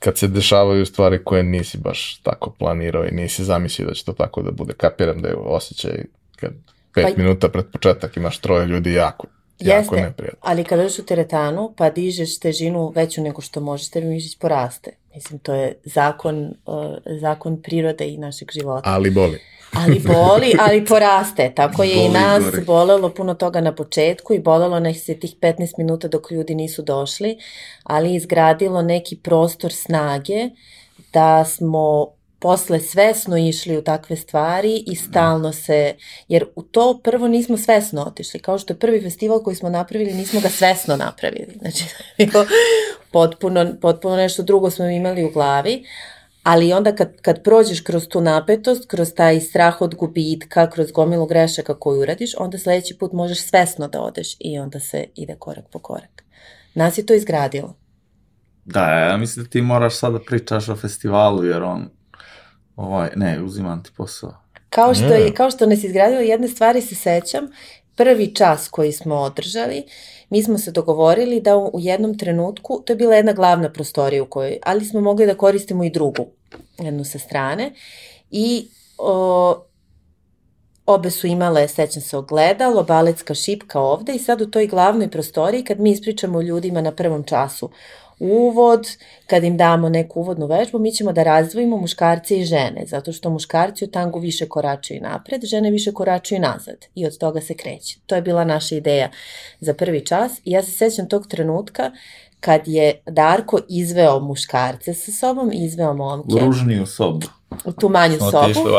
[0.03, 4.13] kad se dešavaju stvari koje nisi baš tako planirao i nisi zamislio da će to
[4.13, 4.73] tako da bude.
[4.73, 6.03] Kapiram da je osjećaj
[6.35, 6.51] kad
[6.93, 9.27] pet pa, minuta pred početak imaš troje ljudi jako
[9.59, 10.39] Jako Jeste, neprijatno.
[10.41, 14.91] ali kada dođeš u teretanu pa dižeš težinu veću nego što možeš, tebi mišić poraste.
[15.15, 16.75] Mislim, to je zakon, uh,
[17.21, 18.89] zakon prirode i našeg života.
[18.89, 19.39] Ali boli
[19.73, 21.51] ali boli, ali poraste.
[21.55, 22.63] Tako je boli, i nas gori.
[22.65, 26.81] bolelo puno toga na početku i bolelo nas se tih 15 minuta dok ljudi nisu
[26.81, 27.38] došli,
[27.84, 30.49] ali izgradilo neki prostor snage
[31.13, 32.07] da smo
[32.44, 35.95] posle svesno išli u takve stvari i stalno se,
[36.28, 40.14] jer u to prvo nismo svesno otišli, kao što je prvi festival koji smo napravili,
[40.14, 41.84] nismo ga svesno napravili, znači
[43.11, 45.84] potpuno, potpuno nešto drugo smo imali u glavi,
[46.44, 51.26] ali onda kad, kad prođeš kroz tu napetost, kroz taj strah od gubitka, kroz gomilu
[51.26, 55.65] grešaka koju uradiš, onda sledeći put možeš svesno da odeš i onda se ide korak
[55.72, 56.24] po korak.
[56.74, 57.76] Nas je to izgradilo.
[58.65, 61.90] Da, ja mislim da ti moraš sada da pričaš o festivalu, jer on,
[62.76, 64.34] ovaj, ne, uzimam ti posao.
[64.70, 67.48] Kao što, je, kao što nas izgradilo, jedne stvari se sećam,
[67.95, 69.84] prvi čas koji smo održali,
[70.30, 74.26] mi smo se dogovorili da u jednom trenutku, to je bila jedna glavna prostorija u
[74.26, 76.26] kojoj, ali smo mogli da koristimo i drugu,
[76.80, 77.72] jednu sa strane,
[78.32, 78.68] i
[78.98, 79.64] o,
[80.86, 85.64] obe su imale, sećam se, ogledalo, baletska šipka ovde i sad u toj glavnoj prostoriji,
[85.64, 87.70] kad mi ispričamo ljudima na prvom času
[88.19, 88.88] uvod,
[89.27, 93.30] kad im damo neku uvodnu vežbu, mi ćemo da razdvojimo muškarce i žene, zato što
[93.30, 97.98] muškarci u tangu više koračaju napred, žene više koračaju nazad i od toga se kreće.
[98.06, 99.10] To je bila naša ideja
[99.60, 101.91] za prvi čas i ja se sećam tog trenutka
[102.40, 106.35] kad je Darko izveo muškarce sa sobom, izveo momke.
[106.35, 107.27] U ružniju sobu.
[107.65, 108.44] U tu manju Smo sobu.
[108.44, 108.72] Otišli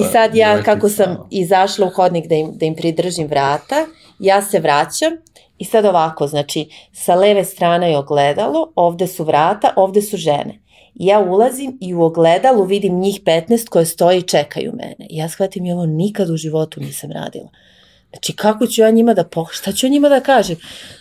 [0.00, 3.86] I sad ja, kako sam izašla u hodnik da im, da im pridržim vrata,
[4.18, 5.12] ja se vraćam
[5.58, 10.60] I sad ovako, znači, sa leve strane je ogledalo, ovde su vrata, ovde su žene.
[10.94, 15.06] Ja ulazim i u ogledalu vidim njih 15 koje stoji i čekaju mene.
[15.10, 17.48] Ja shvatim i ovo nikad u životu nisam radila.
[18.10, 19.46] Znači, kako ću ja njima da, po...
[19.50, 20.56] šta ću ja njima da kažem?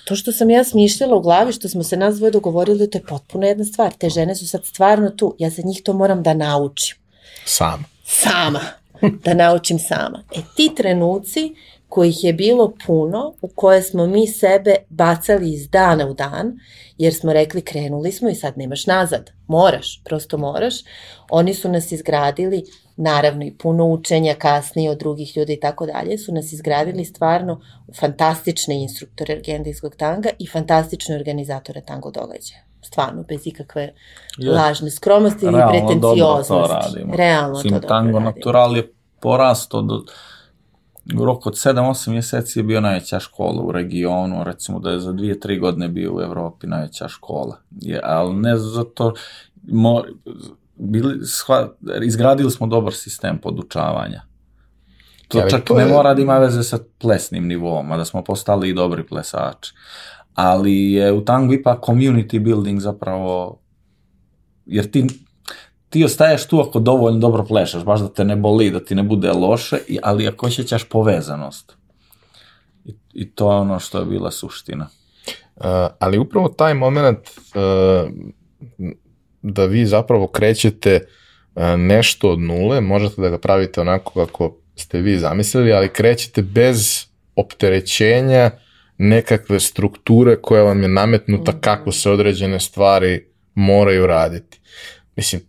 [0.06, 3.04] To što sam ja smišljala u glavi, što smo se nas dvoje dogovorili, to je
[3.04, 3.94] potpuno jedna stvar.
[3.94, 5.36] Te žene su sad stvarno tu.
[5.40, 6.98] Ja za njih to moram da naučim.
[7.46, 7.84] Sama.
[8.04, 8.60] Sama.
[9.24, 10.24] Da naučim sama.
[10.36, 11.56] E, ti trenuci
[11.90, 16.60] kojih je bilo puno, u koje smo mi sebe bacali iz dana u dan,
[16.98, 20.76] jer smo rekli krenuli smo i sad nemaš nazad, moraš, prosto moraš.
[21.30, 22.64] Oni su nas izgradili,
[22.98, 27.62] naravno i puno učenja kasnije od drugih ljudi i tako dalje, su nas izgradili stvarno
[28.00, 33.94] fantastične instruktore argendijskog tanga i fantastične organizatore tango događaja stvarno, bez ikakve
[34.38, 34.52] je.
[34.52, 36.14] lažne skromnosti ili pretencioznosti.
[36.18, 37.16] Realno dobro to radimo.
[37.16, 40.04] Realno Sim, to dobro tango natural je porasto do
[41.14, 45.14] u roku od 7-8 mjeseci je bio najveća škola u regionu, recimo da je za
[45.14, 47.58] 2-3 godine bio u Evropi najveća škola.
[47.72, 49.14] Je, ali ne zato,
[49.64, 50.04] mo,
[50.76, 51.70] bili, shva,
[52.04, 54.22] izgradili smo dobar sistem podučavanja.
[55.28, 58.06] To Ja, čak to ne je- mora da ima veze sa plesnim nivom, a da
[58.06, 59.74] smo postali i dobri plesači.
[60.34, 63.60] Ali je u tangu ipak community building zapravo,
[64.66, 65.08] jer ti
[65.96, 69.04] ti ostaješ tu ako dovoljno dobro plešaš, baš da te ne boli, da ti ne
[69.04, 71.78] bude loše, i- ali ako osjećaš povezanost.
[72.86, 74.88] I, I to je ono što je bila suština.
[75.56, 75.64] Uh,
[76.00, 78.10] ali upravo taj moment uh,
[79.42, 81.00] da vi zapravo krećete
[81.56, 86.42] uh, nešto od nule, možete da ga pravite onako kako ste vi zamislili, ali krećete
[86.42, 87.06] bez
[87.36, 88.52] opterećenja
[88.98, 94.60] nekakve strukture koja vam je nametnuta kako se određene stvari moraju raditi.
[95.16, 95.42] Mislim,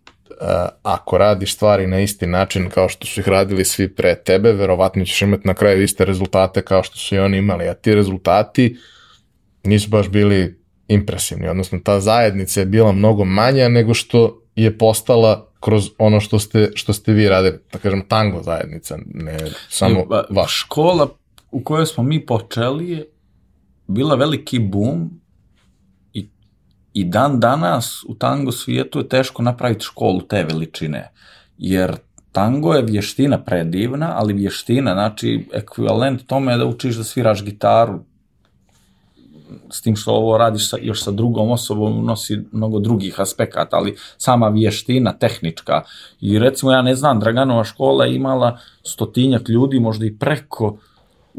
[0.83, 5.05] ako radiš stvari na isti način kao što su ih radili svi pre tebe, verovatno
[5.05, 8.77] ćeš imati na kraju iste rezultate kao što su i oni imali, a ti rezultati
[9.63, 15.51] nisu baš bili impresivni, odnosno ta zajednica je bila mnogo manja nego što je postala
[15.59, 19.37] kroz ono što ste, što ste vi radili, da kažem tango zajednica, ne
[19.69, 20.59] samo I, ba, vaš.
[20.59, 21.07] Škola
[21.51, 23.05] u kojoj smo mi počeli je
[23.87, 25.21] bila veliki boom
[26.99, 31.11] i dan danas u tango svijetu je teško napraviti školu te veličine.
[31.57, 31.95] Jer
[32.31, 37.99] tango je vještina predivna, ali vještina, znači ekvivalent tome je da učiš da sviraš gitaru,
[39.71, 43.95] s tim što ovo radiš sa, još sa drugom osobom nosi mnogo drugih aspekata, ali
[44.17, 45.83] sama vještina tehnička.
[46.21, 50.77] I recimo ja ne znam, Draganova škola je imala stotinjak ljudi, možda i preko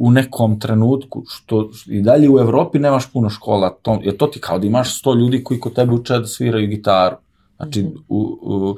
[0.01, 4.41] u nekom trenutku, što i dalje u Evropi nemaš puno škola, to, jer to ti
[4.41, 7.17] kao da imaš 100 ljudi koji kod tebe uče da sviraju gitaru.
[7.57, 8.77] Znači, u, u,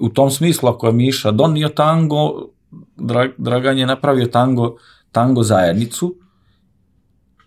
[0.00, 2.48] u tom smislu, ako je Miša donio tango,
[2.96, 4.76] Dra, Dragan je napravio tango,
[5.12, 6.14] tango zajednicu,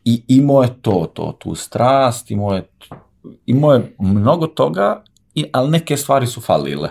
[0.06, 2.68] i imao je to, to, tu strast, imao je,
[3.46, 5.04] imao je mnogo toga,
[5.36, 6.90] i, ali neke stvari su falile.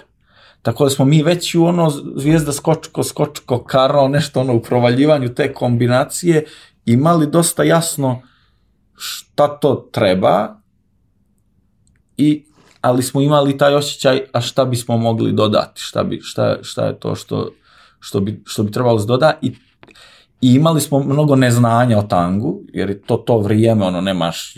[0.66, 5.34] Tako da smo mi već u ono zvijezda skočko, skočko, karo, nešto ono u provaljivanju
[5.34, 6.44] te kombinacije
[6.86, 8.22] imali dosta jasno
[8.96, 10.60] šta to treba,
[12.16, 12.44] i,
[12.80, 16.98] ali smo imali taj osjećaj, a šta bismo mogli dodati, šta, bi, šta, šta je
[16.98, 17.50] to što,
[18.00, 19.54] što, bi, što bi trebalo se doda i
[20.40, 24.54] I imali smo mnogo neznanja o tangu, jer je to to vrijeme, ono, nemaš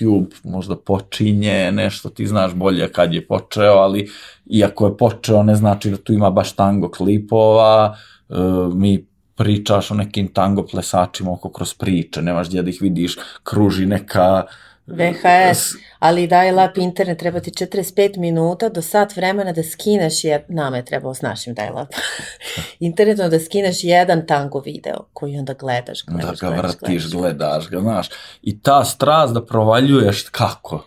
[0.00, 4.10] YouTube, možda počinje nešto, ti znaš bolje kad je počeo, ali
[4.46, 7.96] iako je počeo, ne znači da tu ima baš tango klipova,
[8.28, 8.34] e,
[8.74, 9.06] mi
[9.36, 14.42] pričaš o nekim tango plesačima oko kroz priče, nemaš gdje da ih vidiš, kruži neka...
[14.86, 20.76] VHS, ali dial-up internet treba ti 45 minuta do sat vremena da skineš, jer nama
[20.76, 21.94] je trebalo s našim dial-up
[22.80, 27.12] internetom da skineš jedan tango video koji onda gledaš, Da gledaš, ga gledaš, vrtiš, gledaš.
[27.12, 28.08] gledaš ga, znaš.
[28.42, 30.86] I ta strast da provaljuješ kako.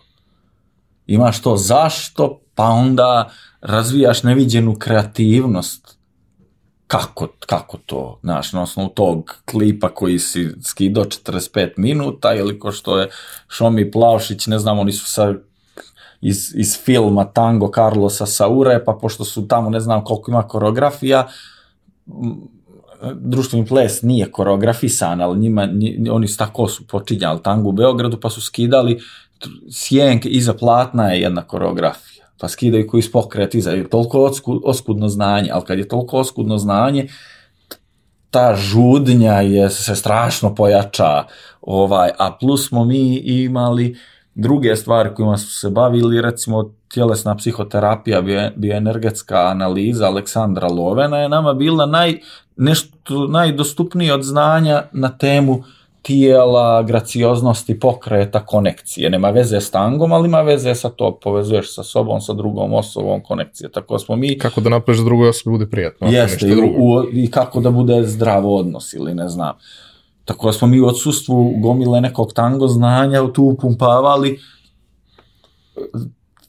[1.06, 5.95] Imaš to zašto, pa onda razvijaš neviđenu kreativnost.
[6.86, 12.72] Kako, kako to, znaš, na osnovu tog klipa koji si skido 45 minuta ili ko
[12.72, 13.08] što je
[13.48, 15.34] Šomi Plavšić, ne znam, oni su sa
[16.20, 21.28] iz, iz filma Tango Carlosa Saure, pa pošto su tamo ne znam koliko ima koreografija,
[23.14, 28.20] društveni ples nije koreografisan, ali njima, nji, oni su tako su počinjali tangu u Beogradu,
[28.20, 29.00] pa su skidali
[29.70, 34.60] sjenke iza platna je jedna koreografija, pa skidaju koji iz pokreta iza, je toliko osku,
[34.64, 37.08] oskudno znanje, ali kad je toliko oskudno znanje,
[38.30, 41.24] ta žudnja je se strašno pojača,
[41.60, 43.96] ovaj, a plus smo mi imali
[44.34, 51.28] druge stvari kojima su se bavili, recimo tjelesna psihoterapija, bio, bioenergetska analiza Aleksandra Lovena je
[51.28, 52.18] nama bila naj,
[52.56, 55.64] nešto najdostupnije od znanja na temu
[56.06, 59.10] tijela, gracioznosti, pokreta, konekcije.
[59.10, 63.22] Nema veze s tangom, ali ima veze sa to, povezuješ sa sobom, sa drugom osobom,
[63.22, 63.70] konekcije.
[63.70, 64.38] Tako smo mi...
[64.38, 66.08] Kako da napraviš da drugoj osobi bude prijatno.
[66.10, 66.74] Jeste, i, drugo.
[66.78, 69.56] u, i kako da bude zdrav odnos ili ne znam.
[70.24, 74.38] Tako smo mi u odsustvu gomile nekog tango znanja tu upumpavali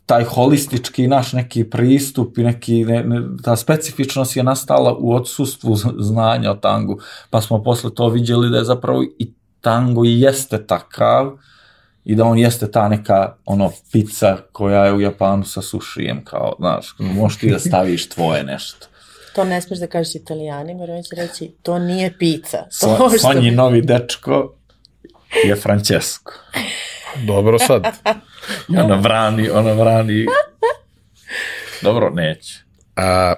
[0.06, 5.76] taj holistički naš neki pristup i neki, ne, ne, ta specifičnost je nastala u odsustvu
[6.00, 9.34] znanja o tangu, pa smo posle to vidjeli da je zapravo i
[9.68, 11.32] tango i jeste takav
[12.06, 16.56] i da on jeste ta neka ono pizza koja je u Japanu sa sushijem kao,
[16.60, 18.88] znaš, možeš ti da staviš tvoje nešto.
[19.36, 22.58] To ne smeš da kažeš italijanima, jer oni će reći, to nije pizza.
[22.82, 24.54] To So, što- Sonji novi dečko
[25.46, 26.32] je Francesco.
[27.18, 27.84] Dobro sad.
[28.70, 30.26] I ona vrani, ona vrani.
[31.82, 32.60] Dobro, neće.
[32.96, 33.34] A,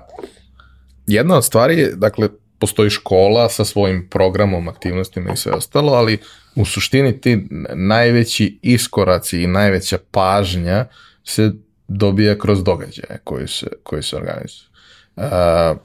[1.07, 2.29] jedna od stvari, je, dakle,
[2.59, 6.17] postoji škola sa svojim programom, aktivnostima i sve ostalo, ali
[6.55, 10.85] u suštini ti najveći iskoraci i najveća pažnja
[11.23, 11.51] se
[11.87, 14.69] dobija kroz događaje koji se, koji se organizuju.
[15.15, 15.75] A,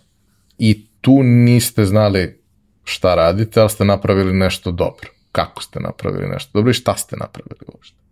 [0.59, 2.40] I tu niste znali
[2.84, 5.10] šta radite, ali ste napravili nešto dobro.
[5.32, 8.03] Kako ste napravili nešto dobro i šta ste napravili uopšte.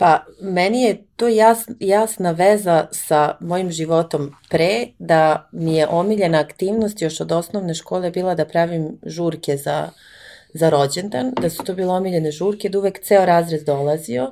[0.00, 6.38] Pa, meni je to jas, jasna veza sa mojim životom pre, da mi je omiljena
[6.38, 9.90] aktivnost još od osnovne škole bila da pravim žurke za,
[10.54, 14.30] za rođendan, da su to bile omiljene žurke, da uvek ceo razred dolazio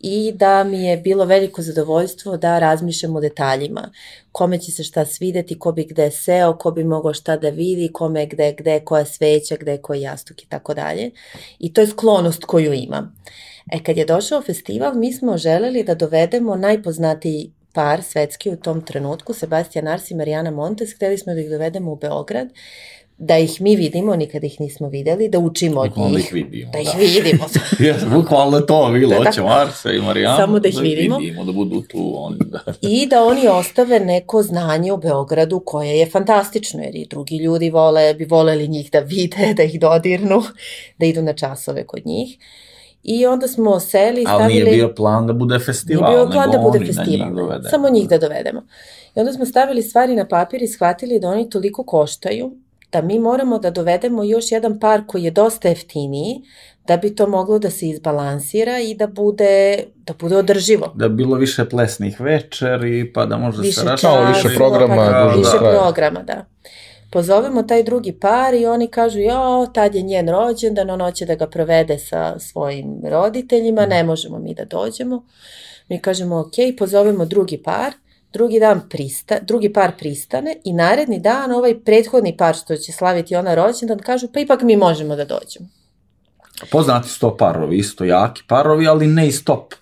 [0.00, 3.90] i da mi je bilo veliko zadovoljstvo da razmišljam o detaljima.
[4.32, 7.90] Kome će se šta svideti, ko bi gde seo, ko bi mogao šta da vidi,
[7.92, 11.10] kome gde, gde koja sveća, gde koji jastuk i tako dalje.
[11.58, 13.14] I to je sklonost koju imam.
[13.72, 18.80] E, kad je došao festival, mi smo želeli da dovedemo najpoznatiji par svetski u tom
[18.80, 22.48] trenutku, Sebastian Ars i Marijana Montes, hteli smo da ih dovedemo u Beograd,
[23.18, 26.26] da ih mi vidimo, nikad ih nismo videli, da učimo od Bukvalno da njih.
[26.26, 26.98] ih vidimo, Da ih da.
[26.98, 27.44] vidimo.
[27.86, 29.24] Jes, bukvalno to bilo, Da, da.
[29.24, 30.36] hoće Marsa i Marijana.
[30.36, 31.18] Samo da ih vidimo.
[31.18, 31.44] vidimo.
[31.44, 32.60] Da budu tu, oni, da.
[32.82, 37.70] I da oni ostave neko znanje u Beogradu koje je fantastično, jer i drugi ljudi
[37.70, 40.42] vole, bi voleli njih da vide, da ih dodirnu,
[40.98, 42.38] da idu na časove kod njih.
[43.08, 44.44] I onda smo seli i stavili...
[44.44, 47.68] Ali nije bio plan da bude festival, Nije bio plan da bude festival, njih dovede.
[47.68, 48.62] samo njih da dovedemo.
[49.16, 52.52] I onda smo stavili stvari na papir i shvatili da oni toliko koštaju
[52.92, 56.42] da mi moramo da dovedemo još jedan par koji je dosta jeftiniji
[56.86, 60.92] da bi to moglo da se izbalansira i da bude, da bude održivo.
[60.94, 64.28] Da bi bilo više plesnih večeri, pa da može Više se rašava.
[64.28, 65.78] više programa, pa, duže više traje.
[65.78, 66.44] programa, da.
[67.10, 71.34] Pozovemo taj drugi par i oni kažu, jo, tad je njen rođendan, on hoće da
[71.34, 75.24] ga provede sa svojim roditeljima, ne možemo mi da dođemo.
[75.88, 77.92] Mi kažemo, ok, pozovemo drugi par,
[78.32, 83.36] drugi dan prista, drugi par pristane i naredni dan ovaj prethodni par što će slaviti
[83.36, 85.68] ona rođendan kažu, pa ipak mi možemo da dođemo.
[86.70, 89.74] Poznati su to parovi, isto jaki parovi, ali ne iz top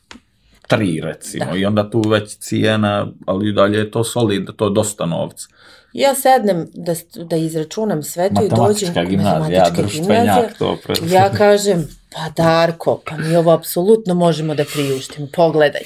[0.69, 1.45] tri recimo.
[1.45, 1.57] Da.
[1.57, 5.49] I onda tu već cijena, ali i dalje je to solid, to je dosta novca.
[5.95, 6.95] Ja sednem da,
[7.25, 8.61] da izračunam sve to i dođem...
[8.61, 10.99] Matematička gimnazija, ja društvenjak to pred...
[11.11, 15.83] Ja kažem, pa Darko, pa mi ovo apsolutno možemo da priuštimo, pogledaj.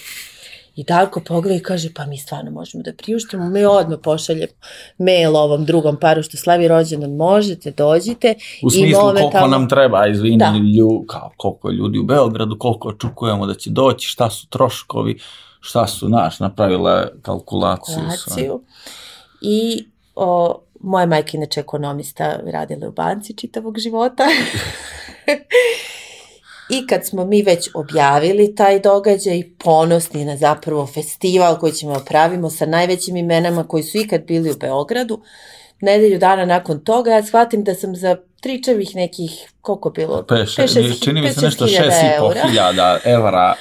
[0.76, 4.52] I Darko pogleda i kaže, pa mi stvarno možemo da priuštimo, mi odmah pošaljemo
[4.98, 8.34] mail ovom drugom paru što slavi rođendan, možete, dođite.
[8.62, 10.52] U i smislu koliko momentalno- nam treba, izvini, Da.
[10.78, 15.18] lju, kao, koliko ljudi u Beogradu, koliko očekujemo da će doći, šta su troškovi,
[15.60, 17.94] šta su, naš, napravile kalkulaciju.
[17.94, 18.02] sve.
[18.08, 18.60] kalkulaciju.
[19.40, 19.84] I
[20.18, 24.24] o, moja majka je inače ekonomista, radila je u banci čitavog života.
[26.70, 32.04] I kad smo mi već objavili taj događaj, ponosni na zapravo festival koji ćemo da
[32.04, 35.20] pravimo sa najvećim imenama koji su ikad bili u Beogradu,
[35.80, 40.22] nedelju dana nakon toga ja shvatim da sam za tričavih nekih, koliko bilo?
[40.22, 42.40] Peš, Pet, šest- čini mi se nešto hiljada 6,5 eura.
[42.48, 43.54] hiljada evra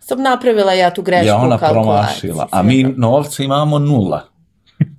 [0.00, 4.31] Sam napravila ja tu grešku je ona promašila, a mi novca imamo nula.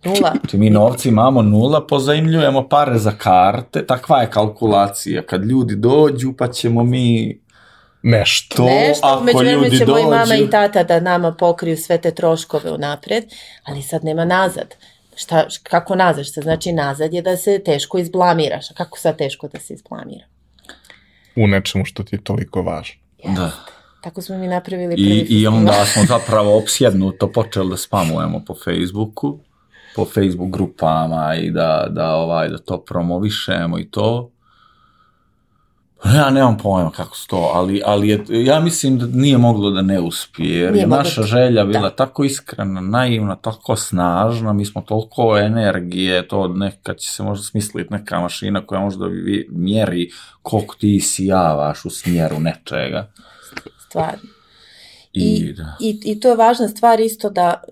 [0.04, 0.34] Nula.
[0.40, 5.26] Znači mi novci imamo nula, pozajmljujemo pare za karte, takva je kalkulacija.
[5.26, 7.40] Kad ljudi dođu, pa ćemo mi
[8.04, 8.56] Nešto.
[8.56, 10.44] to, Nešto, ako među ljudi će moji mama dođu...
[10.44, 13.24] i tata da nama pokriju sve te troškove unapred,
[13.64, 14.76] ali sad nema nazad.
[15.16, 16.26] Šta, kako nazad?
[16.26, 18.72] Šta znači nazad je da se teško izblamiraš.
[18.72, 20.26] A kako sad teško da se izblamira?
[21.36, 22.96] U nečemu što ti je toliko važno.
[23.24, 23.52] Da.
[24.02, 28.56] Tako smo mi napravili prvi I, I onda smo zapravo opsjednuto počeli da spamujemo po
[28.66, 29.40] Facebooku,
[29.96, 34.30] po Facebook grupama i da, da, ovaj, da to promovišemo i to.
[36.08, 39.82] Ja nemam pojma kako su to, ali, ali je, ja mislim da nije moglo da
[39.82, 41.96] ne uspije, jer Nije je moglo naša da- želja bila da.
[41.96, 47.94] tako iskrena, naivna, tako snažna, mi smo toliko energije, to neka će se možda smisliti
[47.94, 50.10] neka mašina koja možda vi- mjeri
[50.42, 53.12] koliko ti sijavaš u smjeru nečega.
[53.80, 54.30] Stvarno.
[55.14, 55.76] I, I, da.
[55.80, 57.64] i, I to je važna stvar isto da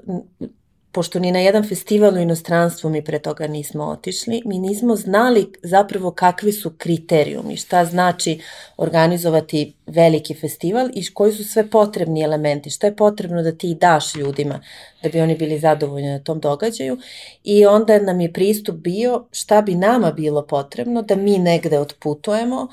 [0.92, 5.54] pošto ni na jedan festival u inostranstvu mi pre toga nismo otišli, mi nismo znali
[5.64, 8.40] zapravo kakvi su kriterijumi, šta znači
[8.78, 14.16] organizovati veliki festival i koji su sve potrebni elementi, šta je potrebno da ti daš
[14.16, 14.60] ljudima
[15.04, 16.98] da bi oni bili zadovoljni na tom događaju.
[17.44, 22.68] I onda nam je pristup bio šta bi nama bilo potrebno da mi negde otputujemo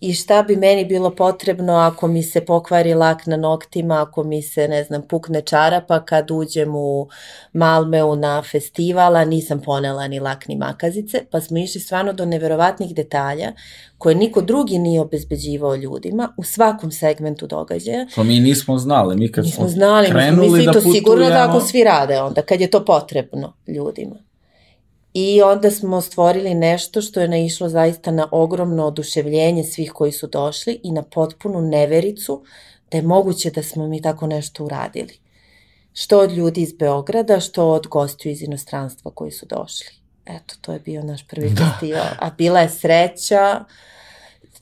[0.00, 4.42] i šta bi meni bilo potrebno ako mi se pokvari lak na noktima, ako mi
[4.42, 7.08] se, ne znam, pukne čarapa kad uđem u
[7.52, 12.94] Malmeu na festivala, nisam ponela ni lak ni makazice, pa smo išli stvarno do neverovatnih
[12.94, 13.52] detalja
[13.98, 18.06] koje niko drugi nije obezbeđivao ljudima u svakom segmentu događaja.
[18.14, 21.28] To mi nismo znali, mi kad Nismo smo znali, krenuli mi smo da to sigurno
[21.28, 24.16] da ako putujemo- svi rade onda, kad je to potrebno ljudima.
[25.14, 30.26] I onda smo stvorili nešto što je naišlo zaista na ogromno oduševljenje svih koji su
[30.26, 32.42] došli i na potpunu nevericu
[32.90, 35.18] da je moguće da smo mi tako nešto uradili.
[35.92, 40.03] Što od ljudi iz Beograda, što od gostiju iz inostranstva koji su došli.
[40.26, 41.64] Eto, to je bio naš prvi da.
[41.64, 42.06] festival.
[42.18, 43.64] A bila je sreća,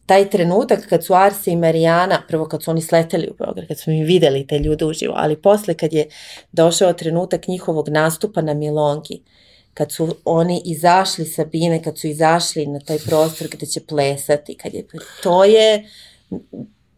[0.07, 3.79] taj trenutak kad su Arse i Marijana, prvo kad su oni sleteli u Beograd, kad
[3.79, 6.09] smo mi videli te ljude uživo, ali posle kad je
[6.53, 9.23] došao trenutak njihovog nastupa na Milongi,
[9.75, 14.55] kad su oni izašli sa Bine, kad su izašli na taj prostor gde će plesati,
[14.55, 14.87] kad je,
[15.23, 15.85] to je,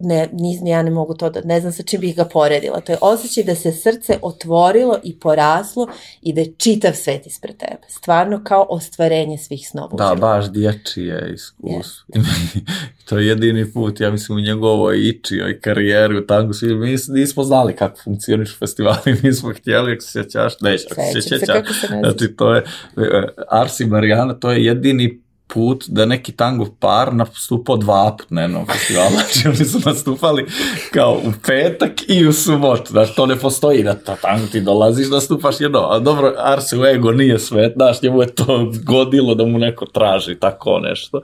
[0.05, 2.81] ne, nis, ja ne mogu to da, ne znam sa čim bih ga poredila.
[2.81, 5.89] To je osjećaj da se srce otvorilo i poraslo
[6.22, 7.82] i da je čitav svet ispred tebe.
[7.89, 9.89] Stvarno kao ostvarenje svih snova.
[9.93, 11.94] u Da, baš dječije iskustvo.
[12.09, 12.64] Yeah.
[13.09, 17.12] to je jedini put, ja mislim, u njegovoj ičijoj karijeri u tangu svi, mi nis-
[17.14, 21.47] nismo znali kako funkcioniš festivali, nismo htjeli, ako se sjećaš, neće, ako se sjećaš.
[21.47, 22.01] znači.
[22.01, 22.62] Znači, to je,
[22.97, 28.43] e, Arsi Marijana, to je jedini put da neki tango par nastupao dva put na
[28.43, 29.11] jednom festivalu.
[29.15, 30.47] Znači, oni su nastupali
[30.93, 32.91] kao u petak i u subotu.
[32.91, 35.79] Znači, to ne postoji da to tango ti dolaziš, nastupaš jedno.
[35.79, 39.87] A dobro, Arsi u ego nije svet, znaš, njemu je to godilo da mu neko
[39.87, 41.21] traži tako nešto.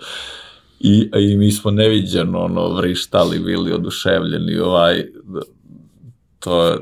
[0.81, 5.07] I, i mi smo neviđeno ono, vrištali, bili oduševljeni, ovaj,
[6.39, 6.79] to je,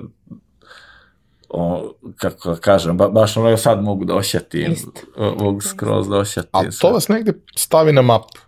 [1.51, 4.91] o, kako da kažem, ba, baš ono sad mogu da osjetim, Isto.
[5.17, 6.51] o- mogu skroz da osjetim.
[6.53, 8.39] A to vas negde stavi na mapu.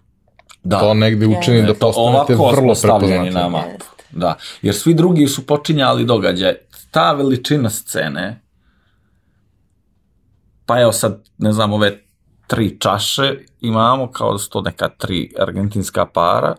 [0.62, 0.78] da.
[0.78, 1.66] To negde učini Jeste.
[1.66, 3.34] da To postanete ovako smo vrlo stavljeni prepoznatljivi.
[3.34, 3.68] na mapu.
[3.70, 3.84] Jeste.
[4.12, 6.54] Da, jer svi drugi su počinjali događaj.
[6.90, 8.42] Ta veličina scene,
[10.66, 11.98] pa evo sad, ne znam, ove
[12.46, 13.22] tri čaše
[13.60, 16.54] imamo, kao da su to neka tri argentinska para.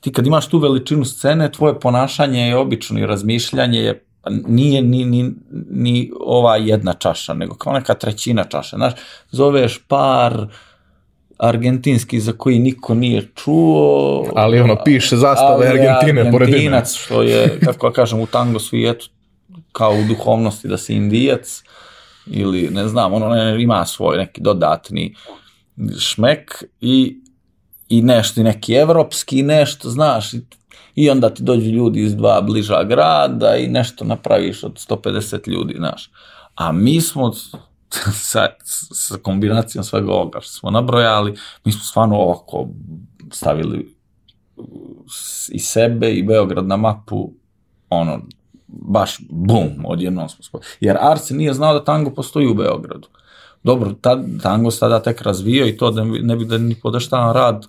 [0.00, 5.04] Ti kad imaš tu veličinu scene, tvoje ponašanje je obično i razmišljanje je nije ni,
[5.04, 5.32] ni,
[5.70, 8.76] ni ova jedna čaša, nego kao neka trećina čaše.
[8.76, 8.92] Znaš,
[9.30, 10.46] zoveš par
[11.38, 14.26] argentinski za koji niko nije čuo.
[14.36, 15.16] Ali ono, piše
[15.62, 16.48] je Argentine pored.
[16.48, 19.06] Argentinac, što je, kako ja kažem, u tango svijetu,
[19.72, 21.62] kao u duhovnosti da si indijac,
[22.26, 25.14] ili ne znam, ono ne, ima svoj neki dodatni
[25.98, 27.20] šmek i,
[27.88, 30.40] i nešto, i neki evropski, nešto, znaš, i,
[30.94, 35.74] i onda ti dođu ljudi iz dva bliža grada i nešto napraviš od 150 ljudi,
[35.78, 36.10] znaš.
[36.54, 37.32] A mi smo
[38.30, 38.48] sa,
[38.92, 41.34] sa kombinacijom svega ovoga što smo nabrojali,
[41.64, 42.68] mi smo stvarno ovako
[43.30, 43.94] stavili
[45.48, 47.30] i sebe i Beograd na mapu,
[47.90, 48.20] ono,
[48.66, 50.66] baš bum, odjednom smo spojili.
[50.80, 53.08] Jer Arce nije znao da tango postoji u Beogradu.
[53.62, 57.34] Dobro, tad, tango se tada tek razvio i to da ne bi- da ni podeštavan
[57.34, 57.66] rad,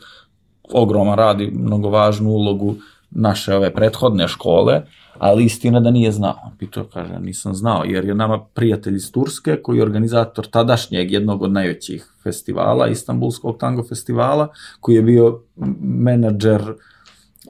[0.73, 2.75] ogroman rad i mnogo važnu ulogu
[3.15, 4.81] naše ove prethodne škole,
[5.17, 6.51] ali istina da nije znao.
[6.59, 11.11] I to kaže, nisam znao, jer je nama prijatelj iz Turske, koji je organizator tadašnjeg
[11.11, 14.47] jednog od najvećih festivala, Istanbulskog tango festivala,
[14.79, 15.39] koji je bio
[15.81, 16.61] menadžer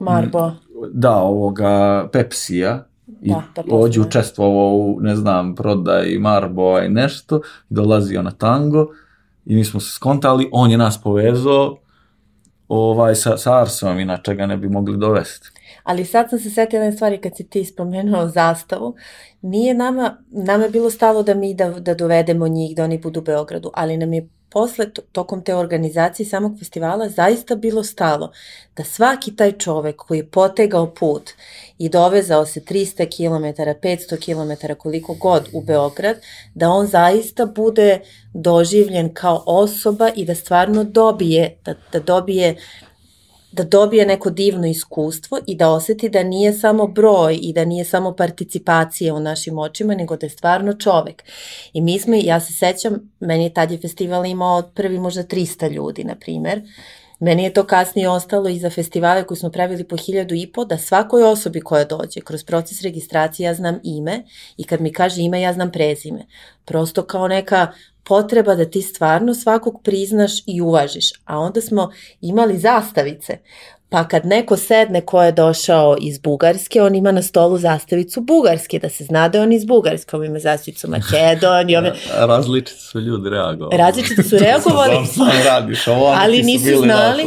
[0.00, 0.50] Marbo.
[0.92, 2.84] da, ovoga Pepsija
[3.22, 8.86] i Da, ođe učestvovao u, ne znam, prodaj Marbo i nešto, dolazio na tango
[9.44, 11.76] i mi smo se skontali, on je nas povezao
[12.68, 15.55] ovaj, sa, sa Arsom, inače ga ne bi mogli dovesti.
[15.82, 18.94] Ali sad sam se setila jedne stvari kad si ti spomenuo zastavu.
[19.42, 23.20] Nije nama, nama je bilo stalo da mi da, da dovedemo njih, da oni budu
[23.20, 28.32] u Beogradu, ali nam je posle, to- tokom te organizacije samog festivala, zaista bilo stalo
[28.76, 31.30] da svaki taj čovek koji je potegao put
[31.78, 36.16] i dovezao se 300 km, 500 km, koliko god u Beograd,
[36.54, 38.00] da on zaista bude
[38.34, 42.56] doživljen kao osoba i da stvarno dobije, da, da dobije
[43.52, 47.84] da dobije neko divno iskustvo i da oseti da nije samo broj i da nije
[47.84, 51.24] samo participacija u našim očima, nego da je stvarno čovek.
[51.72, 55.72] I mi smo, ja se sećam, meni je tad je festival imao prvi možda 300
[55.72, 56.62] ljudi, na primer,
[57.18, 60.64] Meni je to kasnije ostalo i za festivale koji smo pravili po hiljadu i po,
[60.64, 64.22] da svakoj osobi koja dođe kroz proces registracije ja znam ime
[64.56, 66.26] i kad mi kaže ime ja znam prezime.
[66.64, 67.72] Prosto kao neka
[68.06, 71.12] potreba da ti stvarno svakog priznaš i uvažiš.
[71.24, 73.38] A onda smo imali zastavice.
[73.88, 78.78] Pa kad neko sedne ko je došao iz Bugarske, on ima na stolu zastavicu Bugarske,
[78.78, 81.78] da se zna da je on iz Bugarske, on ima zastavicu Makedonije.
[81.78, 81.92] Ove...
[82.34, 83.76] Različiti su ljudi reagovali.
[83.76, 87.22] Različiti su reagovali, Sam sam radiš, ovo, ali nisu znali.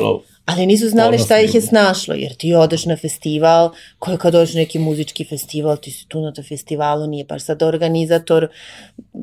[0.50, 4.54] Ali nisu znali šta ih je snašlo, jer ti odeš na festival, koji kad dođeš
[4.54, 8.48] na neki muzički festival, ti si tu na tom festivalu, nije baš sad organizator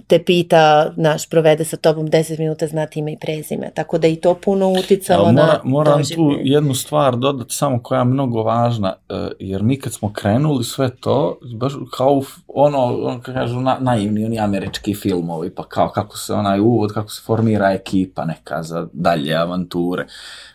[0.07, 4.16] te pita, naš, provede sa tobom 10 minuta, znati ime i prezime, tako da i
[4.16, 8.94] to puno uticalo na mora, moram tu jednu stvar dodati samo koja je mnogo važna,
[9.09, 14.24] e, jer mi kad smo krenuli sve to, baš kao ono, ono kažu, na, naivni
[14.24, 18.86] oni američki filmovi, pa kao kako se onaj uvod, kako se formira ekipa neka za
[18.93, 20.07] dalje avanture.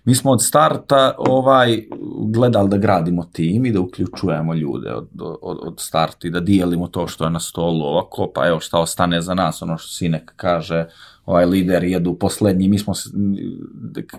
[0.06, 1.84] Mi smo od starta ovaj
[2.26, 5.07] gledali da gradimo tim i da uključujemo ljude od,
[5.41, 7.86] od, od starta i da dijelimo to što je na stolu.
[7.86, 10.86] Ovako, pa evo šta ostane za nas, ono što Sinek kaže,
[11.26, 12.94] ovaj lider jedu poslednji, mi smo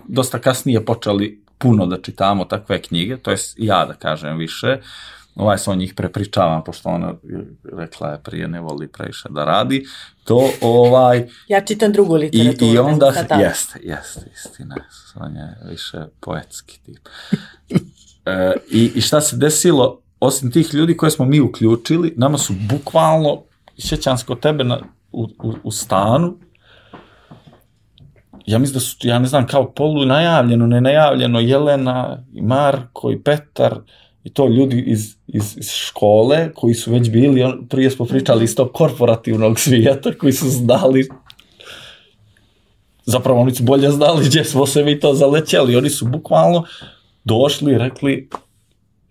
[0.07, 4.79] dosta kasnije počeli puno da čitamo takve knjige, to jest ja da kažem više,
[5.35, 7.13] ovaj sam njih prepričavam, pošto ona
[7.77, 9.85] rekla je prije ne voli previše da radi,
[10.23, 12.71] to ovaj, Ja čitam drugu i, literaturu.
[12.71, 13.43] i ne onda, znam šta da.
[13.43, 14.75] jeste, jeste, istina,
[15.15, 17.09] on je više poetski tip.
[18.25, 22.53] e, i, I šta se desilo, osim tih ljudi koje smo mi uključili, nama su
[22.69, 23.43] bukvalno,
[23.79, 24.79] sjećam se kod tebe na,
[25.11, 26.37] u, u, u stanu,
[28.45, 33.23] ja mislim da su, ja ne znam, kao polu najavljeno, nenajavljeno, Jelena i Marko i
[33.23, 33.79] Petar,
[34.23, 38.43] i to ljudi iz, iz, iz škole koji su već bili, on, prije smo pričali
[38.43, 41.09] iz tog korporativnog svijeta, koji su znali
[43.05, 46.63] zapravo oni su bolje znali gdje smo se mi to zalećeli, oni su bukvalno
[47.23, 48.29] došli i rekli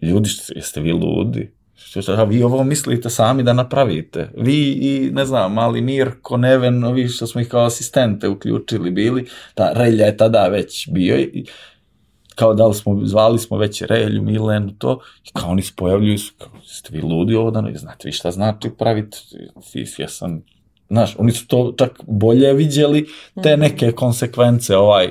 [0.03, 1.53] ljudi, jeste vi ludi?
[2.17, 4.31] A vi ovo mislite sami da napravite.
[4.37, 9.27] Vi i, ne znam, mali Mirko, Neven, ovi što smo ih kao asistente uključili bili,
[9.55, 11.45] ta Relja je tada već bio i
[12.35, 16.19] kao da li smo, zvali smo već Relju, Milenu, to, i kao oni se pojavljuju,
[16.19, 19.19] su kao, jeste vi ludi ovo da, znate vi šta znači praviti,
[19.73, 20.43] ti svjesan,
[20.91, 23.07] znaš, oni su to čak bolje vidjeli,
[23.43, 25.11] te neke konsekvence, ovaj,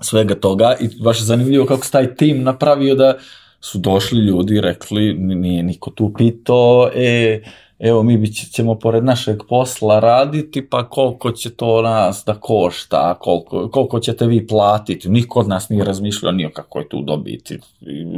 [0.00, 3.14] svega toga i baš je zanimljivo kako se taj tim napravio da
[3.60, 7.42] su došli ljudi i rekli, "Ni- nije niko tu pitao, e,
[7.82, 13.68] evo mi ćemo pored našeg posla raditi, pa koliko će to nas da košta, koliko,
[13.68, 17.58] koliko ćete vi platiti, niko od nas nije razmišljao ni o kakvoj tu dobiti,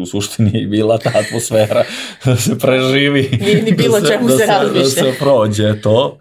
[0.02, 1.84] u suštini je bila ta atmosfera
[2.24, 6.18] da se preživi, Nije ni bilo da čemu da se Da se prođe to.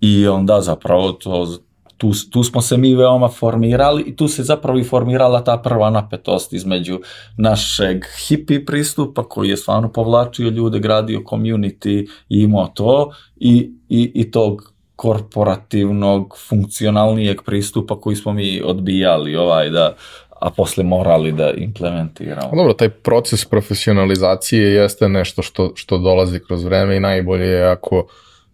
[0.00, 1.58] I onda zapravo to
[1.98, 5.90] tu, tu smo se mi veoma formirali i tu se zapravo i formirala ta prva
[5.90, 7.00] napetost između
[7.36, 14.12] našeg hippie pristupa koji je stvarno povlačio ljude, gradio community i imao to i, i,
[14.14, 19.94] i tog korporativnog, funkcionalnijeg pristupa koji smo mi odbijali ovaj da
[20.40, 22.50] a posle morali da implementiramo.
[22.56, 28.06] Dobro, taj proces profesionalizacije jeste nešto što, što dolazi kroz vreme i najbolje je ako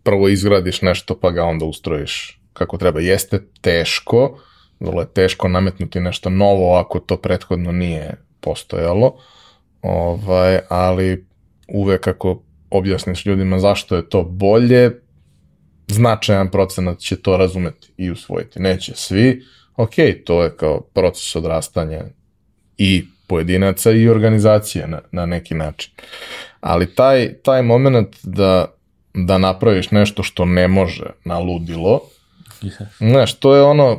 [0.02, 3.00] prvo izgradiš nešto pa ga onda ustrojiš kako treba.
[3.00, 4.38] Jeste teško,
[4.80, 9.16] vrlo je teško nametnuti nešto novo ako to prethodno nije postojalo,
[9.82, 11.26] ovaj, ali
[11.68, 14.90] uvek ako objasniš ljudima zašto je to bolje,
[15.88, 18.60] značajan procenat će to razumeti i usvojiti.
[18.60, 19.42] Neće svi,
[19.76, 19.94] ok,
[20.24, 22.04] to je kao proces odrastanja
[22.78, 25.92] i pojedinaca i organizacije na, na neki način.
[26.60, 28.74] Ali taj, taj moment da,
[29.14, 32.00] da napraviš nešto što ne može na ludilo,
[32.98, 33.96] Znaš, to je ono, e,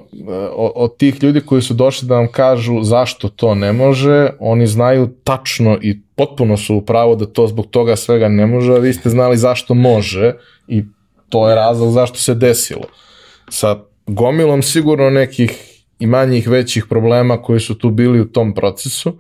[0.56, 5.08] od, tih ljudi koji su došli da vam kažu zašto to ne može, oni znaju
[5.24, 8.94] tačno i potpuno su u pravu da to zbog toga svega ne može, a vi
[8.94, 10.34] ste znali zašto može
[10.68, 10.84] i
[11.30, 12.86] to je razlog zašto se desilo.
[13.50, 19.14] Sa gomilom sigurno nekih i manjih većih problema koji su tu bili u tom procesu,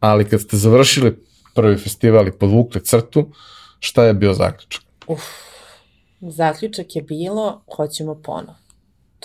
[0.00, 1.18] ali kad ste završili
[1.54, 3.30] prvi festival i podvukli crtu,
[3.80, 4.82] šta je bio zaključak?
[5.06, 5.22] Uf,
[6.20, 8.54] zaključak je bilo, hoćemo ponov.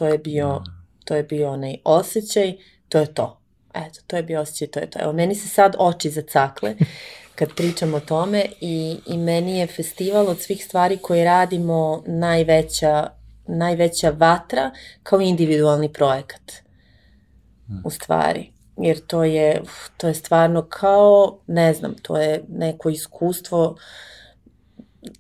[0.02, 0.62] To je bio,
[1.06, 2.54] to je bio onaj osjećaj,
[2.90, 3.40] to je to.
[3.74, 5.00] Eto, to je bio osjećaj, to je to.
[5.02, 6.76] Evo, meni se sad oči zacakle
[7.36, 13.08] kad pričam o tome i, i meni je festival od svih stvari koje radimo najveća,
[13.48, 14.72] najveća vatra
[15.04, 16.52] kao individualni projekat.
[17.84, 18.52] U stvari.
[18.78, 19.62] Jer to je,
[19.98, 23.76] to je stvarno kao, ne znam, to je neko iskustvo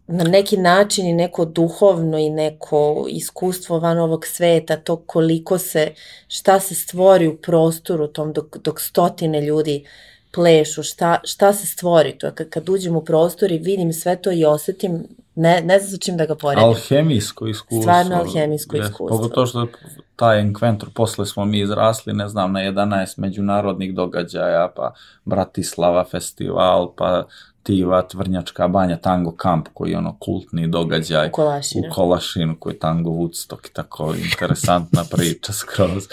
[0.08, 5.94] na neki način i neko duhovno i neko iskustvo van ovog sveta, to koliko se,
[6.28, 9.86] šta se stvori u prostoru tom dok, dok stotine ljudi
[10.32, 12.32] plešu, šta, šta se stvori to.
[12.32, 15.04] Kad, kad uđem u prostor i vidim sve to i osetim,
[15.36, 16.64] ne, ne znam sa čim da ga poredim.
[16.64, 17.82] Alhemijsko iskustvo.
[17.82, 19.08] Stvarno alhemijsko Yes, iskustvo.
[19.08, 19.68] Pogotovo što
[20.16, 24.94] taj enkventur, posle smo mi izrasli, ne znam, na 11 međunarodnih događaja, pa
[25.26, 27.24] Bratislava festival, pa
[27.64, 31.88] Tiva, Tvrnjačka banja, Tango Kamp, koji je ono kultni događaj U Kolašinu.
[31.88, 36.08] u Kolašinu, koji je Tango Woodstock i tako interesantna priča skroz.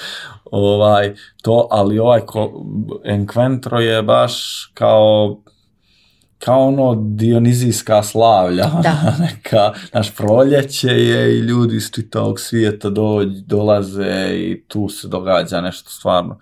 [0.51, 2.65] Ovaj, to, ali ovaj ko,
[3.05, 5.39] Enkventro je baš kao
[6.39, 9.15] kao ono dionizijska slavlja, Da.
[9.20, 15.61] neka, naš proljeće je i ljudi iz čitavog svijeta dođ, dolaze i tu se događa
[15.61, 16.39] nešto stvarno,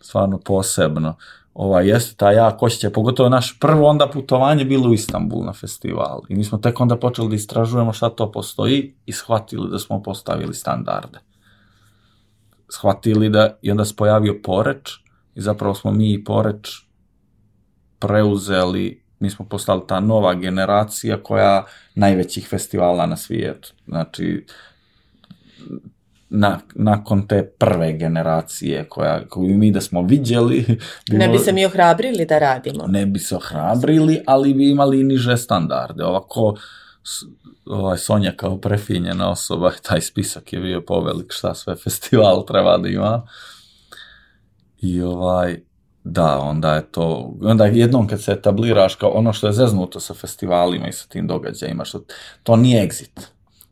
[0.00, 1.16] stvarno posebno.
[1.58, 6.20] Ova, jeste ta jak osjećaj, pogotovo naš prvo onda putovanje bilo u Istanbul na festival
[6.28, 10.02] i mi smo tek onda počeli da istražujemo šta to postoji i shvatili da smo
[10.02, 11.18] postavili standarde.
[12.68, 14.90] Shvatili da, i onda se pojavio Poreč
[15.34, 16.68] i zapravo smo mi i Poreč
[17.98, 21.64] preuzeli, mi smo postali ta nova generacija koja
[21.94, 23.72] najvećih festivala na svijetu.
[23.86, 24.46] Znači,
[26.30, 30.78] na, nakon te prve generacije koja, koju mi da smo viđeli,
[31.08, 32.86] Ne bi se mi ohrabrili da radimo.
[32.86, 36.04] ne bi se ohrabrili, ali bi imali niže standarde.
[36.04, 36.54] Ovako,
[37.66, 42.88] ovaj Sonja kao prefinjena osoba, taj spisak je bio povelik šta sve festival treba da
[42.88, 43.26] ima.
[44.80, 45.60] I ovaj,
[46.04, 50.14] da, onda je to, onda jednom kad se etabliraš kao ono što je zeznuto sa
[50.14, 52.00] festivalima i sa tim događajima, što
[52.42, 53.20] to nije exit.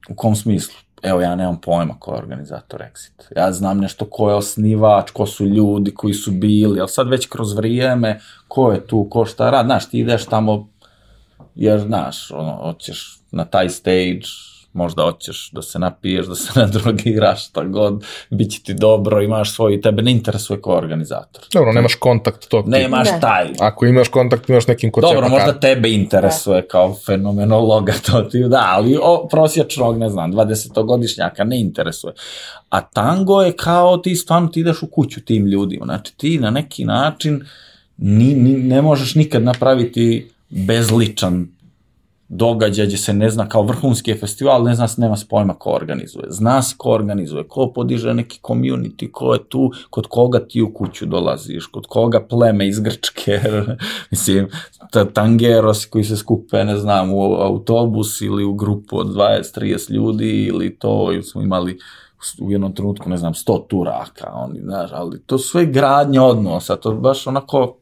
[0.09, 0.86] U kom smislu?
[1.03, 3.37] Evo, ja nemam pojma ko je organizator Exit.
[3.37, 7.27] Ja znam nešto ko je osnivač, ko su ljudi koji su bili, ali sad već
[7.27, 9.67] kroz vrijeme, ko je tu, ko šta radi.
[9.67, 10.69] Znaš, ti ideš tamo,
[11.55, 14.21] jer, znaš, ono, hoćeš na taj stage,
[14.77, 19.55] možda hoćeš da se napiješ, da se nadrogiraš, šta god, bit će ti dobro, imaš
[19.55, 21.45] svoj, tebe ne interesuje ko je organizator.
[21.53, 22.79] Dobro, nemaš kontakt tog tipa.
[22.79, 23.21] Nemaš Ne.
[23.21, 25.61] taj, Ako imaš kontakt, imaš nekim ko Dobro, cepa možda kartu.
[25.61, 32.13] tebe interesuje kao fenomenologa to ti, da, ali o, prosječnog, ne znam, 20-godišnjaka ne interesuje.
[32.71, 36.51] A tango je kao ti stvarno ti ideš u kuću tim ljudima, znači ti na
[36.51, 37.45] neki način
[37.97, 41.49] ni, ni, ne možeš nikad napraviti bezličan
[42.29, 45.71] događaj gdje se ne zna, kao vrhunski festival, ne zna se, nema se pojma ko
[45.71, 46.25] organizuje.
[46.29, 50.75] Zna se ko organizuje, ko podiže neki community, ko je tu, kod koga ti u
[50.75, 53.41] kuću dolaziš, kod koga pleme iz Grčke,
[54.11, 54.49] mislim,
[54.91, 60.45] ta, tangeros koji se skupe, ne znam, u autobus ili u grupu od 20-30 ljudi
[60.45, 61.79] ili to, ili smo imali
[62.41, 66.93] u jednom trenutku, ne znam, 100 turaka, oni, znaš, ali to sve gradnje odnosa, to
[66.93, 67.77] baš onako,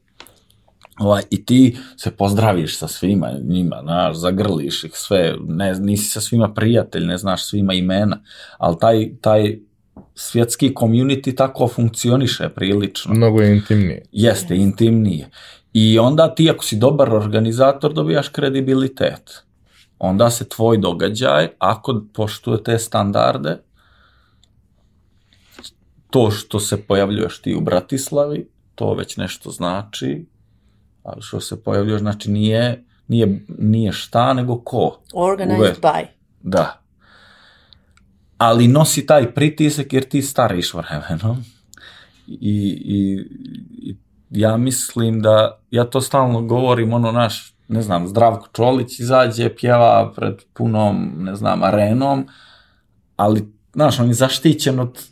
[0.98, 6.20] ovaj, i ti se pozdraviš sa svima njima, znaš, zagrliš ih sve, ne, nisi sa
[6.20, 8.20] svima prijatelj, ne znaš svima imena,
[8.58, 9.58] ali taj, taj
[10.14, 13.14] svjetski community tako funkcioniše prilično.
[13.14, 14.02] Mnogo je intimnije.
[14.12, 15.30] Jeste, intimnije.
[15.72, 19.44] I onda ti ako si dobar organizator dobijaš kredibilitet.
[19.98, 23.58] Onda se tvoj događaj, ako poštuje te standarde,
[26.10, 30.26] to što se pojavljuješ ti u Bratislavi, to već nešto znači,
[31.04, 35.00] ali što se pojavljuješ, znači nije, nije, nije šta, nego ko.
[35.14, 35.80] Organized Uvek.
[35.80, 36.06] by.
[36.42, 36.80] Da.
[38.38, 41.44] Ali nosi taj pritisak jer ti stariš vremenom.
[42.26, 43.18] I, i,
[43.70, 43.96] i
[44.30, 50.12] ja mislim da, ja to stalno govorim, ono naš, ne znam, Zdravko Čolić izađe, pjeva
[50.16, 52.26] pred punom, ne znam, arenom,
[53.16, 55.04] ali, znaš, on je zaštićen od,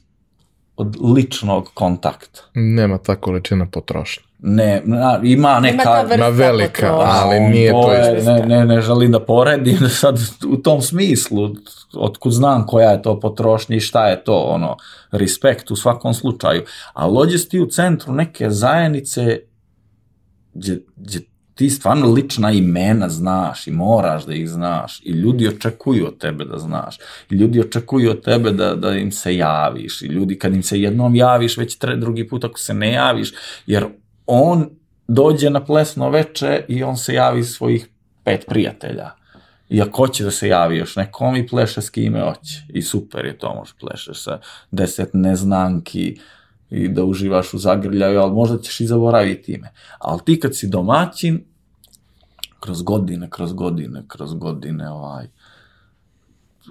[0.76, 2.40] od ličnog kontakta.
[2.54, 4.31] Nema ta količina potrošnje.
[4.44, 6.04] Ne, na, ima neka...
[6.14, 8.32] Ima velika, ali on nije to je- isto.
[8.32, 11.50] Ne, ne, ne želim da poredim sad u tom smislu,
[11.94, 14.76] otkud znam koja je to potrošnja i šta je to, ono,
[15.10, 16.62] respekt u svakom slučaju.
[16.92, 19.38] Ali dođeš ti u centru neke zajednice
[20.54, 21.20] gdje, gdje
[21.54, 26.44] ti stvarno lična imena znaš i moraš da ih znaš i ljudi očekuju od tebe
[26.44, 26.98] da znaš
[27.30, 30.80] i ljudi očekuju od tebe da, da im se javiš i ljudi kad im se
[30.80, 33.32] jednom javiš već tre, drugi put ako se ne javiš
[33.66, 33.86] jer
[34.26, 34.70] on
[35.08, 37.88] dođe na plesno veče i on se javi svojih
[38.24, 39.10] pet prijatelja
[39.72, 43.24] i ako hoće da se javi još nekom i pleše s kime hoće i super
[43.24, 44.38] je to, može plešeš sa
[44.70, 46.18] deset neznanki
[46.70, 49.72] i da uživaš u zagrljaju, ali možda ćeš i zaboraviti ime.
[49.98, 51.44] Ali ti kad si domaćin,
[52.60, 55.26] kroz godine, kroz godine, kroz godine, ovaj,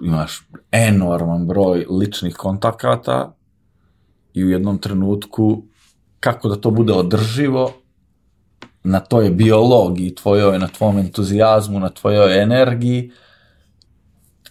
[0.02, 3.34] imaš enorman broj ličnih kontakata
[4.34, 5.62] i u jednom trenutku
[6.22, 7.72] kako da to bude održivo,
[8.84, 13.10] na toj biologiji tvojoj, na tvom entuzijazmu, na tvojoj energiji,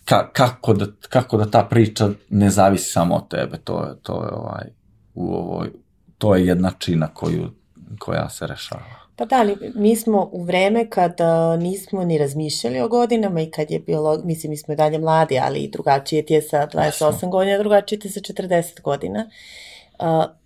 [0.05, 4.23] ka, kako, da, kako da ta priča ne zavisi samo od tebe, to je, to
[4.23, 4.65] je ovaj,
[5.13, 5.71] u ovoj,
[6.17, 7.51] to je jednačina koju,
[7.99, 9.01] koja se rešava.
[9.15, 13.71] Pa da, ali mi smo u vreme kada nismo ni razmišljali o godinama i kad
[13.71, 17.57] je bilo, mislim, mi smo i dalje mladi, ali drugačije ti je sa 28 godina,
[17.57, 19.19] drugačije ti je sa 40 godina.
[19.19, 19.70] Uh,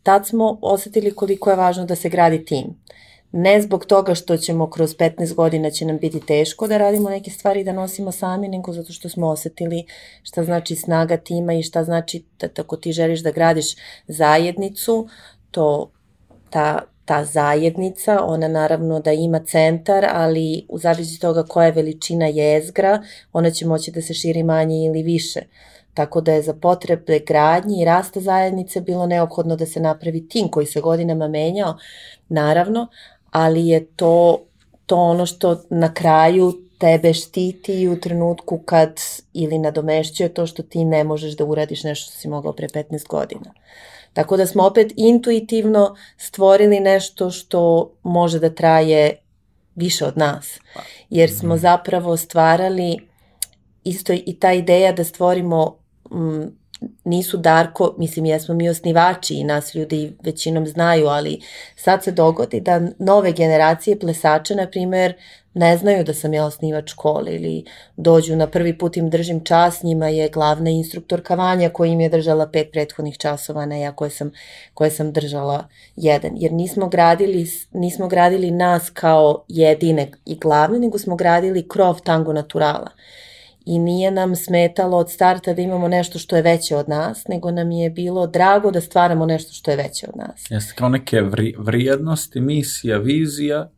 [0.03, 2.65] tad smo osetili koliko je važno da se gradi tim.
[3.32, 7.32] Ne zbog toga što ćemo kroz 15 godina će nam biti teško da radimo neke
[7.32, 9.86] stvari da nosimo sami, nego zato što smo osetili
[10.23, 13.76] šta znači snaga tima i šta znači da tako ti želiš da gradiš
[14.07, 15.07] zajednicu,
[15.52, 15.91] to
[16.49, 22.27] ta ta zajednica, ona naravno da ima centar, ali u zavisnosti toga koja je veličina
[22.27, 23.03] jezgra,
[23.34, 25.41] ona će moći da se širi manje ili više.
[25.95, 30.47] Tako da je za potrebe gradnje i rasta zajednice bilo neophodno da se napravi tim
[30.47, 31.77] koji se godinama menjao,
[32.30, 32.88] naravno,
[33.31, 34.43] ali je to,
[34.85, 39.01] to ono što na kraju tebe štiti u trenutku kad
[39.34, 43.07] ili nadomešćuje to što ti ne možeš da uradiš nešto što si mogao pre 15
[43.07, 43.53] godina.
[44.13, 49.17] Tako da smo opet intuitivno stvorili nešto što može da traje
[49.76, 50.59] više od nas.
[51.09, 51.61] Jer smo mhm.
[51.61, 53.07] zapravo stvarali
[53.84, 56.52] isto i ta ideja da stvorimo m,
[57.03, 61.41] nisu Darko, mislim jesmo mi osnivači i nas ljudi većinom znaju, ali
[61.76, 65.14] sad se dogodi da nove generacije plesača, na primer,
[65.53, 67.65] ne znaju da sam ja osnivač škole ili
[67.98, 72.10] dođu na prvi put im držim čas, njima je glavna instruktorka Vanja koja im je
[72.10, 74.32] držala pet prethodnih časova, ne ja koje sam,
[74.73, 76.32] koje sam držala jedan.
[76.36, 82.34] Jer nismo gradili, nismo gradili nas kao jedine i glavne, nego smo gradili krov tango
[82.34, 82.91] naturala
[83.65, 87.51] i nije nam smetalo od starta da imamo nešto što je veće od nas, nego
[87.51, 90.45] nam je bilo drago da stvaramo nešto što je veće od nas.
[90.49, 93.69] Jeste kao neke vri, vrijednosti, misija, vizija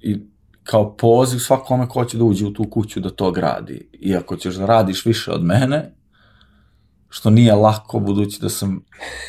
[0.00, 0.18] i
[0.62, 3.88] kao poziv svakome ko će da uđe u tu kuću da to gradi.
[3.92, 5.94] I ako ćeš da radiš više od mene,
[7.08, 8.84] što nije lako budući da sam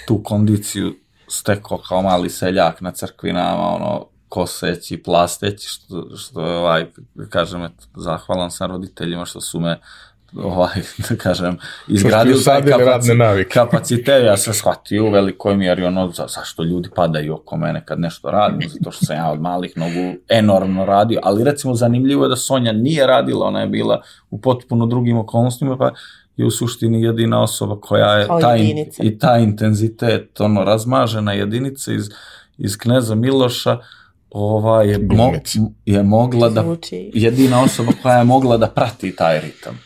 [0.08, 0.94] tu kondiciju
[1.28, 7.64] stekao kao mali seljak na crkvinama, ono, koseći, plasteći, što, što je, ovaj, da kažem,
[7.64, 9.80] eto, zahvalan sam roditeljima što su me
[10.44, 10.74] ovaj,
[11.10, 11.58] da kažem,
[11.88, 17.36] izgradili taj kapacitet, kapacitet, ja sam shvatio u velikoj mjeri ono, za, zašto ljudi padaju
[17.36, 21.44] oko mene kad nešto radim, zato što sam ja od malih nogu enormno radio, ali
[21.44, 25.92] recimo zanimljivo je da Sonja nije radila, ona je bila u potpuno drugim okolnostima, pa
[26.38, 28.60] je u suštini jedina osoba koja je taj,
[29.00, 32.10] i taj intenzitet, ono, razmažena jedinica iz,
[32.58, 33.80] iz Kneza Miloša,
[34.32, 35.32] ova je, mo,
[35.86, 36.66] je mogla da,
[37.14, 39.80] jedina osoba koja je mogla da prati taj ritam.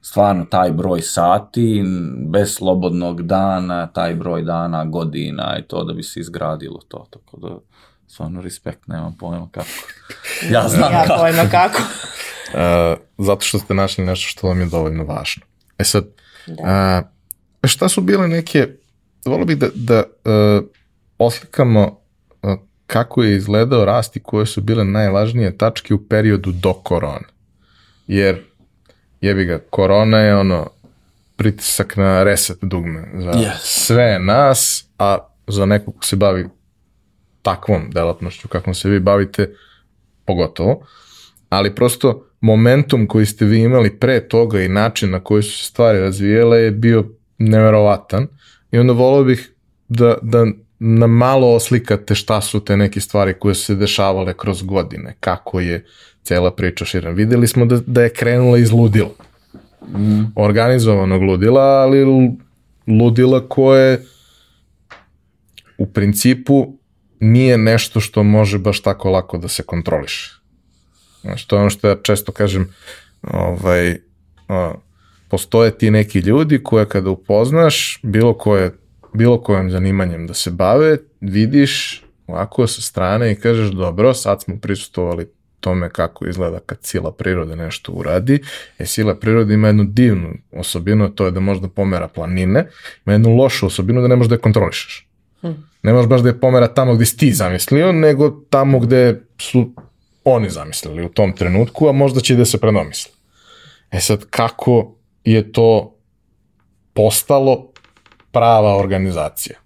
[0.00, 1.84] Stvarno, taj broj sati,
[2.30, 7.06] bez slobodnog dana, taj broj dana, godina i to da bi se izgradilo to.
[7.10, 7.58] Tako da,
[8.06, 9.68] stvarno, respekt, nemam pojma kako.
[10.50, 11.20] Ja znam ja kako.
[11.20, 11.78] pojma kako.
[12.54, 15.42] uh, zato što ste našli nešto što vam je dovoljno važno.
[15.78, 16.04] E sad,
[16.46, 17.02] da.
[17.62, 18.68] uh, šta su bile neke,
[19.24, 20.64] volio bih da, da uh,
[21.18, 22.03] oslikamo
[22.86, 27.26] kako je izgledao rast i koje su bile najvažnije tačke u periodu do korone.
[28.06, 28.42] Jer,
[29.20, 30.70] jebi ga, korona je ono
[31.36, 33.50] pritisak na reset dugme za yes.
[33.60, 36.46] sve nas, a za nekog ko se bavi
[37.42, 39.54] takvom delatnošću kakvom se vi bavite,
[40.24, 40.86] pogotovo.
[41.48, 45.64] Ali prosto momentum koji ste vi imali pre toga i način na koji su se
[45.64, 47.04] stvari razvijele je bio
[47.38, 48.28] neverovatan
[48.70, 49.52] i onda volio bih
[49.88, 50.46] da, da
[50.86, 55.60] na malo oslikate šta su te neke stvari koje su se dešavale kroz godine, kako
[55.60, 55.84] je
[56.22, 57.14] cela priča širena.
[57.14, 59.14] Videli smo da, da je krenula iz ludila.
[59.88, 60.22] Mm.
[60.36, 62.04] Organizovanog ludila, ali
[62.86, 64.04] ludila koje
[65.78, 66.78] u principu
[67.20, 70.32] nije nešto što može baš tako lako da se kontroliše.
[71.20, 72.68] Znači, to je ono što ja često kažem,
[73.22, 73.96] ovaj,
[74.48, 74.72] a,
[75.28, 78.83] postoje ti neki ljudi koje kada upoznaš, bilo koje
[79.14, 84.56] bilo kojim zanimanjem da se bave, vidiš ovako sa strane i kažeš dobro, sad smo
[84.56, 85.26] prisustovali
[85.60, 88.40] tome kako izgleda kad sila prirode nešto uradi.
[88.78, 92.68] E, sila prirode ima jednu divnu osobinu, to je da može da pomera planine,
[93.06, 95.06] ima jednu lošu osobinu da ne možeš da je kontrolišeš.
[95.40, 95.68] Hmm.
[95.82, 99.72] Ne možeš baš da je pomera tamo gde si ti zamislio, nego tamo gde su
[100.24, 103.12] oni zamislili u tom trenutku, a možda će da se predomisli.
[103.90, 105.96] E sad, kako je to
[106.92, 107.73] postalo
[108.34, 109.58] prava organizacija?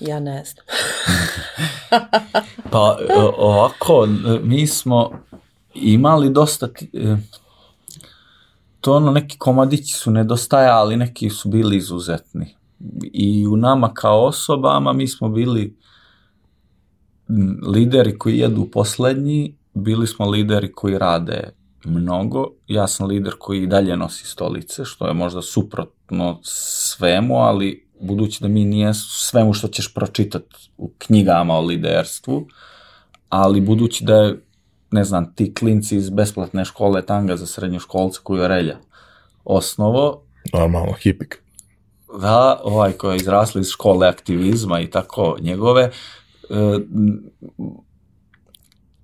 [0.00, 0.66] Ja ne znam.
[2.72, 2.98] pa
[3.36, 4.08] ovako,
[4.42, 5.10] mi smo
[5.74, 7.16] imali dosta e,
[8.80, 12.56] to ono neki komadići su nedostajali, neki su bili izuzetni.
[13.12, 15.76] I u nama kao osobama mi smo bili
[17.66, 21.50] lideri koji jedu poslednji, bili smo lideri koji rade
[21.84, 22.46] mnogo.
[22.66, 25.42] Ja sam lider koji i dalje nosi stolice, što je možda
[26.10, 32.46] suprotno svemu, ali budući da mi nije svemu što ćeš pročitati u knjigama o liderstvu,
[33.28, 34.40] ali budući da je,
[34.90, 38.78] ne znam, ti klinci iz besplatne škole tanga za srednjoškolce koju je Relja
[39.44, 40.22] osnovo,
[40.52, 41.42] Normalno, hipik.
[42.20, 45.90] da, ovaj koji je izrasli iz škole aktivizma i tako njegove, e,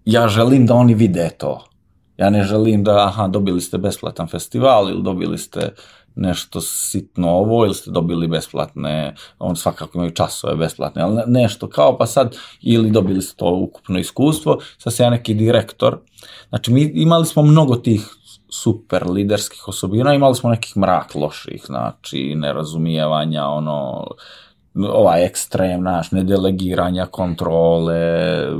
[0.04, 1.64] ja želim da oni vide to.
[2.16, 5.74] Ja ne želim da, aha, dobili ste besplatan festival ili dobili ste
[6.16, 11.68] nešto sitno ovo ili ste dobili besplatne, on svakako imaju časove besplatne, ali ne- nešto
[11.68, 15.98] kao pa sad, ili dobili ste to ukupno iskustvo, sad se ja neki direktor,
[16.48, 18.16] znači mi imali smo mnogo tih
[18.48, 24.06] super liderskih osobina, imali smo nekih mrak loših, znači nerazumijevanja, ono,
[24.74, 28.52] ovaj ekstrem, naš, nedelegiranja kontrole, e,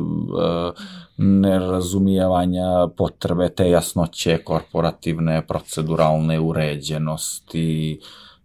[1.16, 8.00] nerazumijevanja potrebe te jasnoće korporativne, proceduralne uređenosti.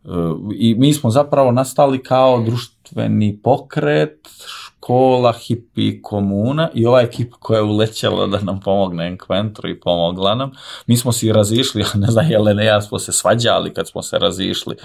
[0.06, 0.10] E,
[0.56, 7.58] I mi smo zapravo nastali kao društveni pokret, škola, hipi, komuna i ova ekipa koja
[7.58, 10.52] je ulećala da nam pomogne Enkventru i pomogla nam.
[10.88, 14.20] Mi smo se razišli, ne znam, Jelena i ja smo se svađali kad smo se
[14.20, 14.76] razišli.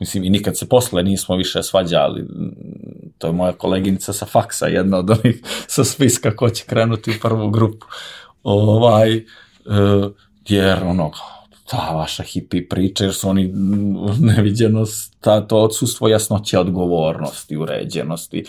[0.00, 2.26] Mislim, i nikad se posle nismo više svađali.
[3.18, 7.20] To je moja koleginica sa faksa, jedna od onih sa spiska ko će krenuti u
[7.22, 7.86] prvu grupu.
[8.42, 9.22] Ovaj, e,
[10.48, 11.10] jer ono,
[11.66, 13.52] ta vaša hipi priča, jer su oni
[14.20, 14.84] neviđeno,
[15.20, 18.44] ta, to odsustvo jasnoće odgovornosti, uređenosti,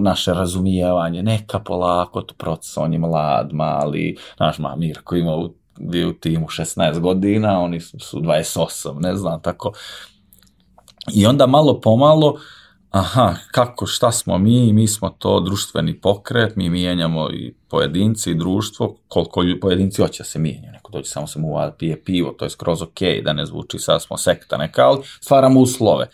[0.00, 5.54] naše razumijevanje, neka polako, to proces, on je mlad, mali, naš ma Mirko ima u,
[5.78, 9.72] bio u timu 16 godina, oni su, su 28, ne znam, tako.
[11.14, 12.38] I onda malo pomalo,
[12.90, 18.34] aha, kako, šta smo mi, mi smo to društveni pokret, mi mijenjamo i pojedinci i
[18.34, 22.44] društvo, koliko pojedinci hoće da se mijenjaju, neko dođe samo se muva, pije pivo, to
[22.44, 26.08] je skroz ok, da ne zvuči sad smo sekta neka, ali stvaramo uslove.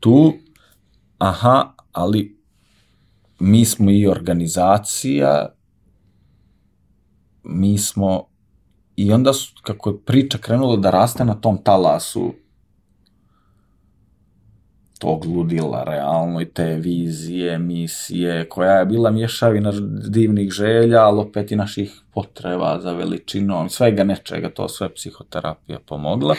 [0.00, 0.32] Tu,
[1.18, 2.38] aha, ali
[3.38, 5.54] mi smo i organizacija,
[7.42, 8.24] mi smo,
[8.96, 12.34] i onda su, kako je priča krenula da raste na tom talasu
[14.98, 19.72] tog ludila realno i te vizije, misije, koja je bila mješavina
[20.08, 26.34] divnih želja, ali opet i naših potreba za veličinom, svega nečega, to sve psihoterapija pomogla.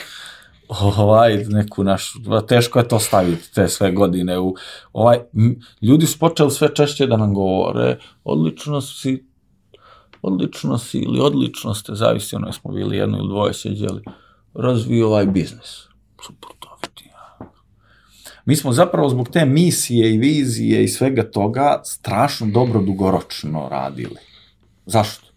[0.98, 4.56] Ovaj, neku našu, teško je to staviti te sve godine u,
[4.94, 5.19] ovaj,
[5.81, 9.26] ljudi su počeli sve češće da nam govore, odlično si,
[10.22, 14.03] odlično si ili odlično ste, zavisi ono smo bili jedno ili dvoje sjeđeli,
[14.53, 15.88] razviju ovaj biznis.
[16.26, 16.68] Super, to
[18.49, 24.15] mi smo zapravo zbog te misije i vizije i svega toga strašno dobro dugoročno radili.
[24.85, 25.27] Zašto?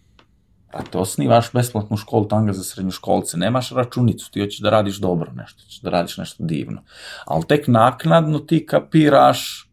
[0.71, 5.63] Brate, osnivaš besplatnu školu tanga za srednjoškolce, nemaš računicu, ti hoćeš da radiš dobro nešto,
[5.69, 6.81] ćeš da radiš nešto divno.
[7.25, 9.69] Ali tek naknadno ti kapiraš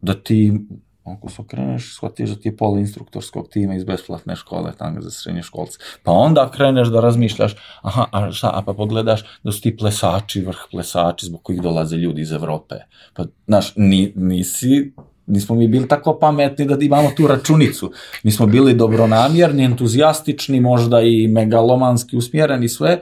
[0.00, 0.60] da ti,
[1.04, 5.10] ako se okreneš, shvatiš da ti je pola instruktorskog tima iz besplatne škole tanga za
[5.10, 5.78] srednjoškolce.
[6.02, 10.40] Pa onda kreneš da razmišljaš, aha, a šta, a pa pogledaš da su ti plesači,
[10.40, 12.74] vrh plesači zbog kojih dolaze ljudi iz Evrope.
[13.14, 14.92] Pa, znaš, ni, nisi
[15.26, 17.92] nismo mi bili tako pametni da imamo tu računicu.
[18.22, 23.00] Mi smo bili dobronamjerni, entuzijastični, možda i megalomanski usmjereni sve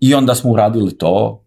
[0.00, 1.44] i onda smo uradili to,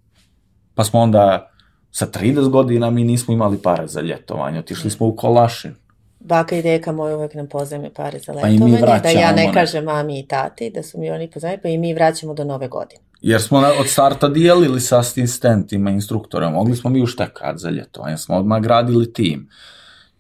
[0.76, 1.52] pa smo onda
[1.92, 5.76] sa 30 godina mi nismo imali pare za ljetovanje, otišli smo u Kolašin.
[6.24, 9.32] Baka i deka moja uvek nam pozajme pare za Pa i mi letovanje, da ja
[9.32, 12.34] vraćamo, ne kažem mami i tati, da su mi oni pozajme, pa i mi vraćamo
[12.34, 13.02] do nove godine.
[13.22, 18.18] Jer smo od starta dijelili sa asistentima, instruktorima, mogli smo mi u štekad za ljetovanje,
[18.18, 19.50] smo odmah gradili tim.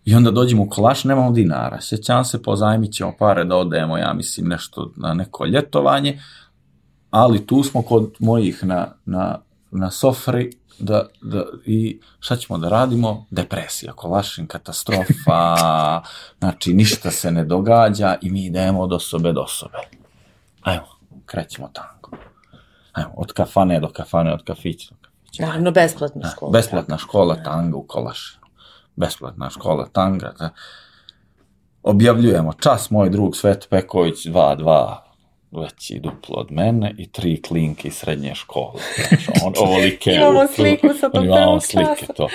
[0.06, 1.82] I onda dođemo u kolaš, nemamo dinara.
[1.82, 6.20] Sjećam se, pozajmit ćemo pare da odemo, ja mislim, nešto na neko ljetovanje,
[7.10, 9.42] ali tu smo kod mojih na, na,
[9.72, 13.26] na sofri da, da, i šta ćemo da radimo?
[13.30, 15.56] Depresija, kolašin, katastrofa,
[16.40, 19.78] znači ništa se ne događa i mi idemo od osobe do osobe.
[20.62, 20.88] Ajmo,
[21.26, 22.18] krećemo tango.
[22.92, 25.46] Ajmo, od kafane do kafane, od kafića do kafića.
[25.46, 26.52] Naravno, besplatna Da, škola.
[26.52, 28.42] besplatna škola tanga u Kolašinu.
[28.96, 30.34] Besplatna škola tanga.
[30.40, 30.50] Da.
[31.84, 34.96] Objavljujemo čas, moj drug Svet Peković, 2-2,
[35.52, 38.82] veći duplo od mene i tri klinke iz srednje škole.
[39.08, 40.12] Znaš, on, ovolike.
[40.12, 42.28] Imamo sliku sa tog Imamo slike, to.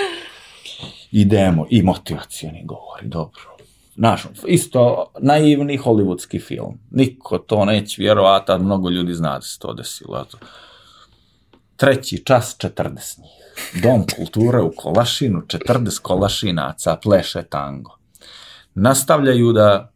[1.13, 3.57] Idemo, i motivacijani govori, dobro.
[3.97, 6.79] Znaš, isto naivni hollywoodski film.
[6.91, 10.25] Niko to neće vjerovati, a mnogo ljudi zna da se to desilo.
[10.27, 10.39] Eto.
[11.77, 13.83] Treći čas, 40 njih.
[13.83, 17.97] Dom kulture u Kolašinu, 40 kolašinaca, pleše tango.
[18.75, 19.93] nastavljaju da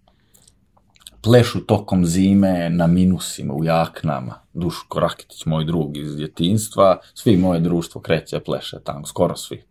[1.23, 4.35] plešu tokom zime na minusima, u jaknama.
[4.53, 9.65] Duško Rakitić, moj drug iz djetinstva, svi moje društvo kreće, pleše tango, skoro svi.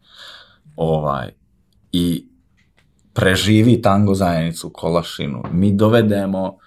[0.75, 1.33] Ovaj,
[1.91, 2.27] I
[3.13, 5.43] preživi tango zajednicu u Kolašinu.
[5.51, 6.57] Mi dovedemo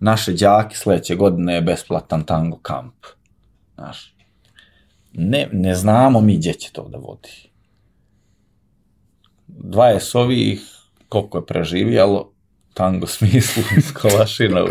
[0.00, 2.94] naše đake sledeće godine je besplatan tango kamp.
[3.74, 4.14] Znaš,
[5.12, 7.50] ne, ne znamo mi gdje će to da vodi.
[9.48, 10.62] 20 ovih,
[11.08, 12.29] koliko je preživjelo,
[12.74, 14.64] tango smislu iz Kolašina,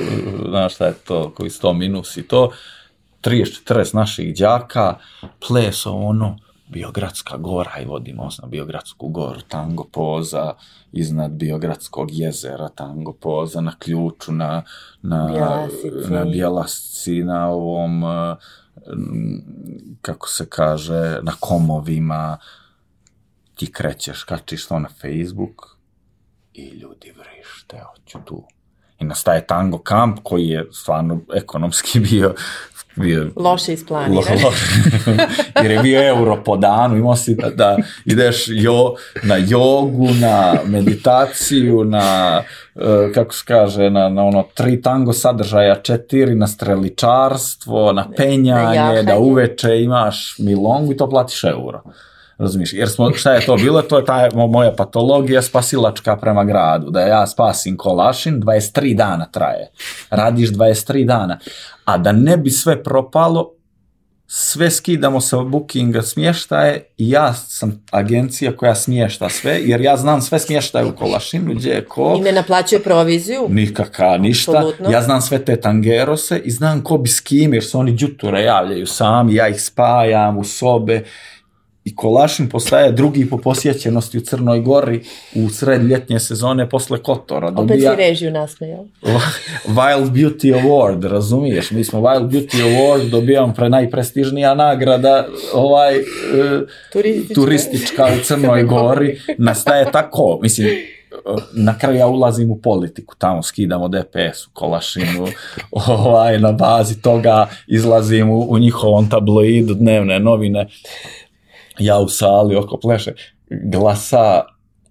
[0.49, 2.51] znaš šta je to, koji 100 minus i to,
[3.23, 4.95] 30-40 naših đaka,
[5.47, 10.53] pleso ono, Biogradska gora i vodimo na Biogradsku goru, tango poza,
[10.91, 14.63] iznad Biogradskog jezera, tango poza, na ključu, na,
[15.01, 16.13] na, Bjelasici.
[16.13, 18.35] na Bjelasci, na ovom, eh,
[20.01, 22.37] kako se kaže, na komovima,
[23.55, 25.78] ti krećeš, kačiš to na Facebook
[26.59, 28.43] i ljudi vrište, hoću tu.
[28.99, 32.35] I nastaje tango kamp koji je stvarno ekonomski bio
[32.99, 34.41] bio Loše Lo, isplanirano.
[34.43, 34.51] lo,
[35.63, 40.55] jer je bio euro po danu, imao si da, da ideš jo, na jogu, na
[40.65, 42.41] meditaciju, na,
[42.75, 48.75] e, kako se kaže, na, na ono tri tango sadržaja, četiri, na streličarstvo, na penjanje,
[48.75, 49.03] jahanje.
[49.03, 51.81] da uveče imaš milongu i to platiš euro.
[52.39, 52.73] Razumiješ?
[52.73, 53.81] Jer smo, šta je to bilo?
[53.81, 56.89] To je ta mo- moja patologija spasilačka prema gradu.
[56.89, 59.69] Da ja spasim kolašin, 23 dana traje.
[60.09, 61.39] Radiš 23 dana.
[61.85, 63.51] A da ne bi sve propalo,
[64.27, 70.21] sve skidamo sa bookinga smještaje i ja sam agencija koja smješta sve, jer ja znam
[70.21, 73.47] sve smještaje u Kolašinu, gdje je ko, I ne naplaćuje proviziju.
[73.49, 74.51] nikaka, ništa.
[74.51, 74.89] Apsolutno.
[74.89, 78.41] Ja znam sve te tangerose i znam ko bi s kim, jer se oni đuture
[78.43, 81.03] javljaju sami, ja ih spajam u sobe
[81.83, 85.01] i Kolašin postaje drugi po posjećenosti u Crnoj Gori
[85.35, 87.47] u sred ljetnje sezone posle Kotora.
[87.47, 88.85] Opet Dobija si režiju nasmejao.
[89.77, 91.71] Wild Beauty Award, razumiješ?
[91.71, 96.03] Mi smo Wild Beauty Award dobijamo pre najprestižnija nagrada ovaj e,
[96.93, 97.33] Turistička.
[97.33, 100.69] turistička u Crnoj Gori, nastaje tako, mislim,
[101.53, 105.27] na kraju ja ulazim u politiku, tamo skidamo DPS u Kolašinu,
[105.71, 110.67] ovaj, na bazi toga izlazim u, u njihovom tabloidu dnevne novine,
[111.79, 113.11] ja u sali oko pleše,
[113.49, 114.41] glasa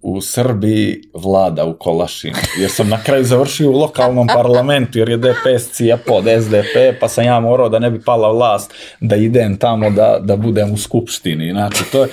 [0.01, 5.17] u Srbiji vlada u Kolašinu, jer sam na kraju završio u lokalnom parlamentu, jer je
[5.17, 9.57] DPS cija pod SDP, pa sam ja morao da ne bi pala vlast, da idem
[9.57, 12.09] tamo da, da budem u skupštini, znači to je,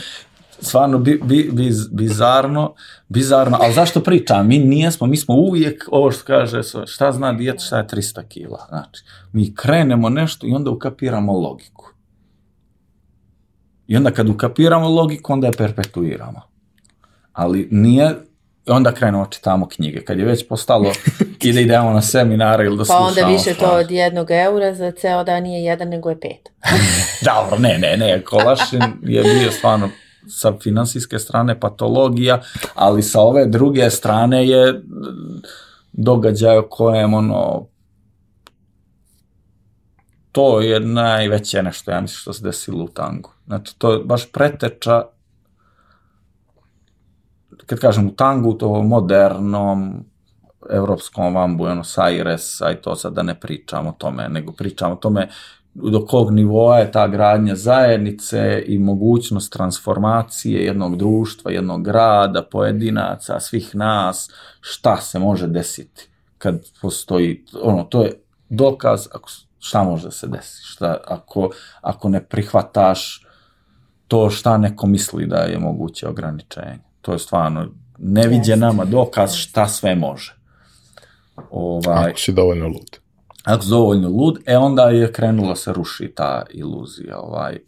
[0.60, 2.74] stvarno bi, bi, biz, bizarno,
[3.08, 4.48] bizarno, ali zašto pričam?
[4.48, 8.66] Mi nijesmo, mi smo uvijek, ovo što kaže, šta zna dijete, šta je 300 kila,
[8.68, 11.75] znači, mi krenemo nešto i onda ukapiramo logiku.
[13.86, 16.42] I onda kad ukapiramo logiku, onda je perpetuiramo.
[17.32, 18.14] Ali nije,
[18.66, 20.04] onda krenemo čitamo knjige.
[20.04, 20.92] Kad je već postalo,
[21.42, 23.84] ide idemo na seminare ili da Pa slušamo onda više to stvari.
[23.84, 26.48] od jednog eura za ceo dan nije jedan, nego je pet.
[27.34, 29.88] Dobro, ne, ne, ne, Kolašin je bio stvarno
[30.28, 32.42] sa finansijske strane patologija,
[32.74, 34.82] ali sa ove druge strane je
[35.92, 37.66] događaj o kojem ono
[40.36, 43.30] to je najveće nešto, ja mislim, što se desilo u tangu.
[43.46, 45.02] Znači, to je baš preteča
[47.66, 50.04] kad kažem u tangu, to modernom,
[50.70, 54.96] evropskom van Buenos Airesa i to sad da ne pričamo o tome, nego pričamo o
[54.96, 55.28] tome
[55.74, 63.40] do kog nivoa je ta gradnja zajednice i mogućnost transformacije jednog društva, jednog grada, pojedinaca,
[63.40, 64.30] svih nas,
[64.60, 66.08] šta se može desiti
[66.38, 68.12] kad postoji, ono, to je
[68.48, 69.28] dokaz ako,
[69.66, 73.22] šta može da se desi, šta, ako, ako ne prihvataš
[74.08, 76.78] to šta neko misli da je moguće ograničenje.
[77.00, 77.66] To je stvarno
[77.98, 80.36] neviđen nama dokaz šta sve može.
[81.50, 82.98] Ovaj, Ako si dovoljno lud.
[83.44, 87.58] ako si dovoljno lud, e onda je krenulo se ruši ta iluzija, ovaj,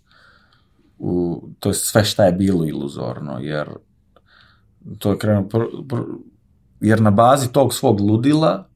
[0.99, 3.69] u, to je sve šta je bilo iluzorno, jer
[4.99, 5.59] to je krenulo, pr,
[5.89, 5.97] pr,
[6.81, 8.68] jer na bazi tog svog ludila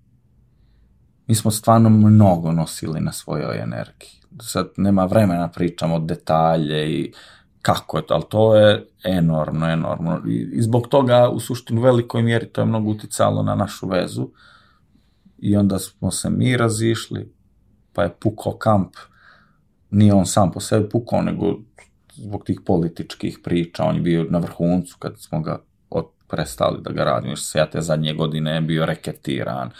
[1.33, 4.11] mi smo stvarno mnogo nosili na svojoj energiji.
[4.41, 7.13] Sad nema vremena pričamo detalje i
[7.63, 10.23] kako je to, ali to je enormno, enormno.
[10.29, 13.89] I, I zbog toga u suštini u velikoj mjeri to je mnogo uticalo na našu
[13.89, 14.29] vezu
[15.39, 17.33] i onda smo se mi razišli,
[17.93, 18.93] pa je pukao kamp,
[19.91, 21.59] nije on sam po sebi pukao, nego
[22.15, 25.59] zbog tih političkih priča, on je bio na vrhuncu kad smo ga
[26.33, 29.71] prestali da ga radimo, ja te zadnje godine bio reketiran,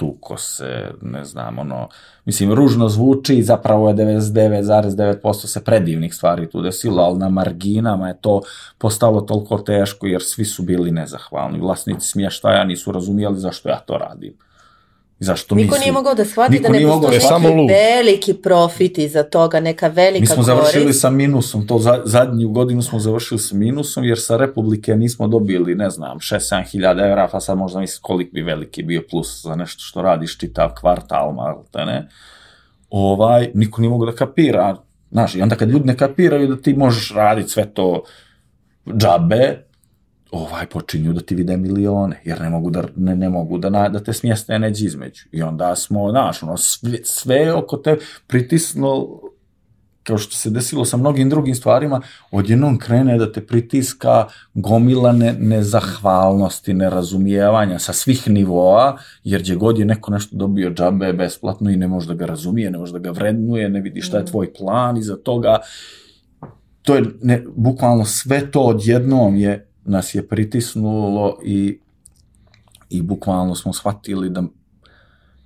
[0.00, 1.88] tuko se, ne znam, ono,
[2.24, 8.16] mislim, ružno zvuči, zapravo je 99,9% se predivnih stvari tu desilo, ali na marginama je
[8.20, 8.40] to
[8.78, 11.60] postalo toliko teško, jer svi su bili nezahvalni.
[11.60, 14.32] Vlasnici smještaja nisu razumijeli zašto ja to radim.
[15.20, 15.80] Zašto Niko mislim?
[15.80, 19.60] nije mogao da shvati Niko da ne mogao postoji da- neki veliki profit iza toga,
[19.60, 20.46] neka velika Mi smo korist.
[20.46, 25.28] završili sa minusom, to za, zadnju godinu smo završili sa minusom, jer sa Republike nismo
[25.28, 29.42] dobili, ne znam, 6-7 hiljada evra, pa sad možda misli koliko bi veliki bio plus
[29.42, 32.08] za nešto što radiš čitav kvartal, malte ne.
[32.90, 34.76] Ovaj, niko nije mogu da kapira,
[35.10, 38.02] znaš, i onda kad ljudi ne kapiraju da ti možeš raditi sve to
[38.96, 39.64] džabe,
[40.32, 43.88] ovaj počinju da ti vide milione, jer ne mogu da, ne, ne mogu da, na,
[43.88, 45.24] da te smjeste neđe između.
[45.32, 47.96] I onda smo, znaš, ono, sve, sve oko te
[48.26, 49.08] pritisno,
[50.02, 52.00] kao što se desilo sa mnogim drugim stvarima,
[52.30, 59.78] odjednom krene da te pritiska gomila ne, nezahvalnosti, nerazumijevanja sa svih nivoa, jer gdje god
[59.78, 62.98] je neko nešto dobio džabe besplatno i ne može da ga razumije, ne može da
[62.98, 65.58] ga vrednuje, ne vidi šta je tvoj plan iza toga,
[66.82, 71.80] to je ne, bukvalno sve to odjednom je nas je pritisnulo i
[72.90, 74.42] i bukvalno smo shvatili da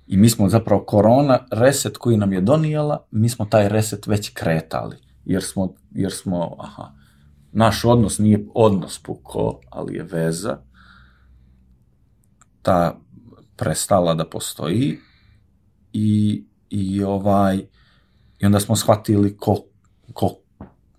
[0.07, 4.29] i mi smo zapravo korona reset koji nam je donijela, mi smo taj reset već
[4.33, 6.91] kretali, jer smo, jer smo aha,
[7.51, 10.57] naš odnos nije odnos puko, ali je veza,
[12.61, 12.99] ta
[13.55, 14.97] prestala da postoji
[15.93, 17.57] i, i ovaj
[18.39, 19.63] i onda smo shvatili ko,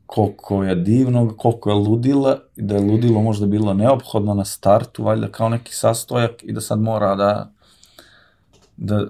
[0.06, 5.04] koliko je divno, koliko je ludila i da je ludilo možda bilo neophodno na startu,
[5.04, 7.52] valjda kao neki sastojak i da sad mora da
[8.76, 9.06] da,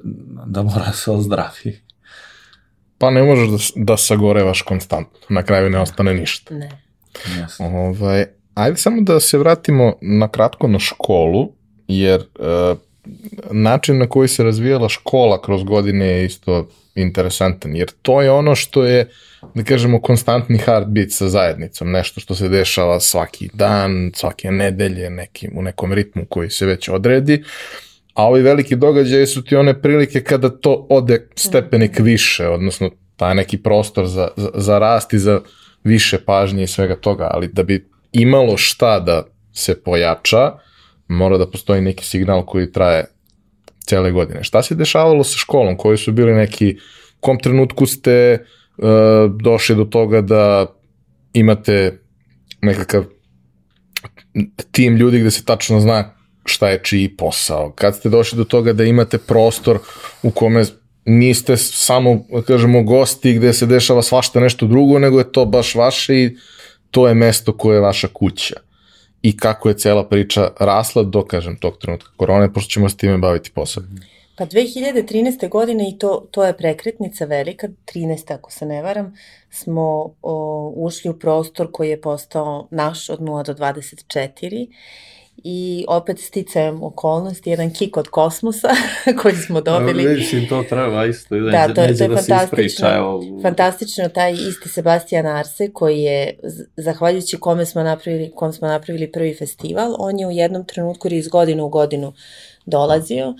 [0.46, 1.80] da mora se ozdravi.
[2.98, 5.18] Pa ne možeš da, da sagorevaš konstantno.
[5.28, 6.54] Na kraju ne ostane ništa.
[6.54, 6.70] Ne.
[7.14, 7.64] Yes.
[7.64, 8.24] Ovaj,
[8.54, 11.52] ajde samo da se vratimo na kratko na školu,
[11.88, 12.74] jer e,
[13.50, 18.54] način na koji se razvijala škola kroz godine je isto interesantan, jer to je ono
[18.54, 19.08] što je,
[19.54, 25.50] da kažemo, konstantni heartbeat sa zajednicom, nešto što se dešava svaki dan, svake nedelje, nekim,
[25.58, 27.42] u nekom ritmu koji se već odredi,
[28.14, 33.34] a ovi veliki događaji su ti one prilike kada to ode stepenik više, odnosno taj
[33.34, 35.40] neki prostor za, za, za rast i za
[35.84, 40.52] više pažnje i svega toga, ali da bi imalo šta da se pojača,
[41.08, 43.04] mora da postoji neki signal koji traje
[43.86, 44.44] cele godine.
[44.44, 45.76] Šta se dešavalo sa školom?
[45.76, 46.76] Koji su bili neki,
[47.18, 48.38] u kom trenutku ste
[48.76, 48.86] uh,
[49.40, 50.66] došli do toga da
[51.32, 51.98] imate
[52.62, 53.04] nekakav
[54.72, 56.14] tim ljudi gde se tačno zna
[56.44, 57.72] šta je čiji posao.
[57.72, 59.78] Kad ste došli do toga da imate prostor
[60.22, 60.64] u kome
[61.04, 65.74] niste samo, da kažemo, gosti gde se dešava svašta nešto drugo, nego je to baš
[65.74, 66.36] vaše i
[66.90, 68.54] to je mesto koje je vaša kuća.
[69.26, 73.18] I kako je cela priča rasla do, kažem, tog trenutka korone, pošto ćemo se time
[73.18, 74.00] baviti posebno.
[74.36, 75.48] Pa 2013.
[75.48, 78.34] godine i to, to je prekretnica velika, 13.
[78.34, 79.14] ako se ne varam,
[79.50, 84.68] smo o, ušli u prostor koji je postao naš od 0 do 24
[85.48, 88.68] i opet sticajem okolnosti, jedan kik od kosmosa
[89.22, 90.16] koji smo dobili.
[90.16, 91.36] Mislim, to treba isto.
[91.40, 92.62] Da, to je, to je da se fantastično.
[92.62, 96.38] ispriča, evo, Fantastično, taj isti Sebastian Arse koji je,
[96.76, 101.12] zahvaljujući kome smo napravili, kom smo napravili prvi festival, on je u jednom trenutku jer
[101.12, 102.12] je iz godine u godinu
[102.66, 103.34] dolazio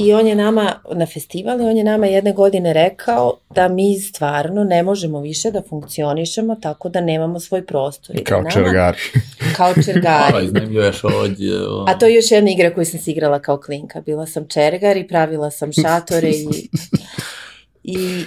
[0.00, 3.98] i on je nama na festival i on je nama jedne godine rekao da mi
[4.00, 8.16] stvarno ne možemo više da funkcionišemo tako da nemamo svoj prostor.
[8.16, 8.98] I da Kao nama- čergari.
[9.56, 10.34] Kao čergari.
[10.34, 11.52] Ono, iznajmljuješ ovdje.
[11.86, 14.00] A to je još jedna igra koju sam se igrala kao klinka.
[14.00, 16.68] Bila sam čergar i pravila sam šatore i,
[17.98, 18.24] i,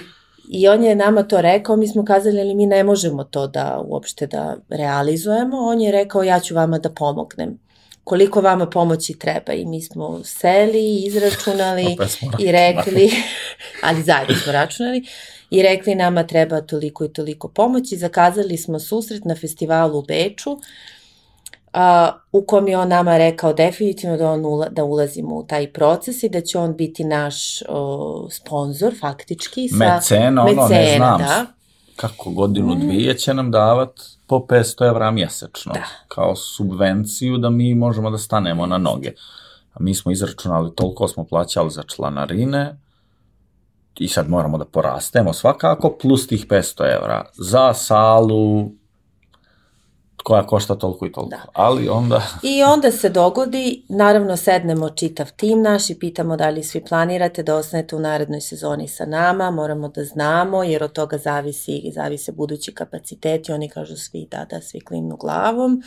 [0.50, 3.82] i on je nama to rekao, mi smo kazali ali mi ne možemo to da
[3.86, 5.56] uopšte da realizujemo.
[5.56, 7.58] On je rekao ja ću vama da pomognem.
[8.04, 11.96] Koliko vama pomoći treba i mi smo seli, izračunali
[12.44, 13.10] i rekli,
[13.86, 15.04] ali zajedno smo računali,
[15.50, 17.96] i rekli nama treba toliko i toliko pomoći.
[17.96, 20.58] Zakazali smo susret na festivalu u Beču,
[21.72, 25.72] a, u kom je on nama rekao definitivno da, on ula, da ulazimo u taj
[25.72, 29.68] proces i da će on biti naš o, sponsor faktički.
[29.68, 31.18] Sa, Mecena, ono, ne mecena, znam.
[31.18, 31.46] Da.
[31.96, 33.90] Kako godinu, dvije će nam davat
[34.32, 35.72] po 500 evra mjesečno.
[35.72, 35.84] Da.
[36.08, 39.12] Kao subvenciju da mi možemo da stanemo na noge.
[39.72, 42.78] A mi smo izračunali, toliko smo plaćali za članarine,
[43.98, 48.70] i sad moramo da porastemo svakako, plus tih 500 evra za salu
[50.22, 51.30] koja košta toliko i toliko.
[51.30, 51.42] Da.
[51.52, 52.22] Ali onda...
[52.42, 57.42] I onda se dogodi, naravno sednemo čitav tim naš i pitamo da li svi planirate
[57.42, 62.32] da ostanete u narednoj sezoni sa nama, moramo da znamo jer od toga zavisi, zavise
[62.32, 65.82] budući kapaciteti, oni kažu svi da, da, svi klimnu glavom.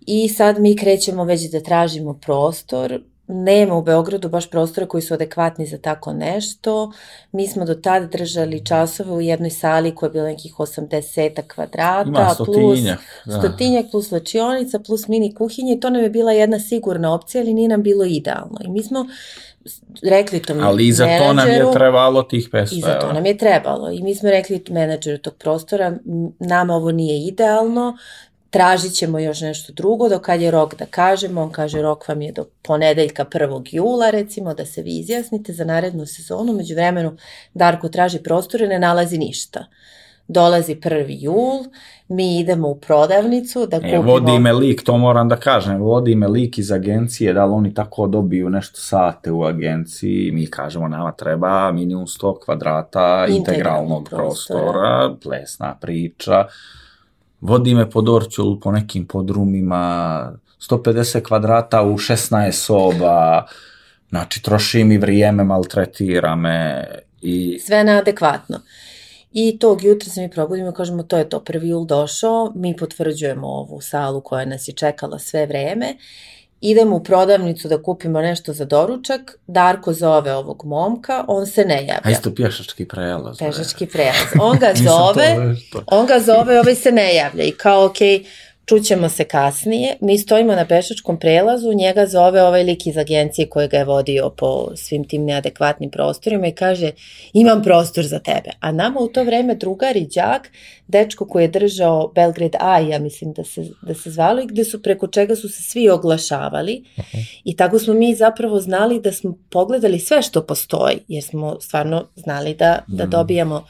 [0.00, 5.14] I sad mi krećemo već da tražimo prostor nema u Beogradu baš prostora koji su
[5.14, 6.92] adekvatni za tako nešto.
[7.32, 12.08] Mi smo do tada držali časove u jednoj sali koja je bila nekih 80 kvadrata,
[12.08, 13.38] Ima plus stotinjak, da.
[13.38, 17.54] stotinjak plus slačionica, plus mini kuhinje i to nam je bila jedna sigurna opcija, ali
[17.54, 18.58] nije nam bilo idealno.
[18.64, 19.06] I mi smo
[20.02, 23.12] rekli tom Ali i za to nam je menadžeru- trebalo tih 500 I za to
[23.12, 23.90] nam je trebalo.
[23.90, 26.00] I mi smo rekli menadžeru tog prostora, "M,
[26.38, 27.96] nama ovo nije idealno,
[28.56, 32.22] tražit ćemo još nešto drugo, do kad je rok da kažemo, on kaže rok vam
[32.22, 33.62] je do ponedeljka 1.
[33.70, 37.16] jula recimo da se vi izjasnite za narednu sezonu, među vremenu
[37.54, 39.64] Darko traži prostore, ne nalazi ništa.
[40.28, 41.06] Dolazi 1.
[41.08, 41.64] jul,
[42.08, 44.02] mi idemo u prodavnicu da E, kupimo...
[44.02, 47.74] vodi me lik, to moram da kažem, vodi me lik iz agencije, da li oni
[47.74, 54.08] tako dobiju nešto sate u agenciji, mi kažemo nama treba minimum 100 kvadrata Integralnog integralnog
[54.08, 54.60] prostora.
[54.60, 56.46] prostora, plesna priča,
[57.46, 60.32] vodi me po Dorćolu, po nekim podrumima,
[60.70, 63.46] 150 kvadrata u 16 soba,
[64.08, 66.84] znači troši mi vrijeme, maltretira me
[67.22, 68.60] i sve neadekvatno.
[69.32, 72.76] I tog jutra se mi probudimo i kažemo to je to, prvi jul došao, mi
[72.76, 75.96] potvrđujemo ovu salu koja nas je čekala sve vreme,
[76.70, 81.74] idemo u prodavnicu da kupimo nešto za doručak, Darko zove ovog momka, on se ne
[81.74, 82.10] a javlja.
[82.10, 83.36] isto pješački prelaz.
[83.38, 83.46] bre.
[83.46, 84.28] Pešački prelaz.
[84.40, 85.36] On ga zove,
[85.86, 87.96] on ga zove, ovaj se ne javlja i kao, ok,
[88.66, 89.96] čućemo se kasnije.
[90.00, 94.30] Mi stojimo na pešačkom prelazu, njega zove ovaj lik iz agencije koji ga je vodio
[94.36, 96.90] po svim tim neadekvatnim prostorima i kaže,
[97.32, 98.50] imam prostor za tebe.
[98.60, 100.50] A nama u to vreme drugar i đak,
[100.88, 104.64] dečko koji je držao Belgrade Eye, ja mislim da se, da se zvalo, i gde
[104.64, 106.84] su preko čega su se svi oglašavali.
[107.44, 112.08] I tako smo mi zapravo znali da smo pogledali sve što postoji, jer smo stvarno
[112.16, 113.10] znali da, da Mhm.
[113.10, 113.66] dobijamo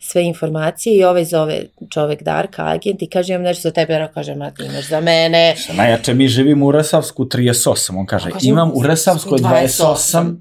[0.00, 4.08] sve informacije i ovaj zove čovek Darka, agent, i kaže imam nešto za tebe, ja
[4.08, 5.54] kaže, ma ti imaš za mene.
[5.56, 10.36] Šta najjače, mi živimo u Resavsku 38, on kaže, imam u Resavskoj 28, 28.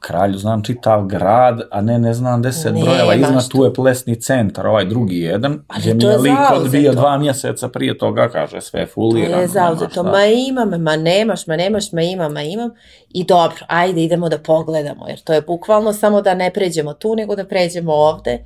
[0.00, 4.20] kralju znam čitav grad, a ne, ne znam deset Nemaš brojeva, iznad tu je plesni
[4.20, 8.60] centar, ovaj drugi jedan, Ali gdje mi je lik odbio dva mjeseca prije toga, kaže,
[8.60, 9.42] sve je To fulirano.
[9.42, 12.70] je zauzeto, nema ma imam, ma nemaš, ma nemaš, ma imam, ma imam.
[13.08, 17.14] I dobro, ajde idemo da pogledamo, jer to je bukvalno samo da ne pređemo tu,
[17.16, 18.44] nego da pređemo ovde.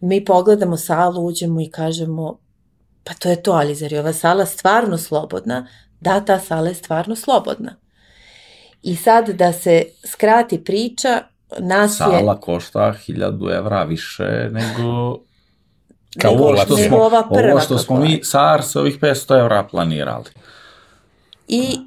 [0.00, 2.38] Mi pogledamo salu, uđemo i kažemo,
[3.04, 5.66] pa to je to, ali zar je ova sala stvarno slobodna?
[6.00, 7.76] Da, ta sala je stvarno slobodna.
[8.82, 11.22] I sad da se skrati priča,
[11.58, 11.96] nas je...
[11.96, 15.18] Sala košta 1000 evra više nego...
[16.22, 19.40] Kao nego, ovo što smo- ova prva Ovo što smo mi sa Arse ovih 500
[19.40, 20.30] evra planirali.
[21.48, 21.78] I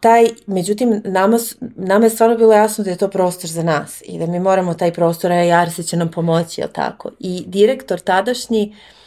[0.00, 1.38] taj, međutim, nama,
[1.76, 4.74] nama je stvarno bilo jasno da je to prostor za nas i da mi moramo
[4.74, 7.10] taj prostor, a Jarse će nam pomoći, jel tako?
[7.18, 8.99] I direktor tadašnji uh,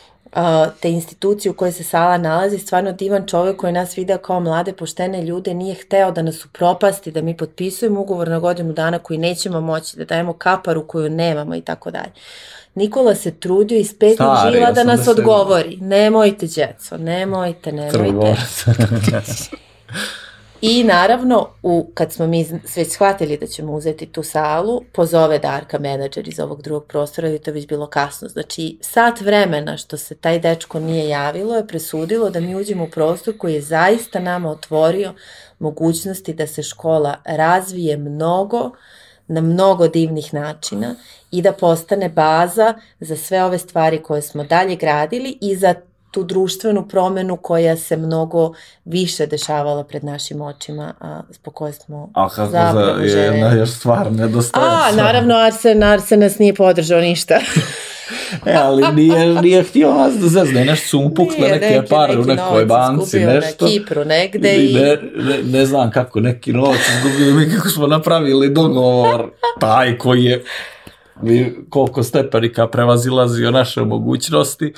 [0.80, 4.74] te institucije u kojoj se sala nalazi, stvarno divan čovek koji nas video kao mlade,
[4.74, 9.20] poštene ljude, nije hteo da nas upropasti, da mi potpisujemo ugovor na godinu dana koji
[9.20, 12.12] nećemo moći, da dajemo kaparu koju nemamo i tako dalje.
[12.76, 14.16] Nikola se trudio iz Stari,
[14.52, 15.10] žila da nas 80.
[15.10, 15.78] odgovori.
[15.78, 18.36] Nemojte, djeco, nemojte, nemojte.
[20.66, 22.46] I naravno, u, kad smo mi
[22.76, 27.50] već shvatili da ćemo uzeti tu salu, pozove Darka menadžer iz ovog drugog prostora to
[27.50, 28.30] je već bilo kasno.
[28.30, 32.90] Znači, sat vremena što se taj dečko nije javilo je presudilo da mi uđemo u
[32.90, 35.14] prostor koji je zaista nama otvorio
[35.60, 38.72] mogućnosti da se škola razvije mnogo,
[39.28, 40.96] na mnogo divnih načina
[41.32, 45.76] i da postane baza za sve ove stvari koje smo dalje gradili i za
[46.14, 48.54] tu društvenu promenu koja se mnogo
[48.86, 53.38] više dešavala pred našim očima, a zbog koje smo A kako za, zapravo je želeli.
[53.38, 54.66] jedna još stvar nedostaje.
[54.66, 57.40] A, naravno, Arsen, Arsen nas nije podržao ništa.
[58.46, 62.14] E, ali nije, nije htio nas da zezne, nešto su mu pukle neke neki- pare
[62.14, 63.66] u neki nekoj novac banci, izgubio nešto.
[63.66, 64.74] Na Kipru negde I i...
[64.74, 69.30] ne, ne, ne znam kako, neki novac izgubili mi kako smo napravili dogovor,
[69.62, 70.44] taj koji je
[71.70, 74.74] koliko stepenika prevazilazio naše mogućnosti,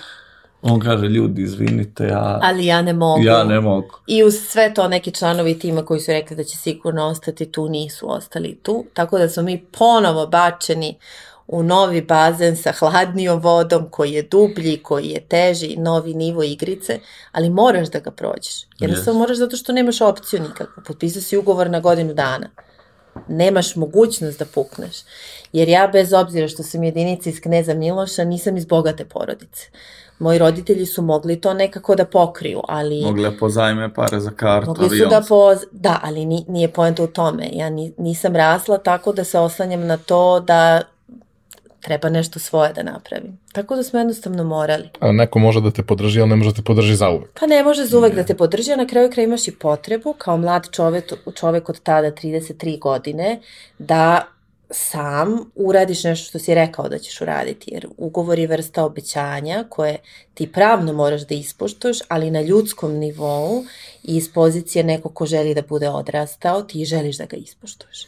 [0.62, 3.24] on kaže, ljudi, izvinite, ja, Ali ja ne mogu.
[3.24, 4.00] ja ne mogu.
[4.08, 7.70] I uz sve to neki članovi tima koji su rekli da će sigurno ostati tu,
[7.70, 8.86] nisu ostali tu.
[8.94, 10.98] Tako da smo mi ponovo bačeni
[11.48, 17.00] u novi bazen sa hladnijom vodom koji je dublji, koji je teži, novi nivo igrice,
[17.32, 18.54] ali moraš da ga prođeš.
[18.80, 19.22] Jednostavno Yes.
[19.22, 20.84] moraš zato što nemaš opciju nikakvu.
[20.88, 22.50] Potpisao si ugovor na godinu dana.
[23.28, 24.96] Nemaš mogućnost da pukneš.
[25.54, 29.70] Jer ja bez obzira što sam jedinica iz Kneza Miloša, nisam iz bogate porodice.
[30.20, 33.02] Moji roditelji su mogli to nekako da pokriju, ali...
[33.02, 35.10] Mogle pozajme pare za kartu, Mogli su avion.
[35.10, 35.58] da poz...
[35.72, 37.50] Da, ali ni, nije poenta u tome.
[37.54, 40.82] Ja ni, nisam rasla tako da se oslanjam na to da
[41.82, 43.38] treba nešto svoje da napravim.
[43.54, 44.90] Tako da smo jednostavno morali.
[45.00, 47.40] A neko može da te podrži, ali ne može da te podrži za uvek.
[47.40, 50.14] Pa ne može za uvek da te podrži, a na kraju kraja imaš i potrebu,
[50.18, 53.42] kao mlad čovek, čovek od tada 33 godine,
[53.80, 54.26] da
[54.72, 59.98] sam uradiš nešto što si rekao da ćeš uraditi, jer ugovor je vrsta obećanja koje
[60.34, 63.64] ti pravno moraš da ispoštuješ, ali na ljudskom nivou
[64.04, 68.08] i iz pozicije neko ko želi da bude odrastao, ti želiš da ga ispoštuješ.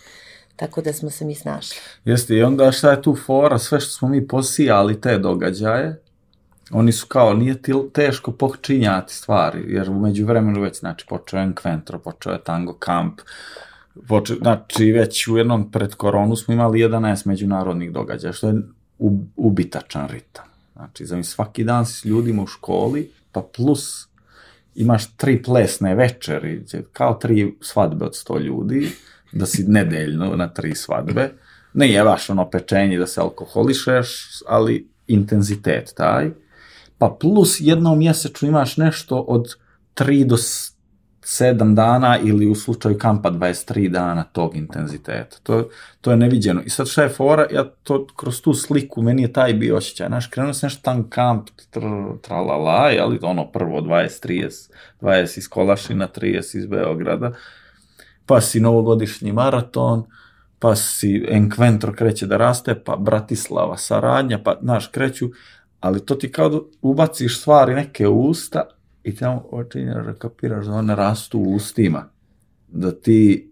[0.55, 1.77] Tako da smo se mi snašli.
[2.05, 6.01] Jeste, i onda šta je tu fora, sve što smo mi posijali te događaje,
[6.71, 7.61] oni su kao, nije
[7.93, 13.21] teško počinjati stvari, jer umeđu vremenu već, znači, počeo je Enquentro, počeo je Tango Camp,
[14.07, 18.61] poče, znači, već u jednom pred koronu smo imali 11 međunarodnih događaja, što je
[19.35, 20.45] ubitačan ritam.
[20.73, 24.07] Znači, za mi svaki dan si s ljudima u školi, pa plus
[24.75, 28.89] imaš tri plesne večeri, kao tri svadbe od 100 ljudi,
[29.31, 31.29] da si nedeljno na tri svadbe.
[31.73, 36.31] Ne je baš ono pečenje da se alkoholišeš, ali intenzitet taj.
[36.97, 39.55] Pa plus jednom mjesečno imaš nešto od
[39.95, 40.37] 3 do
[41.27, 45.37] 7 dana ili u slučaju kampa 23 dana tog intenziteta.
[45.43, 45.69] To,
[46.01, 46.61] to je neviđeno.
[46.65, 50.07] I sad šta je fora, ja to kroz tu sliku, meni je taj bio osjećaj.
[50.07, 51.79] Znaš, krenuo sam tam kamp, tr,
[52.21, 54.71] tralala, ali ono prvo 20, 30,
[55.01, 57.33] 20 iz Kolašina, 30 iz Beograda
[58.27, 60.03] pa si novogodišnji maraton,
[60.59, 65.29] pa si Enquentro kreće da raste, pa Bratislava saradnja, pa, znaš, kreću,
[65.79, 68.67] ali to ti kao da ubaciš stvari neke usta
[69.07, 72.09] i tamo očinješ da kapiraš da one rastu u ustima.
[72.67, 73.51] Da ti,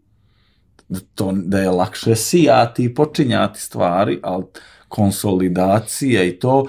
[0.89, 4.43] da, to, da je lakše sijati i počinjati stvari, ali
[4.87, 6.65] konsolidacija i to,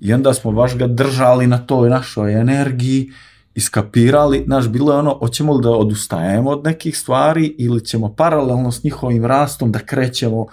[0.00, 3.10] i onda smo baš ga držali na toj našoj energiji,
[3.54, 8.72] iskapirali, znaš, bilo je ono, hoćemo li da odustajemo od nekih stvari ili ćemo paralelno
[8.72, 10.46] s njihovim rastom da krećemo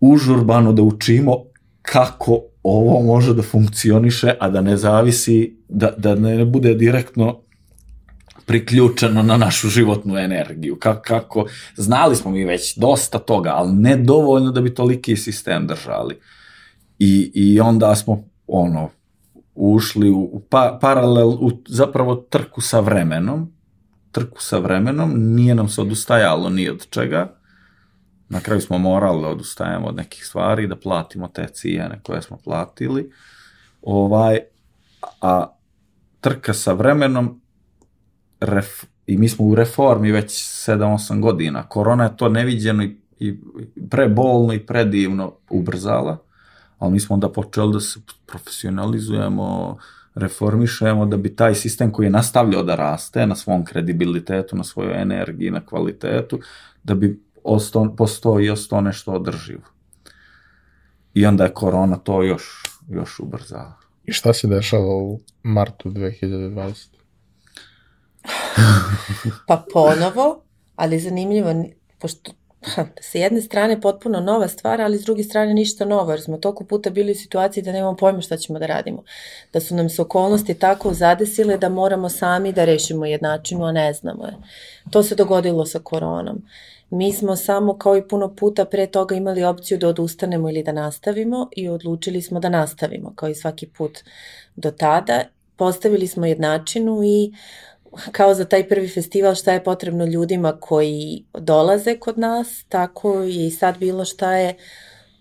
[0.00, 1.36] užurbano da učimo
[1.82, 7.40] kako ovo može da funkcioniše, a da ne zavisi, da, da ne bude direktno
[8.46, 10.76] priključeno na našu životnu energiju.
[10.78, 11.46] Kako, kako,
[11.76, 16.18] znali smo mi već dosta toga, ali ne dovoljno da bi toliki sistem držali.
[16.98, 18.90] I, i onda smo, ono,
[19.54, 23.52] ušli u, pa, paralel, u zapravo trku sa vremenom,
[24.12, 27.39] trku sa vremenom, nije nam se odustajalo ni od čega,
[28.30, 32.36] na kraju smo morali da odustajemo od nekih stvari, da platimo te cijene koje smo
[32.44, 33.10] platili,
[33.82, 34.38] ovaj,
[35.20, 35.46] a
[36.20, 37.40] trka sa vremenom,
[38.40, 40.30] ref, i mi smo u reformi već
[40.68, 43.38] 7-8 godina, korona je to neviđeno i, i
[43.90, 46.18] prebolno i predivno ubrzala,
[46.78, 49.78] ali mi smo onda počeli da se profesionalizujemo,
[50.14, 55.02] reformišemo, da bi taj sistem koji je nastavljao da raste na svom kredibilitetu, na svojoj
[55.02, 56.40] energiji, na kvalitetu,
[56.84, 59.62] da bi ostao, postao i ostao nešto održivo.
[61.14, 63.72] I onda je korona to još, još ubrzala.
[64.04, 66.86] I šta se dešava u martu 2020?
[69.48, 70.42] pa ponovo,
[70.76, 71.64] ali zanimljivo,
[71.98, 72.32] pošto
[73.00, 76.64] sa jedne strane potpuno nova stvar, ali s druge strane ništa novo, jer smo toliko
[76.64, 79.02] puta bili u situaciji da nemamo pojma šta ćemo da radimo.
[79.52, 83.92] Da su nam se okolnosti tako zadesile da moramo sami da rešimo jednačinu, a ne
[83.92, 84.32] znamo je.
[84.90, 86.42] To se dogodilo sa koronom.
[86.90, 90.72] Mi smo samo kao i puno puta pre toga imali opciju da odustanemo ili da
[90.72, 93.98] nastavimo i odlučili smo da nastavimo kao i svaki put
[94.56, 95.24] do tada.
[95.56, 97.32] Postavili smo jednačinu i
[98.12, 103.46] kao za taj prvi festival šta je potrebno ljudima koji dolaze kod nas, tako je
[103.46, 104.56] i sad bilo šta je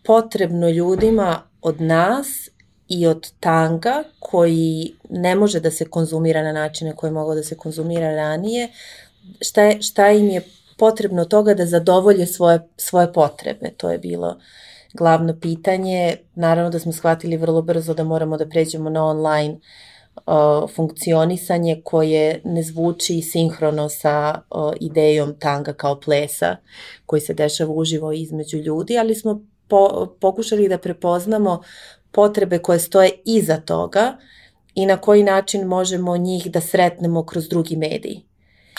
[0.03, 2.27] potrebno ljudima od nas
[2.87, 7.57] i od tanga koji ne može da se konzumira na načine koje mogu da se
[7.57, 8.69] konzumira ranije,
[9.41, 10.41] šta, je, šta im je
[10.80, 13.72] potrebno toga da zadovolje svoje, svoje potrebe.
[13.77, 14.38] To je bilo
[14.93, 16.18] glavno pitanje.
[16.35, 19.60] Naravno da smo shvatili vrlo brzo da moramo da pređemo na online
[20.26, 24.41] uh, funkcionisanje koje ne zvuči sinhrono sa
[24.80, 26.56] idejom tanga kao plesa
[27.06, 31.61] koji se dešava uživo između ljudi, ali smo po, pokušali da prepoznamo
[32.11, 34.18] potrebe koje stoje iza toga
[34.76, 38.28] i na koji način možemo njih da sretnemo kroz drugi mediji.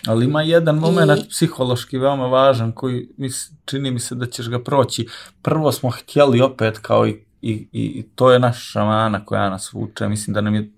[0.06, 1.28] Ali ima jedan moment I...
[1.28, 3.28] psihološki veoma važan koji mi,
[3.64, 5.08] čini mi se da ćeš ga proći.
[5.42, 10.08] Prvo smo htjeli opet kao i, i, i to je naša mana koja nas vuče.
[10.08, 10.70] Mislim da nam je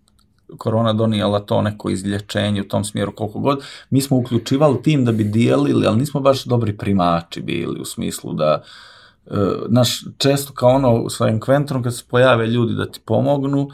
[0.56, 5.12] korona donijela to neko izlječenje u tom smjeru koliko god, mi smo uključivali tim da
[5.12, 8.62] bi dijelili, ali nismo baš dobri primači bili u smislu da
[9.26, 9.36] e,
[9.68, 13.68] naš često kao ono sa Enquentrom kad se pojave ljudi da ti pomognu,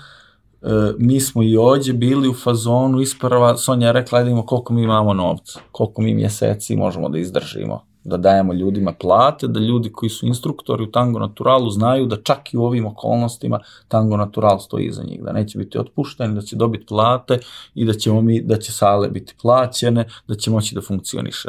[0.62, 0.68] e,
[0.98, 5.60] mi smo i ođe bili u fazonu isprva, Sonja rekla, ajde koliko mi imamo novca,
[5.72, 7.88] koliko mi mjeseci možemo da izdržimo.
[8.04, 12.54] da dajemo ljudima plate, da ljudi koji su instruktori u tango naturalu znaju da čak
[12.54, 16.56] i u ovim okolnostima tango natural stoji iza njih, da neće biti otpušteni, da će
[16.56, 17.38] dobiti plate
[17.74, 21.48] i da ćemo mi, da će sale biti plaćene, da će moći da funkcioniše.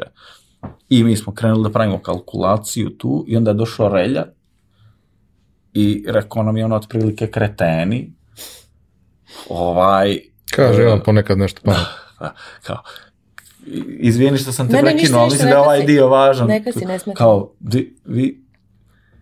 [0.89, 4.25] I mi smo krenuli da pravimo kalkulaciju tu i onda je došao Relja
[5.73, 8.13] i rekao nam je ono otprilike kreteni,
[9.49, 10.19] ovaj...
[10.51, 11.85] Kaže, ja ponekad nešto pametno.
[12.19, 12.33] Da,
[12.63, 12.77] kao,
[13.99, 15.85] izvijeni što sam te Ne, prekinuo, ali mislim da je ovaj si.
[15.85, 16.47] dio važan.
[16.47, 17.17] Neka si, ne smeta.
[17.17, 18.49] Kao, vi, vi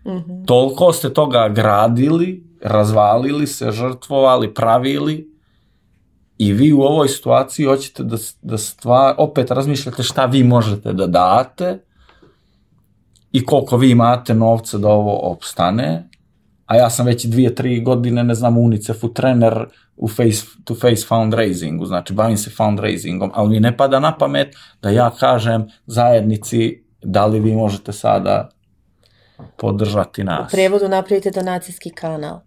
[0.06, 0.44] Mhm.
[0.44, 5.28] toliko ste toga gradili, razvalili se, žrtvovali, pravili
[6.38, 11.06] i vi u ovoj situaciji hoćete da, da stvar, opet razmišljate šta vi možete da
[11.06, 11.78] date
[13.32, 16.08] i koliko vi imate novca da ovo opstane,
[16.68, 19.66] a ja sam već dvije, tri godine, ne znam, u UNICEF-u trener
[19.96, 24.56] u face to face fundraisingu, znači bavim se fundraisingom, ali mi ne pada na pamet
[24.82, 28.48] da ja kažem zajednici da li vi možete sada
[29.56, 30.52] podržati U nas.
[30.52, 32.40] prevodu napravite donacijski kanal.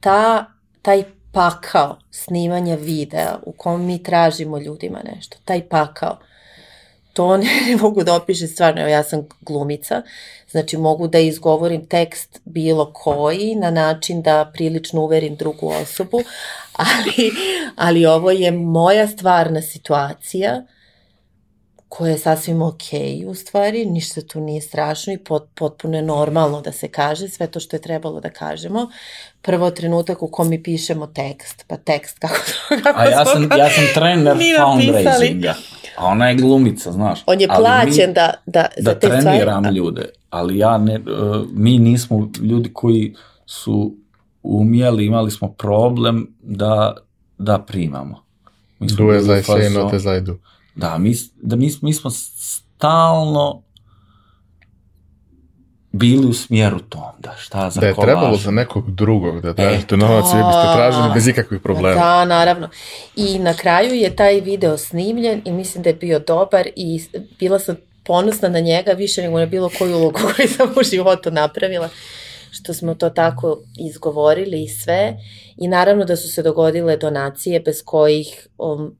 [0.00, 0.44] Ta,
[0.82, 6.18] taj pakao snimanja videa u kom mi tražimo ljudima nešto, taj pakao,
[7.12, 10.02] to ne, ne mogu da opišem stvarno, evo ja sam glumica,
[10.50, 16.22] znači mogu da izgovorim tekst bilo koji na način da prilično uverim drugu osobu,
[16.88, 17.30] ali,
[17.76, 20.62] ali ovo je moja stvarna situacija
[21.88, 26.60] koja je sasvim okej u stvari, ništa tu nije strašno i pot, potpuno je normalno
[26.60, 28.88] da se kaže sve to što je trebalo da kažemo.
[29.42, 32.34] Prvo trenutak u kom mi pišemo tekst, pa tekst kako,
[32.84, 35.54] kako A ja sam, ja sam trener fundraisinga,
[35.98, 37.20] a ona je glumica, znaš.
[37.26, 39.22] On je Ali plaćen mi, da, da, da za te stvari.
[39.22, 41.04] treniram ljude, ali ja ne, uh,
[41.52, 43.14] mi nismo ljudi koji
[43.46, 43.94] su
[44.42, 46.96] umjeli, imali smo problem da,
[47.38, 48.22] da primamo.
[48.78, 50.36] Mi smo Do as bili I u say, fazonu- not as I do.
[50.74, 53.62] Da, mi, da mi, mi smo stalno
[55.92, 58.06] bili u smjeru tom, da šta za Da je kolaž.
[58.06, 60.74] trebalo za nekog drugog da tražite novac, vi biste da.
[60.74, 62.00] tražili bez ikakvih problema.
[62.00, 62.68] Da, naravno.
[63.16, 67.00] I na kraju je taj video snimljen i mislim da je bio dobar i
[67.38, 71.30] bila sam ponosna na njega više nego na bilo koju ulogu koju sam u životu
[71.30, 71.88] napravila
[72.50, 75.16] što smo to tako izgovorili i sve
[75.56, 78.96] i naravno da su se dogodile donacije bez kojih um,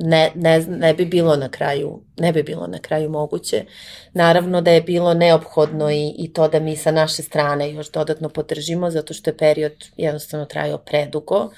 [0.00, 3.64] ne, ne, ne bi bilo na kraju ne bi bilo na kraju moguće.
[4.12, 8.28] Naravno da je bilo neophodno i, i to da mi sa naše strane još dodatno
[8.28, 11.50] podržimo zato što je period jednostavno trajao predugo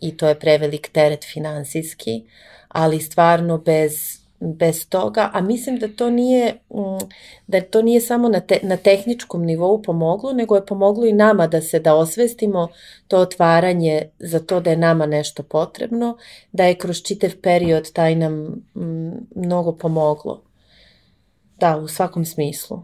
[0.00, 2.22] i to je prevelik teret finansijski,
[2.68, 7.08] ali stvarno bez bez toga, a mislim da to nije mm,
[7.46, 11.46] da to nije samo na, te, na tehničkom nivou pomoglo, nego je pomoglo i nama
[11.46, 12.68] da se da osvestimo
[13.08, 16.16] to otvaranje za to da je nama nešto potrebno,
[16.52, 18.34] da je kroz čitav period taj nam
[18.74, 20.42] mm, mnogo pomoglo.
[21.58, 22.76] Da, u svakom smislu.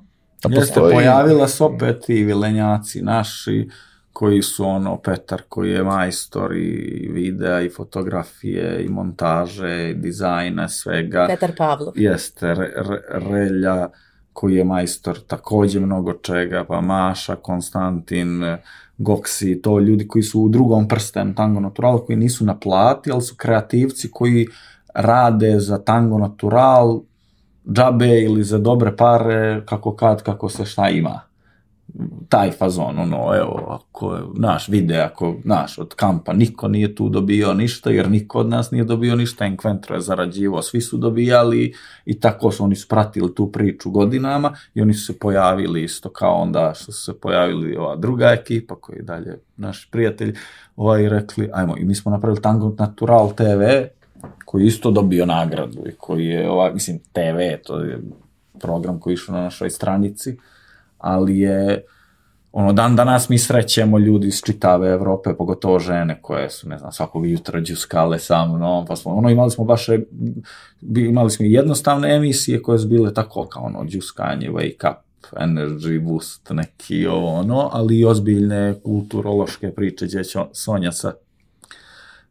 [0.44, 3.68] A Jeste, postoji- pojavila se opet i vilenjaci naši,
[4.16, 10.68] koji su ono, Petar koji je majstor i videa i fotografije i montaže i dizajna
[10.68, 11.26] svega.
[11.28, 11.92] Petar Pavlov.
[11.96, 13.88] Jeste, re, re, Relja
[14.32, 18.56] koji je majstor takođe mnogo čega, pa Maša, Konstantin,
[18.98, 23.22] Goksi, to ljudi koji su u drugom prstenu Tango Natural, koji nisu na plati, ali
[23.22, 24.46] su kreativci koji
[24.94, 27.00] rade za Tango Natural
[27.72, 31.20] džabe ili za dobre pare, kako kad, kako se šta ima.
[32.28, 37.54] Taj fazon, ono, evo, ako naš vide, ako, naš, od kampa, niko nije tu dobio
[37.54, 41.74] ništa, jer niko od nas nije dobio ništa, Enquentro je zarađivo, svi su dobijali
[42.04, 46.08] i tako su, oni su pratili tu priču godinama i oni su se pojavili isto
[46.10, 50.36] kao onda što su se pojavili ova druga ekipa koji je dalje naš prijatelj,
[50.76, 53.62] ovaj rekli, ajmo, i mi smo napravili Tango Natural TV,
[54.44, 58.00] koji je isto dobio nagradu i koji je, ova, mislim, TV, to je
[58.60, 60.36] program koji išao na našoj stranici,
[61.06, 61.84] ali je,
[62.52, 66.92] ono, dan danas mi srećemo ljudi iz čitave Evrope, pogotovo žene koje su, ne znam,
[66.92, 69.86] svakog jutra džuskale sa mnom, pa smo, ono, imali smo baš,
[70.96, 76.50] imali smo jednostavne emisije koje su bile tako kao, ono, džuskanje, wake up, energy boost,
[76.50, 81.12] neki ovo, ono, ali i ozbiljne kulturološke priče gdje će Sonja sa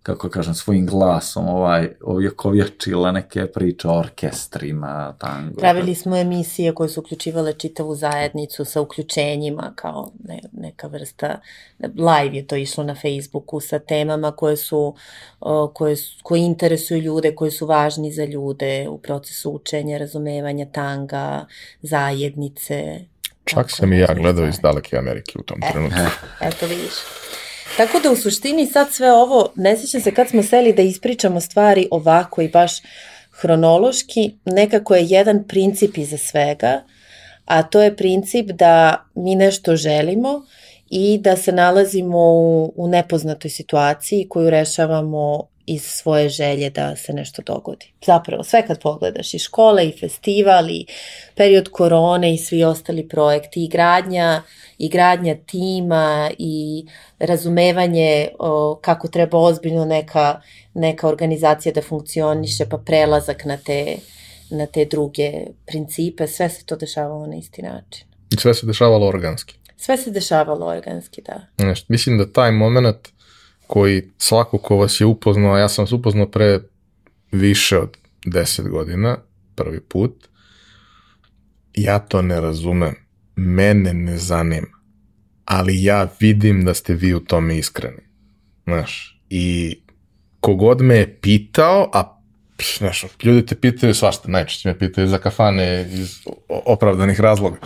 [0.06, 5.60] kako kažem, svojim glasom ovaj, ovjekovječila neke priče o orkestrima, tango.
[5.60, 11.40] Pravili smo emisije koje su uključivale čitavu zajednicu sa uključenjima kao ne, neka vrsta,
[11.80, 14.96] live je to išlo na Facebooku sa temama koje su,
[15.74, 21.46] koje, koje interesuju ljude, koje su važni za ljude u procesu učenja, razumevanja tanga,
[21.82, 23.00] zajednice.
[23.46, 25.72] Čak sam i ja gledao iz daleke Amerike u tom E.
[25.72, 26.00] trenutku.
[26.42, 26.94] Eto vidiš.
[27.78, 31.42] Tako da u suštini sad sve ovo, ne sjećam se kad smo seli da ispričamo
[31.42, 32.72] stvari ovako i baš
[33.32, 36.84] hronološki, nekako je jedan princip iza svega,
[37.46, 40.46] a to je princip da mi nešto želimo
[40.90, 47.14] i da se nalazimo u, u nepoznatoj situaciji koju rešavamo iz svoje želje da se
[47.14, 47.86] nešto dogodi.
[48.06, 50.86] Zapravo, sve kad pogledaš i škole, i festival, i
[51.36, 54.42] period korone, i svi ostali projekti, i gradnja,
[54.78, 56.86] i gradnja tima, i
[57.20, 60.42] razumevanje o, kako treba ozbiljno neka,
[60.74, 63.98] neka organizacija da funkcioniše, pa prelazak na te,
[64.50, 65.32] na te druge
[65.66, 68.08] principe, sve se to dešavalo na isti način.
[68.30, 69.56] I sve se dešavalo organski.
[69.78, 71.48] Sve se dešavalo organski, da.
[71.58, 73.08] Znaš, mislim da taj moment
[73.68, 76.60] koji svako ko vas je upoznao, ja sam vas upoznao pre
[77.32, 79.18] više od 10 godina,
[79.56, 80.28] prvi put,
[81.74, 83.05] ja to ne razumem.
[83.36, 84.68] Mene ne zanima.
[85.46, 88.02] Ali ja vidim da ste vi u tome iskreni.
[88.64, 89.78] Znaš, i
[90.40, 92.22] kogod me je pitao, a
[92.78, 97.58] znaš, ljudi te pitaju svašta, najčešće me pitaju za kafane iz opravdanih razloga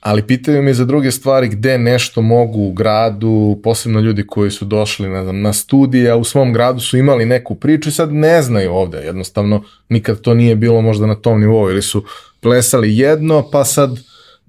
[0.00, 4.64] ali pitaju me za druge stvari gde nešto mogu u gradu, posebno ljudi koji su
[4.64, 8.12] došli ne znam, na studije, a u svom gradu su imali neku priču i sad
[8.12, 12.04] ne znaju ovde, jednostavno nikad to nije bilo možda na tom nivou ili su
[12.40, 13.90] plesali jedno pa sad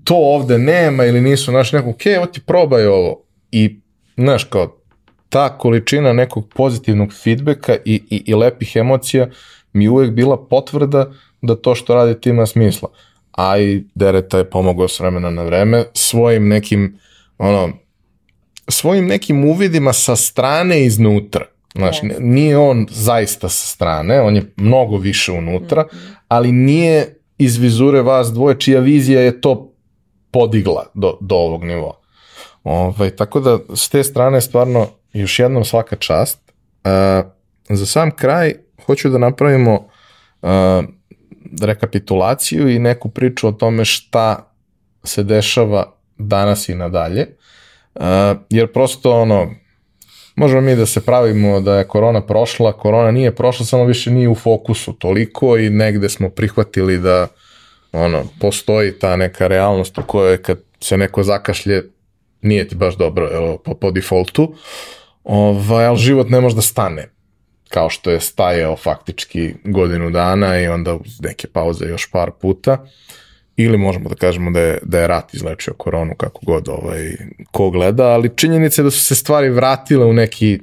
[0.10, 3.80] to ovde nema ili nisu naš nekog, ok, evo ti probaj ovo i
[4.18, 4.76] znaš kao
[5.30, 9.30] ta količina nekog pozitivnog feedbacka i, i, i lepih emocija
[9.74, 12.90] mi uvek bila potvrda da to što radite ima smisla
[13.32, 17.00] a i Dereta je pomogao s vremena na vreme svojim nekim
[17.38, 17.70] ono,
[18.68, 21.46] svojim nekim uvidima sa strane iznutra.
[21.76, 22.20] Znači, yes.
[22.20, 26.16] nije on zaista sa strane, on je mnogo više unutra, mm -hmm.
[26.28, 29.69] ali nije iz vizure vas dvoje, čija vizija je to
[30.32, 31.94] podigla do, do ovog nivoa.
[32.64, 36.40] Ovaj, tako da, s te strane, stvarno, još jednom svaka čast.
[36.84, 37.30] Uh,
[37.70, 38.54] za sam kraj,
[38.86, 39.74] hoću da napravimo
[40.42, 40.50] uh,
[41.62, 44.54] rekapitulaciju i neku priču o tome šta
[45.04, 47.28] se dešava danas i nadalje.
[47.96, 48.04] Uh,
[48.50, 49.52] jer prosto ono,
[50.36, 54.30] možemo mi da se pravimo da je korona prošla, korona nije prošla, samo više nije
[54.30, 57.28] u fokusu toliko i negde smo prihvatili da
[57.92, 61.84] ono, postoji ta neka realnost u kojoj kad se neko zakašlje,
[62.42, 64.56] nije ti baš dobro evo, po, po defaultu,
[65.24, 67.10] ovaj, ali život ne može da stane
[67.70, 72.86] kao što je stajao faktički godinu dana i onda uz neke pauze još par puta.
[73.56, 77.12] Ili možemo da kažemo da je, da je rat izlečio koronu kako god ovaj,
[77.52, 80.60] ko gleda, ali činjenica je da su se stvari vratile u neki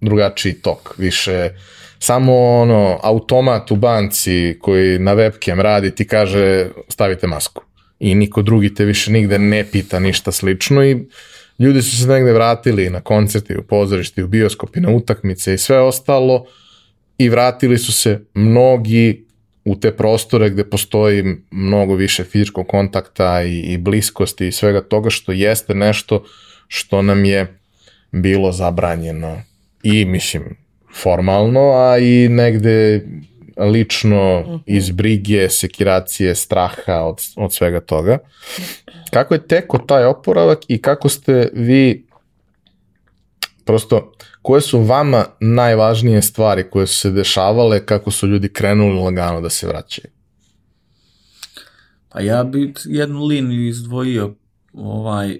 [0.00, 1.50] drugačiji tok, više
[1.98, 7.62] samo ono automat u banci koji na webcam radi ti kaže stavite masku.
[7.98, 11.06] I niko drugi te više nigde ne pita ništa slično i
[11.58, 15.80] ljudi su se negde vratili na koncerti, u pozorišti, u bioskopi, na utakmice i sve
[15.80, 16.46] ostalo
[17.18, 19.26] i vratili su se mnogi
[19.64, 25.10] u te prostore gde postoji mnogo više fizičkog kontakta i, i bliskosti i svega toga
[25.10, 26.24] što jeste nešto
[26.68, 27.58] što nam je
[28.12, 29.42] bilo zabranjeno
[29.86, 30.56] i mislim
[31.02, 33.06] formalno, a i negde
[33.56, 38.18] lično iz brige, sekiracije, straha od, od svega toga.
[39.10, 42.06] Kako je teko taj oporavak i kako ste vi
[43.64, 49.40] prosto, koje su vama najvažnije stvari koje su se dešavale, kako su ljudi krenuli lagano
[49.40, 50.10] da se vraćaju?
[52.08, 54.34] Pa ja bi jednu liniju izdvojio,
[54.72, 55.38] ovaj,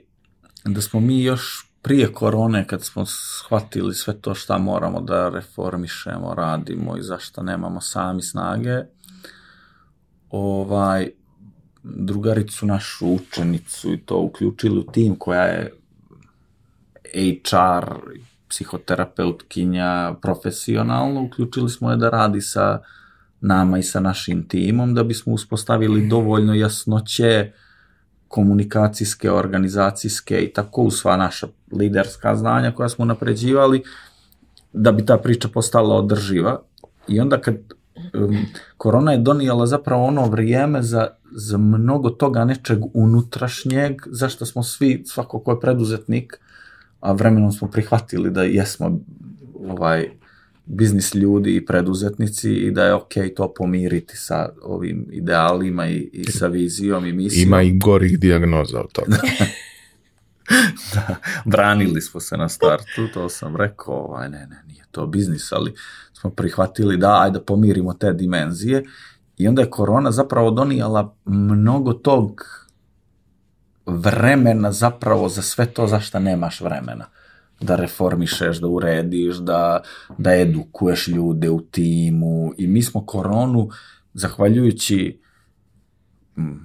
[0.64, 6.34] da smo mi još prije korone, kad smo shvatili sve to šta moramo da reformišemo,
[6.34, 8.82] radimo i zašto nemamo sami snage,
[10.30, 11.08] ovaj,
[11.82, 15.72] drugaricu našu učenicu i to uključili u tim koja je
[17.14, 17.94] HR,
[18.48, 22.82] psihoterapeutkinja, profesionalno, uključili smo je da radi sa
[23.40, 27.52] nama i sa našim timom, da bismo uspostavili dovoljno jasnoće
[28.28, 33.82] komunikacijske, organizacijske i tako u sva naša liderska znanja koja smo napređivali,
[34.72, 36.62] da bi ta priča postala održiva.
[37.08, 38.36] I onda kad um,
[38.76, 45.02] korona je donijela zapravo ono vrijeme za, za mnogo toga nečeg unutrašnjeg, zašto smo svi,
[45.06, 46.40] svako ko je preduzetnik,
[47.00, 48.98] a vremenom smo prihvatili da jesmo
[49.68, 50.10] ovaj
[50.66, 56.24] biznis ljudi i preduzetnici i da je ok to pomiriti sa ovim idealima i, i
[56.24, 57.48] sa vizijom i misijom.
[57.48, 59.16] Ima i gorih dijagnoza od toga.
[60.94, 65.52] da, branili smo se na startu, to sam rekao, ovaj, ne, ne, nije to biznis,
[65.52, 65.74] ali
[66.12, 68.84] smo prihvatili da, ajde da pomirimo te dimenzije
[69.36, 72.44] i onda je korona zapravo donijela mnogo tog
[73.86, 77.06] vremena zapravo za sve to za što nemaš vremena.
[77.60, 79.82] Da reformišeš, da urediš, da,
[80.18, 82.52] da edukuješ ljude u timu.
[82.58, 83.68] I mi smo koronu,
[84.14, 85.20] zahvaljujući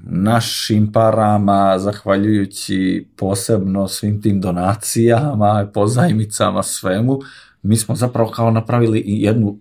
[0.03, 7.19] našim parama, zahvaljujući posebno svim tim donacijama, pozajmicama, svemu,
[7.61, 9.59] mi smo zapravo kao napravili jednu,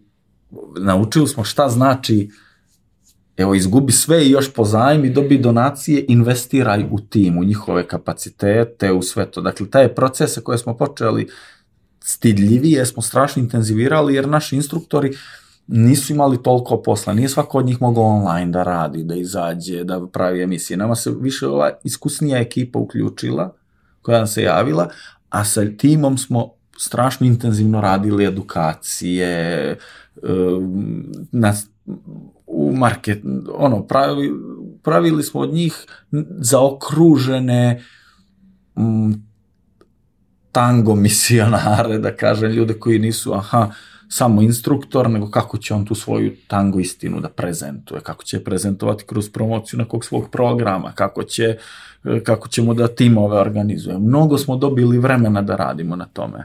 [0.80, 2.30] naučili smo šta znači
[3.40, 9.02] evo, izgubi sve i još pozajmi, dobi donacije, investiraj u tim, u njihove kapacitete, u
[9.02, 9.40] sve to.
[9.40, 11.28] Dakle, taj procese koje smo počeli
[12.00, 15.16] stidljivije smo strašno intenzivirali, jer naši instruktori
[15.66, 20.06] nisu imali toliko posla, nije svako od njih mogao online da radi, da izađe, da
[20.12, 20.76] pravi emisije.
[20.76, 23.54] Nama se više ova iskusnija ekipa uključila,
[24.02, 24.88] koja nam se javila,
[25.28, 29.76] a sa timom smo strašno intenzivno radili edukacije,
[31.32, 31.54] na,
[32.50, 33.22] u market,
[33.54, 34.32] ono, pravili,
[34.82, 35.86] pravili smo od njih
[36.38, 37.82] zaokružene
[38.76, 39.30] m,
[40.52, 43.70] tango misionare, da kažem, ljude koji nisu, aha,
[44.08, 49.04] samo instruktor, nego kako će on tu svoju tango istinu da prezentuje, kako će prezentovati
[49.06, 51.56] kroz promociju nekog svog programa, kako će
[52.24, 53.98] kako ćemo da timove organizuje.
[53.98, 56.44] Mnogo smo dobili vremena da radimo na tome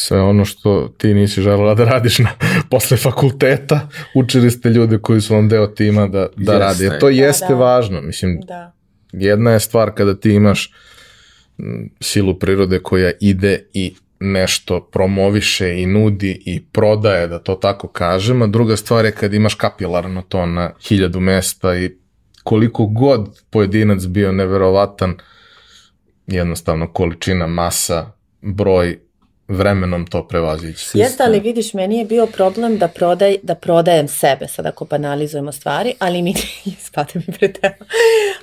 [0.00, 2.30] sve ono što ti nisi želela da radiš na,
[2.70, 6.84] posle fakulteta, učili ste ljude koji su vam deo tima da, da radi.
[6.84, 7.60] Jer to da, jeste da, da.
[7.60, 8.00] važno.
[8.00, 8.72] Mislim, da.
[9.12, 10.72] jedna je stvar kada ti imaš
[12.00, 18.42] silu prirode koja ide i nešto promoviše i nudi i prodaje, da to tako kažem,
[18.42, 21.96] a druga stvar je kad imaš kapilarno to na hiljadu mesta i
[22.44, 25.14] koliko god pojedinac bio neverovatan,
[26.26, 28.98] jednostavno količina, masa, broj
[29.50, 30.98] vremenom to prevazići.
[30.98, 35.52] Jeste, ali vidiš, meni je bio problem da, prodaj, da prodajem sebe, sad ako banalizujemo
[35.52, 36.34] stvari, ali mi,
[36.86, 37.74] spate mi pre tema,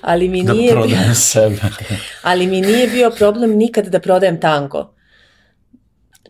[0.02, 0.74] ali mi da nije...
[0.74, 1.62] Da prodajem bio, sebe.
[2.30, 4.94] ali mi nije bio problem nikad da prodajem tango.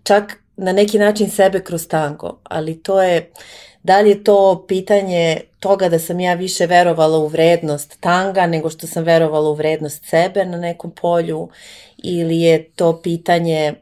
[0.04, 3.32] Čak na neki način sebe kroz tango, ali to je,
[3.84, 8.70] da li je to pitanje toga da sam ja više verovala u vrednost tanga nego
[8.70, 11.50] što sam verovala u vrednost sebe na nekom polju
[11.98, 13.74] ili je to pitanje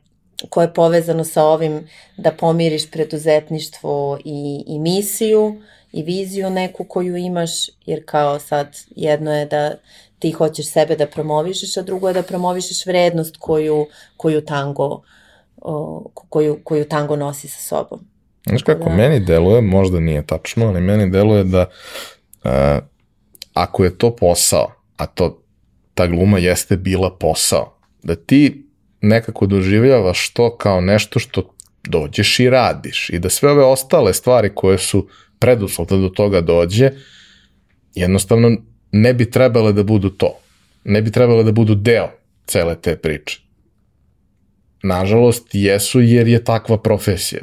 [0.50, 7.16] koje je povezano sa ovim da pomiriš preduzetništvo i, i misiju i viziju neku koju
[7.16, 7.52] imaš,
[7.86, 9.76] jer kao sad jedno je da
[10.20, 13.86] ti hoćeš sebe da promovišeš, a drugo je da promovišeš vrednost koju,
[14.18, 15.02] koju tango
[16.30, 18.00] koju, koju tango nosi sa sobom.
[18.48, 18.96] Znaš kako, da...
[18.96, 21.66] meni deluje, možda nije tačno, ali meni deluje da
[22.44, 22.52] uh,
[23.54, 25.42] ako je to posao, a to
[25.94, 28.65] ta gluma jeste bila posao, da ti
[29.06, 34.52] nekako doživljavaš to kao nešto što dođeš i radiš i da sve ove ostale stvari
[34.56, 35.08] koje su
[35.40, 36.92] preduslov da do toga dođe,
[37.96, 38.52] jednostavno
[38.92, 40.40] ne bi trebale da budu to.
[40.84, 42.10] Ne bi trebale da budu deo
[42.46, 43.40] cele te priče.
[44.84, 47.42] Nažalost, jesu jer je takva profesija.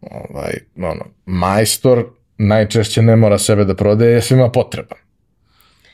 [0.00, 2.06] Ovaj, ono, majstor
[2.38, 4.98] najčešće ne mora sebe da prodaje, je svima potreban.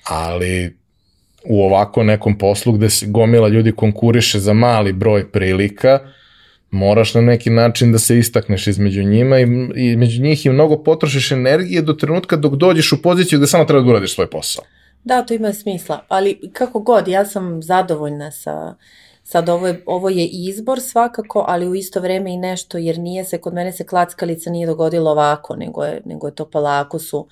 [0.08, 0.78] Ali
[1.44, 5.98] u ovako nekom poslu gde se gomila ljudi konkuriše za mali broj prilika,
[6.70, 9.42] moraš na neki način da se istakneš između njima i,
[9.74, 13.64] i među njih i mnogo potrošiš energije do trenutka dok dođeš u poziciju gde samo
[13.64, 14.64] treba da uradiš svoj posao.
[15.04, 18.74] Da, to ima smisla, ali kako god, ja sam zadovoljna sa,
[19.22, 23.24] sad ovo je, ovo je izbor svakako, ali u isto vreme i nešto, jer nije
[23.24, 27.28] se, kod mene se klackalica nije dogodilo ovako, nego je, nego je to polako su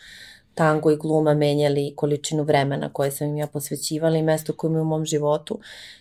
[0.56, 4.80] tango i gluma menjali količinu vremena koje sam im ja posvećivala i mesto koje mi
[4.80, 5.58] u mom životu.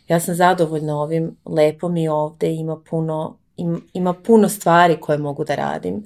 [0.08, 5.44] Ja sam zadovoljna ovim, lepo mi ovde, ima puno, im, ima puno stvari koje mogu
[5.44, 6.04] da radim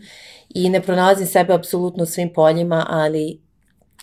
[0.49, 3.39] i ne pronalazim sebe apsolutno u svim poljima, ali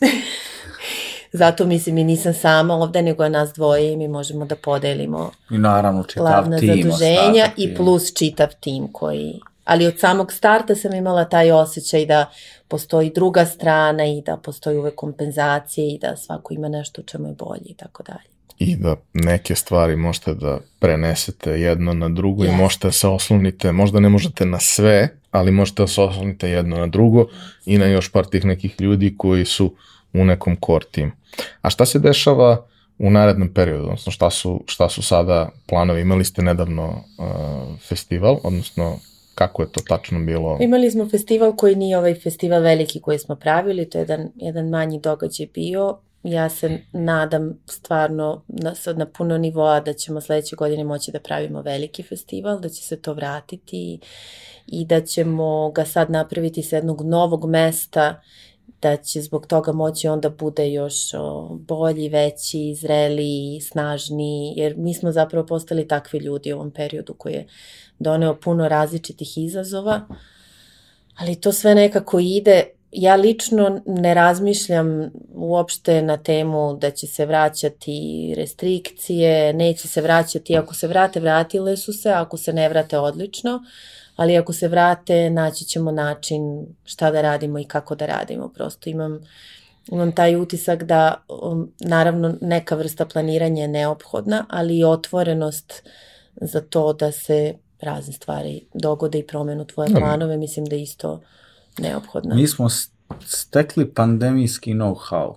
[1.40, 5.30] zato mislim i nisam sama ovde, nego je nas dvoje i mi možemo da podelimo
[5.50, 10.94] I naravno čitav tim, zaduženja i plus čitav tim koji ali od samog starta sam
[10.94, 12.30] imala taj osjećaj da
[12.68, 17.28] postoji druga strana i da postoji uvek kompenzacije i da svako ima nešto u čemu
[17.28, 18.36] je bolje i tako dalje.
[18.58, 22.48] I da neke stvari možete da prenesete jedno na drugo yes.
[22.48, 26.50] i možete da se oslonite, možda ne možete na sve, ali možete da se oslonite
[26.50, 27.26] jedno na drugo
[27.64, 29.74] i na još par tih nekih ljudi koji su
[30.12, 31.12] u nekom core team.
[31.62, 32.66] A šta se dešava
[32.98, 36.00] u narednom periodu, odnosno šta su, šta su sada planovi?
[36.00, 38.98] Imali ste nedavno uh, festival, odnosno
[39.36, 40.58] kako je to tačno bilo?
[40.60, 44.68] Imali smo festival koji nije ovaj festival veliki koji smo pravili, to je jedan, jedan
[44.68, 45.98] manji događaj bio.
[46.22, 51.62] Ja se nadam stvarno na, na puno nivoa da ćemo sledeće godine moći da pravimo
[51.62, 53.98] veliki festival, da će se to vratiti
[54.66, 58.20] i da ćemo ga sad napraviti sa jednog novog mesta
[58.82, 60.94] da će zbog toga moći onda bude još
[61.50, 67.32] bolji, veći, zreli, snažni, jer mi smo zapravo postali takvi ljudi u ovom periodu koji
[67.32, 67.46] je
[67.98, 70.00] doneo puno različitih izazova,
[71.16, 72.64] ali to sve nekako ide.
[72.92, 80.56] Ja lično ne razmišljam uopšte na temu da će se vraćati restrikcije, neće se vraćati,
[80.56, 83.62] ako se vrate, vratile su se, ako se ne vrate, odlično,
[84.16, 88.48] ali ako se vrate, naći ćemo način šta da radimo i kako da radimo.
[88.48, 89.20] Prosto imam,
[89.92, 95.82] imam taj utisak da, um, naravno, neka vrsta planiranja je neophodna, ali i otvorenost
[96.40, 101.20] za to da se razne stvari dogode i promenu tvoje planove, mislim da je isto
[101.78, 102.34] neophodna.
[102.34, 102.68] Mi smo
[103.26, 105.34] stekli pandemijski know-how.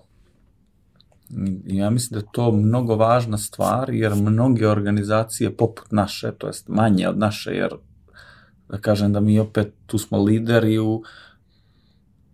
[1.65, 6.67] Ja mislim da je to mnogo važna stvar, jer mnoge organizacije poput naše, to jest
[6.67, 7.69] manje od naše, jer
[8.69, 11.03] da kažem da mi opet tu smo lideri u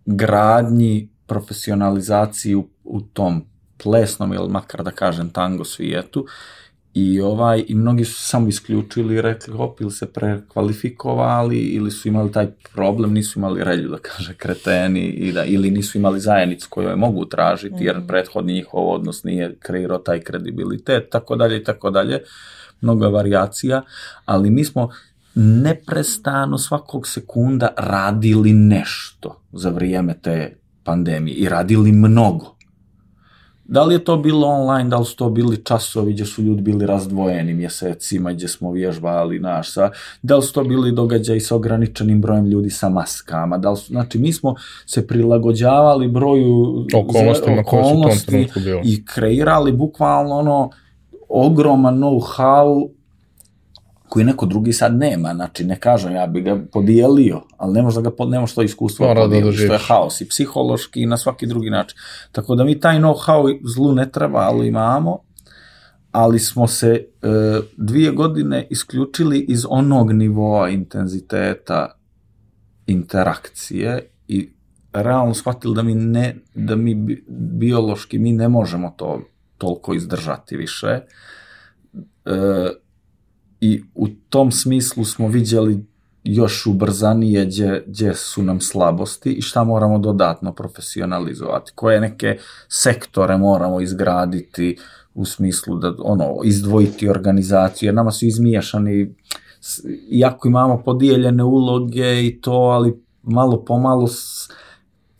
[0.06, 3.44] gradnji, profesionalizaciji u, u tom
[3.82, 6.26] plesnom ili makar da kažem tango svijetu
[6.96, 12.08] I, ovaj, I mnogi su samo isključili i rekli hop ili se prekvalifikovali ili su
[12.08, 16.68] imali taj problem, nisu imali relju da kaže kreteni i da, ili nisu imali zajednicu
[16.70, 18.06] koju je mogu tražiti jer mhm.
[18.06, 22.20] prethodni njihov odnos nije kreirao taj kredibilitet, tako dalje i tako dalje.
[22.80, 23.82] Mnogo variacija,
[24.24, 24.88] ali mi smo
[25.34, 32.55] neprestano svakog sekunda radili nešto za vrijeme te pandemije i radili mnogo
[33.68, 36.62] Da li je to bilo online, da li su to bili časovi gdje su ljudi
[36.62, 39.90] bili razdvojeni mjesecima, gdje smo vježbali, naš, sa,
[40.22, 43.86] da li su to bili događaji sa ograničenim brojem ljudi sa maskama, da li su,
[43.86, 44.54] znači mi smo
[44.86, 46.86] se prilagođavali broju
[47.60, 48.48] okolnosti
[48.84, 50.70] i kreirali bukvalno ono
[51.28, 52.88] ogroman know-how
[54.08, 58.00] koji neko drugi sad nema, znači ne kažem, ja bi ga podijelio, ali ne možda
[58.00, 61.06] ga, ne možeš to iskustvo Mora da podijeliš, da to je haos i psihološki i
[61.06, 61.98] na svaki drugi način.
[62.32, 65.18] Tako da mi taj know-how zlu ne treba, ali imamo,
[66.12, 67.28] ali smo se e,
[67.76, 71.98] dvije godine isključili iz onog nivoa intenziteta
[72.86, 74.50] interakcije i
[74.92, 77.18] realno shvatili da mi ne, da mi
[77.58, 79.20] biološki mi ne možemo to
[79.58, 80.86] toliko izdržati više.
[80.86, 81.00] E,
[83.60, 85.84] i u tom smislu smo vidjeli
[86.24, 93.36] još ubrzanije gdje, gdje su nam slabosti i šta moramo dodatno profesionalizovati, koje neke sektore
[93.36, 94.76] moramo izgraditi
[95.14, 99.14] u smislu da ono izdvojiti organizaciju, jer nama su izmiješani
[100.10, 104.08] iako imamo podijeljene uloge i to, ali malo pomalo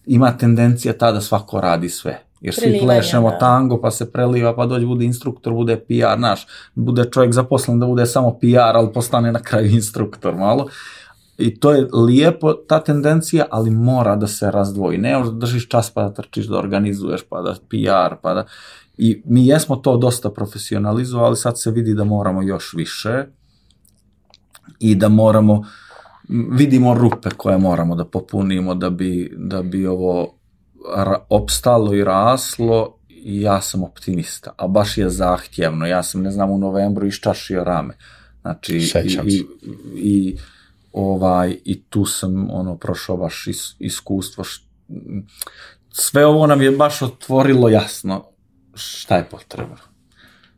[0.06, 2.26] ima tendencija ta da svako radi sve.
[2.47, 3.39] Jer svi plešemo da.
[3.39, 7.86] tango, pa se preliva, pa dođe bude instruktor, bude PR, naš, bude čovjek zaposlen da
[7.86, 10.68] bude samo PR, ali postane na kraju instruktor malo.
[11.39, 14.99] I to je lijepo, ta tendencija, ali mora da se razdvoji.
[14.99, 18.44] Ne da držiš čas pa da trčiš, da organizuješ, pa da PR, pa da...
[18.99, 23.25] I mi jesmo to dosta profesionalizovali, sad se vidi da moramo još više
[24.78, 25.65] i da moramo,
[26.28, 30.35] vidimo rupe koje moramo da popunimo da bi, da bi ovo
[31.29, 35.87] opstalo i raslo i ja sam optimista, a baš je zahtjevno.
[35.87, 37.95] Ja sam, ne znam, u novembru iščašio rame.
[38.43, 39.45] Znači, i, i,
[39.95, 40.37] i,
[40.93, 44.45] ovaj, i tu sam ono prošao baš is, iskustvo.
[45.91, 48.25] Sve ovo nam je baš otvorilo jasno
[48.75, 49.77] šta je potrebno.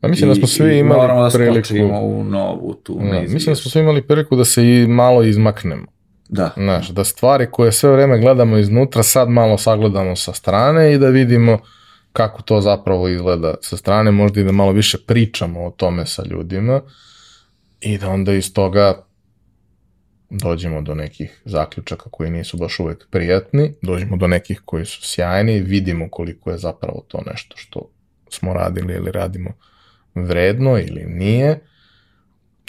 [0.00, 1.74] A mislim I, da smo svi imali da priliku...
[2.02, 2.94] u novu tu.
[2.94, 5.86] Da, mislim da smo svi imali priliku da se i malo izmaknemo.
[6.28, 6.50] Da.
[6.56, 11.08] Znaš, da stvari koje sve vreme gledamo iznutra sad malo sagledamo sa strane i da
[11.08, 11.58] vidimo
[12.12, 16.24] kako to zapravo izgleda sa strane, možda i da malo više pričamo o tome sa
[16.30, 16.80] ljudima
[17.80, 19.04] i da onda iz toga
[20.30, 25.60] dođemo do nekih zaključaka koji nisu baš uvek prijatni, dođemo do nekih koji su sjajni,
[25.60, 27.90] vidimo koliko je zapravo to nešto što
[28.30, 29.50] smo radili ili radimo
[30.14, 31.60] vredno ili nije.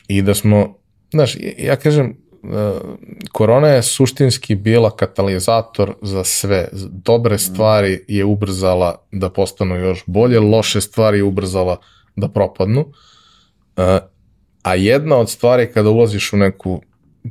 [0.08, 0.78] I da smo,
[1.12, 2.18] znaš, ja kažem,
[3.32, 6.68] korona je suštinski bila katalizator za sve.
[6.90, 11.78] Dobre stvari je ubrzala da postanu još bolje, loše stvari je ubrzala
[12.16, 12.86] da propadnu.
[13.78, 14.00] E,
[14.64, 16.82] a jedna od stvari kada ulaziš u neku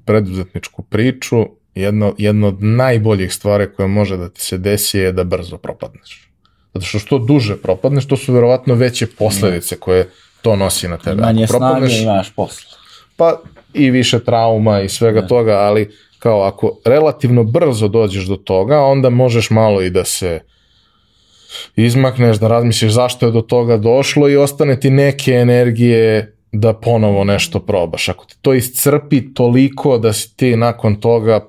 [0.05, 5.25] preduzetničku priču, jedna, jedna od najboljih stvari koje može da ti se desi je da
[5.25, 6.31] brzo propadneš.
[6.75, 10.11] Zato što što duže propadneš, to su verovatno veće posledice koje
[10.43, 11.23] to nosi na tebe.
[11.23, 12.78] Manje snage imaš posle.
[13.19, 13.41] Pa
[13.75, 15.23] i više trauma i svega ne.
[15.23, 15.29] Da.
[15.29, 20.41] toga, ali kao ako relativno brzo dođeš do toga, onda možeš malo i da se
[21.77, 27.25] izmakneš, da razmisliš zašto je do toga došlo i ostane ti neke energije da ponovo
[27.25, 28.09] nešto probaš.
[28.09, 31.47] Ako ti to iscrpi toliko da si ti nakon toga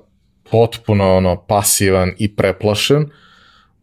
[0.50, 3.10] potpuno ono pasivan i preplašen,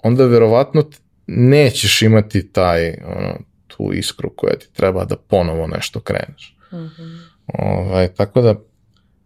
[0.04, 0.84] onda verovatno
[1.28, 6.56] nećeš imati taj ono, tu iskru koja ti treba da ponovo nešto kreneš.
[6.72, 7.37] Mm -hmm.
[7.54, 8.56] Ovaj, tako da,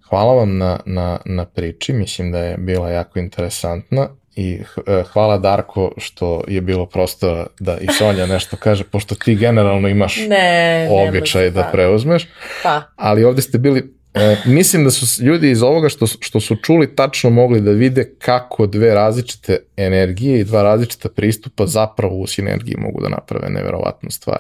[0.10, 5.38] hvala vam na, na, na priči, mislim da je bila jako interesantna i eh, hvala
[5.38, 10.90] Darko što je bilo prostora da i Sonja nešto kaže, pošto ti generalno imaš Ne,
[10.92, 12.28] običaj da preuzmeš,
[12.64, 16.56] Pa, ali ovde ste bili, e, mislim da su ljudi iz ovoga što, što su
[16.56, 22.28] čuli tačno mogli da vide kako dve različite energije i dva različita pristupa zapravo u
[22.28, 24.40] sinergiji mogu da naprave neverovatnu stvar.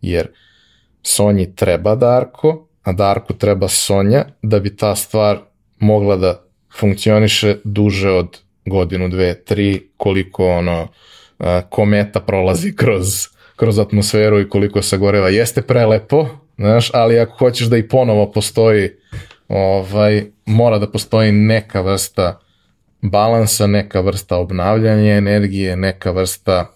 [0.00, 0.28] Jer
[1.02, 5.38] Sonji treba Darko, a Darku treba Sonja da bi ta stvar
[5.78, 6.42] mogla da
[6.78, 10.88] funkcioniše duže od godinu, dve, tri, koliko ono
[11.68, 13.06] kometa prolazi kroz,
[13.56, 15.28] kroz atmosferu i koliko se goreva.
[15.28, 16.28] Jeste prelepo,
[16.58, 18.90] znaš, ali ako hoćeš da i ponovo postoji,
[19.48, 22.38] ovaj, mora da postoji neka vrsta
[23.00, 26.66] balansa, neka vrsta obnavljanja energije, neka vrsta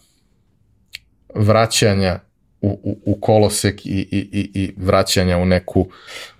[1.34, 2.18] vraćanja
[2.68, 5.86] u, u, kolosek i, i, i, i vraćanja u neku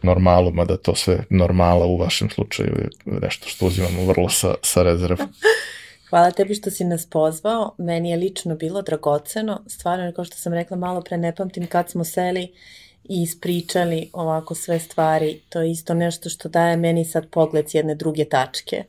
[0.03, 4.83] normalu, mada to sve normala u vašem slučaju je nešto što uzimamo vrlo sa, sa
[4.83, 5.29] rezervom.
[6.11, 7.75] hvala tebi što si nas pozvao.
[7.79, 9.63] Meni je lično bilo dragoceno.
[9.67, 12.53] Stvarno, kao što sam rekla malo pre, ne pamtim kad smo seli
[13.05, 15.41] i ispričali ovako sve stvari.
[15.49, 18.85] To je isto nešto što daje meni sad pogled s jedne druge tačke.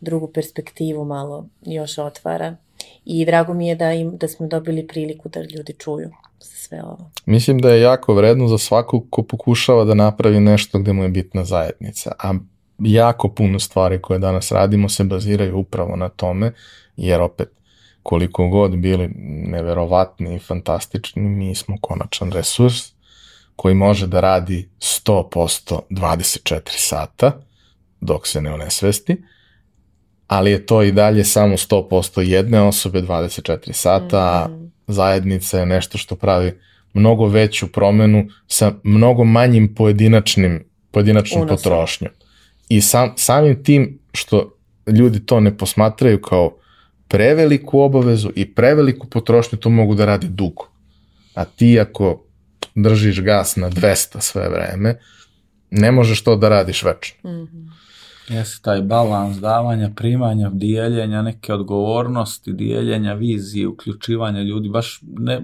[0.00, 2.56] Drugu perspektivu malo još otvara.
[3.04, 6.10] I drago mi je da, im, da smo dobili priliku da ljudi čuju
[6.44, 7.10] sve ovo.
[7.26, 11.08] Mislim da je jako vredno za svakog ko pokušava da napravi nešto gde mu je
[11.08, 12.34] bitna zajednica, a
[12.78, 16.52] jako puno stvari koje danas radimo se baziraju upravo na tome,
[16.96, 17.48] jer opet
[18.02, 19.10] koliko god bili
[19.46, 22.92] neverovatni i fantastični, mi smo konačan resurs
[23.56, 27.40] koji može da radi 100% 24 sata
[28.00, 29.22] dok se ne onesvesti,
[30.26, 34.66] ali je to i dalje samo 100% jedne osobe 24 sata, a Mhm.
[34.92, 36.52] Zajednica je nešto što pravi
[36.92, 41.56] mnogo veću promenu sa mnogo manjim pojedinačnim, pojedinačnom Unosom.
[41.56, 42.10] potrošnjom.
[42.68, 46.56] I sam, samim tim što ljudi to ne posmatraju kao
[47.08, 50.68] preveliku obavezu i preveliku potrošnju, to mogu da radi dugo.
[51.34, 52.22] A ti ako
[52.74, 54.98] držiš gas na 200 sve vreme,
[55.70, 57.30] ne možeš to da radiš večno.
[57.30, 57.58] Mhm.
[58.30, 65.42] Jeste taj balans davanja, primanja, dijeljenja neke odgovornosti, dijeljenja vizije, uključivanja ljudi, baš ne,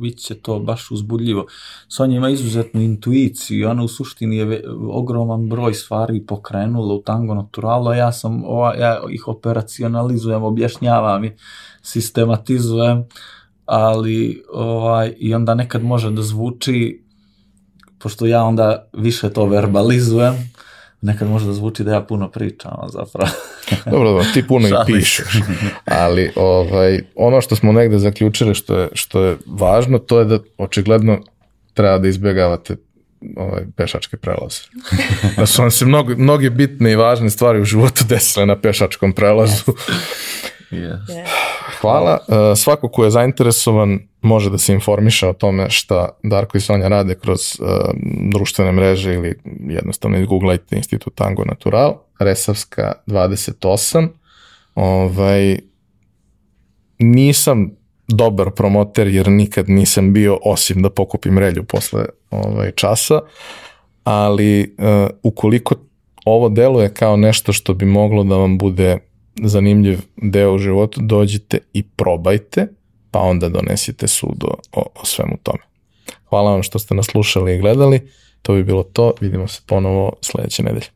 [0.00, 1.46] bit će to baš uzbudljivo.
[1.88, 7.34] Sonja ima izuzetnu intuiciju i ona u suštini je ogroman broj stvari pokrenula u tango
[7.34, 11.32] naturalo, a ja sam, ova, ja ih operacionalizujem, objašnjavam i
[11.82, 13.04] sistematizujem,
[13.66, 17.04] ali ovaj, i onda nekad može da zvuči,
[17.98, 20.34] pošto ja onda više to verbalizujem,
[21.02, 23.30] nekad može da zvuči da ja puno pričam, a zapravo...
[23.90, 25.40] Dobro, dobro, ti puno i pišeš,
[25.84, 30.38] ali ovaj, ono što smo negde zaključili što je, što je važno, to je da
[30.58, 31.18] očigledno
[31.74, 32.76] treba da izbjegavate
[33.36, 34.60] ovaj, pešačke prelaze.
[35.36, 39.12] Da su vam se mnogo, mnoge bitne i važne stvari u životu desile na pešačkom
[39.12, 39.72] prelazu.
[40.70, 41.08] Yes.
[41.08, 41.26] Yeah.
[41.80, 42.18] Hvala.
[42.28, 46.88] Uh, svako ko je zainteresovan može da se informiše o tome šta Darko i Sonja
[46.88, 47.66] rade kroz uh,
[48.32, 54.08] društvene mreže ili jednostavno izgooglajte Institut Tango Natural, Resavska 28.
[54.74, 55.58] Ovaj,
[56.98, 57.70] nisam
[58.08, 63.20] dobar promoter jer nikad nisam bio osim da pokupim relju posle ovaj, časa,
[64.04, 65.74] ali uh, ukoliko
[66.24, 68.98] ovo deluje kao nešto što bi moglo da vam bude
[69.44, 72.68] zanimljiv deo u životu, dođite i probajte,
[73.10, 75.58] pa onda donesite sud o, o, svemu tome.
[76.28, 78.10] Hvala vam što ste nas slušali i gledali,
[78.42, 80.86] to bi bilo to, vidimo se ponovo sledeće nedelje.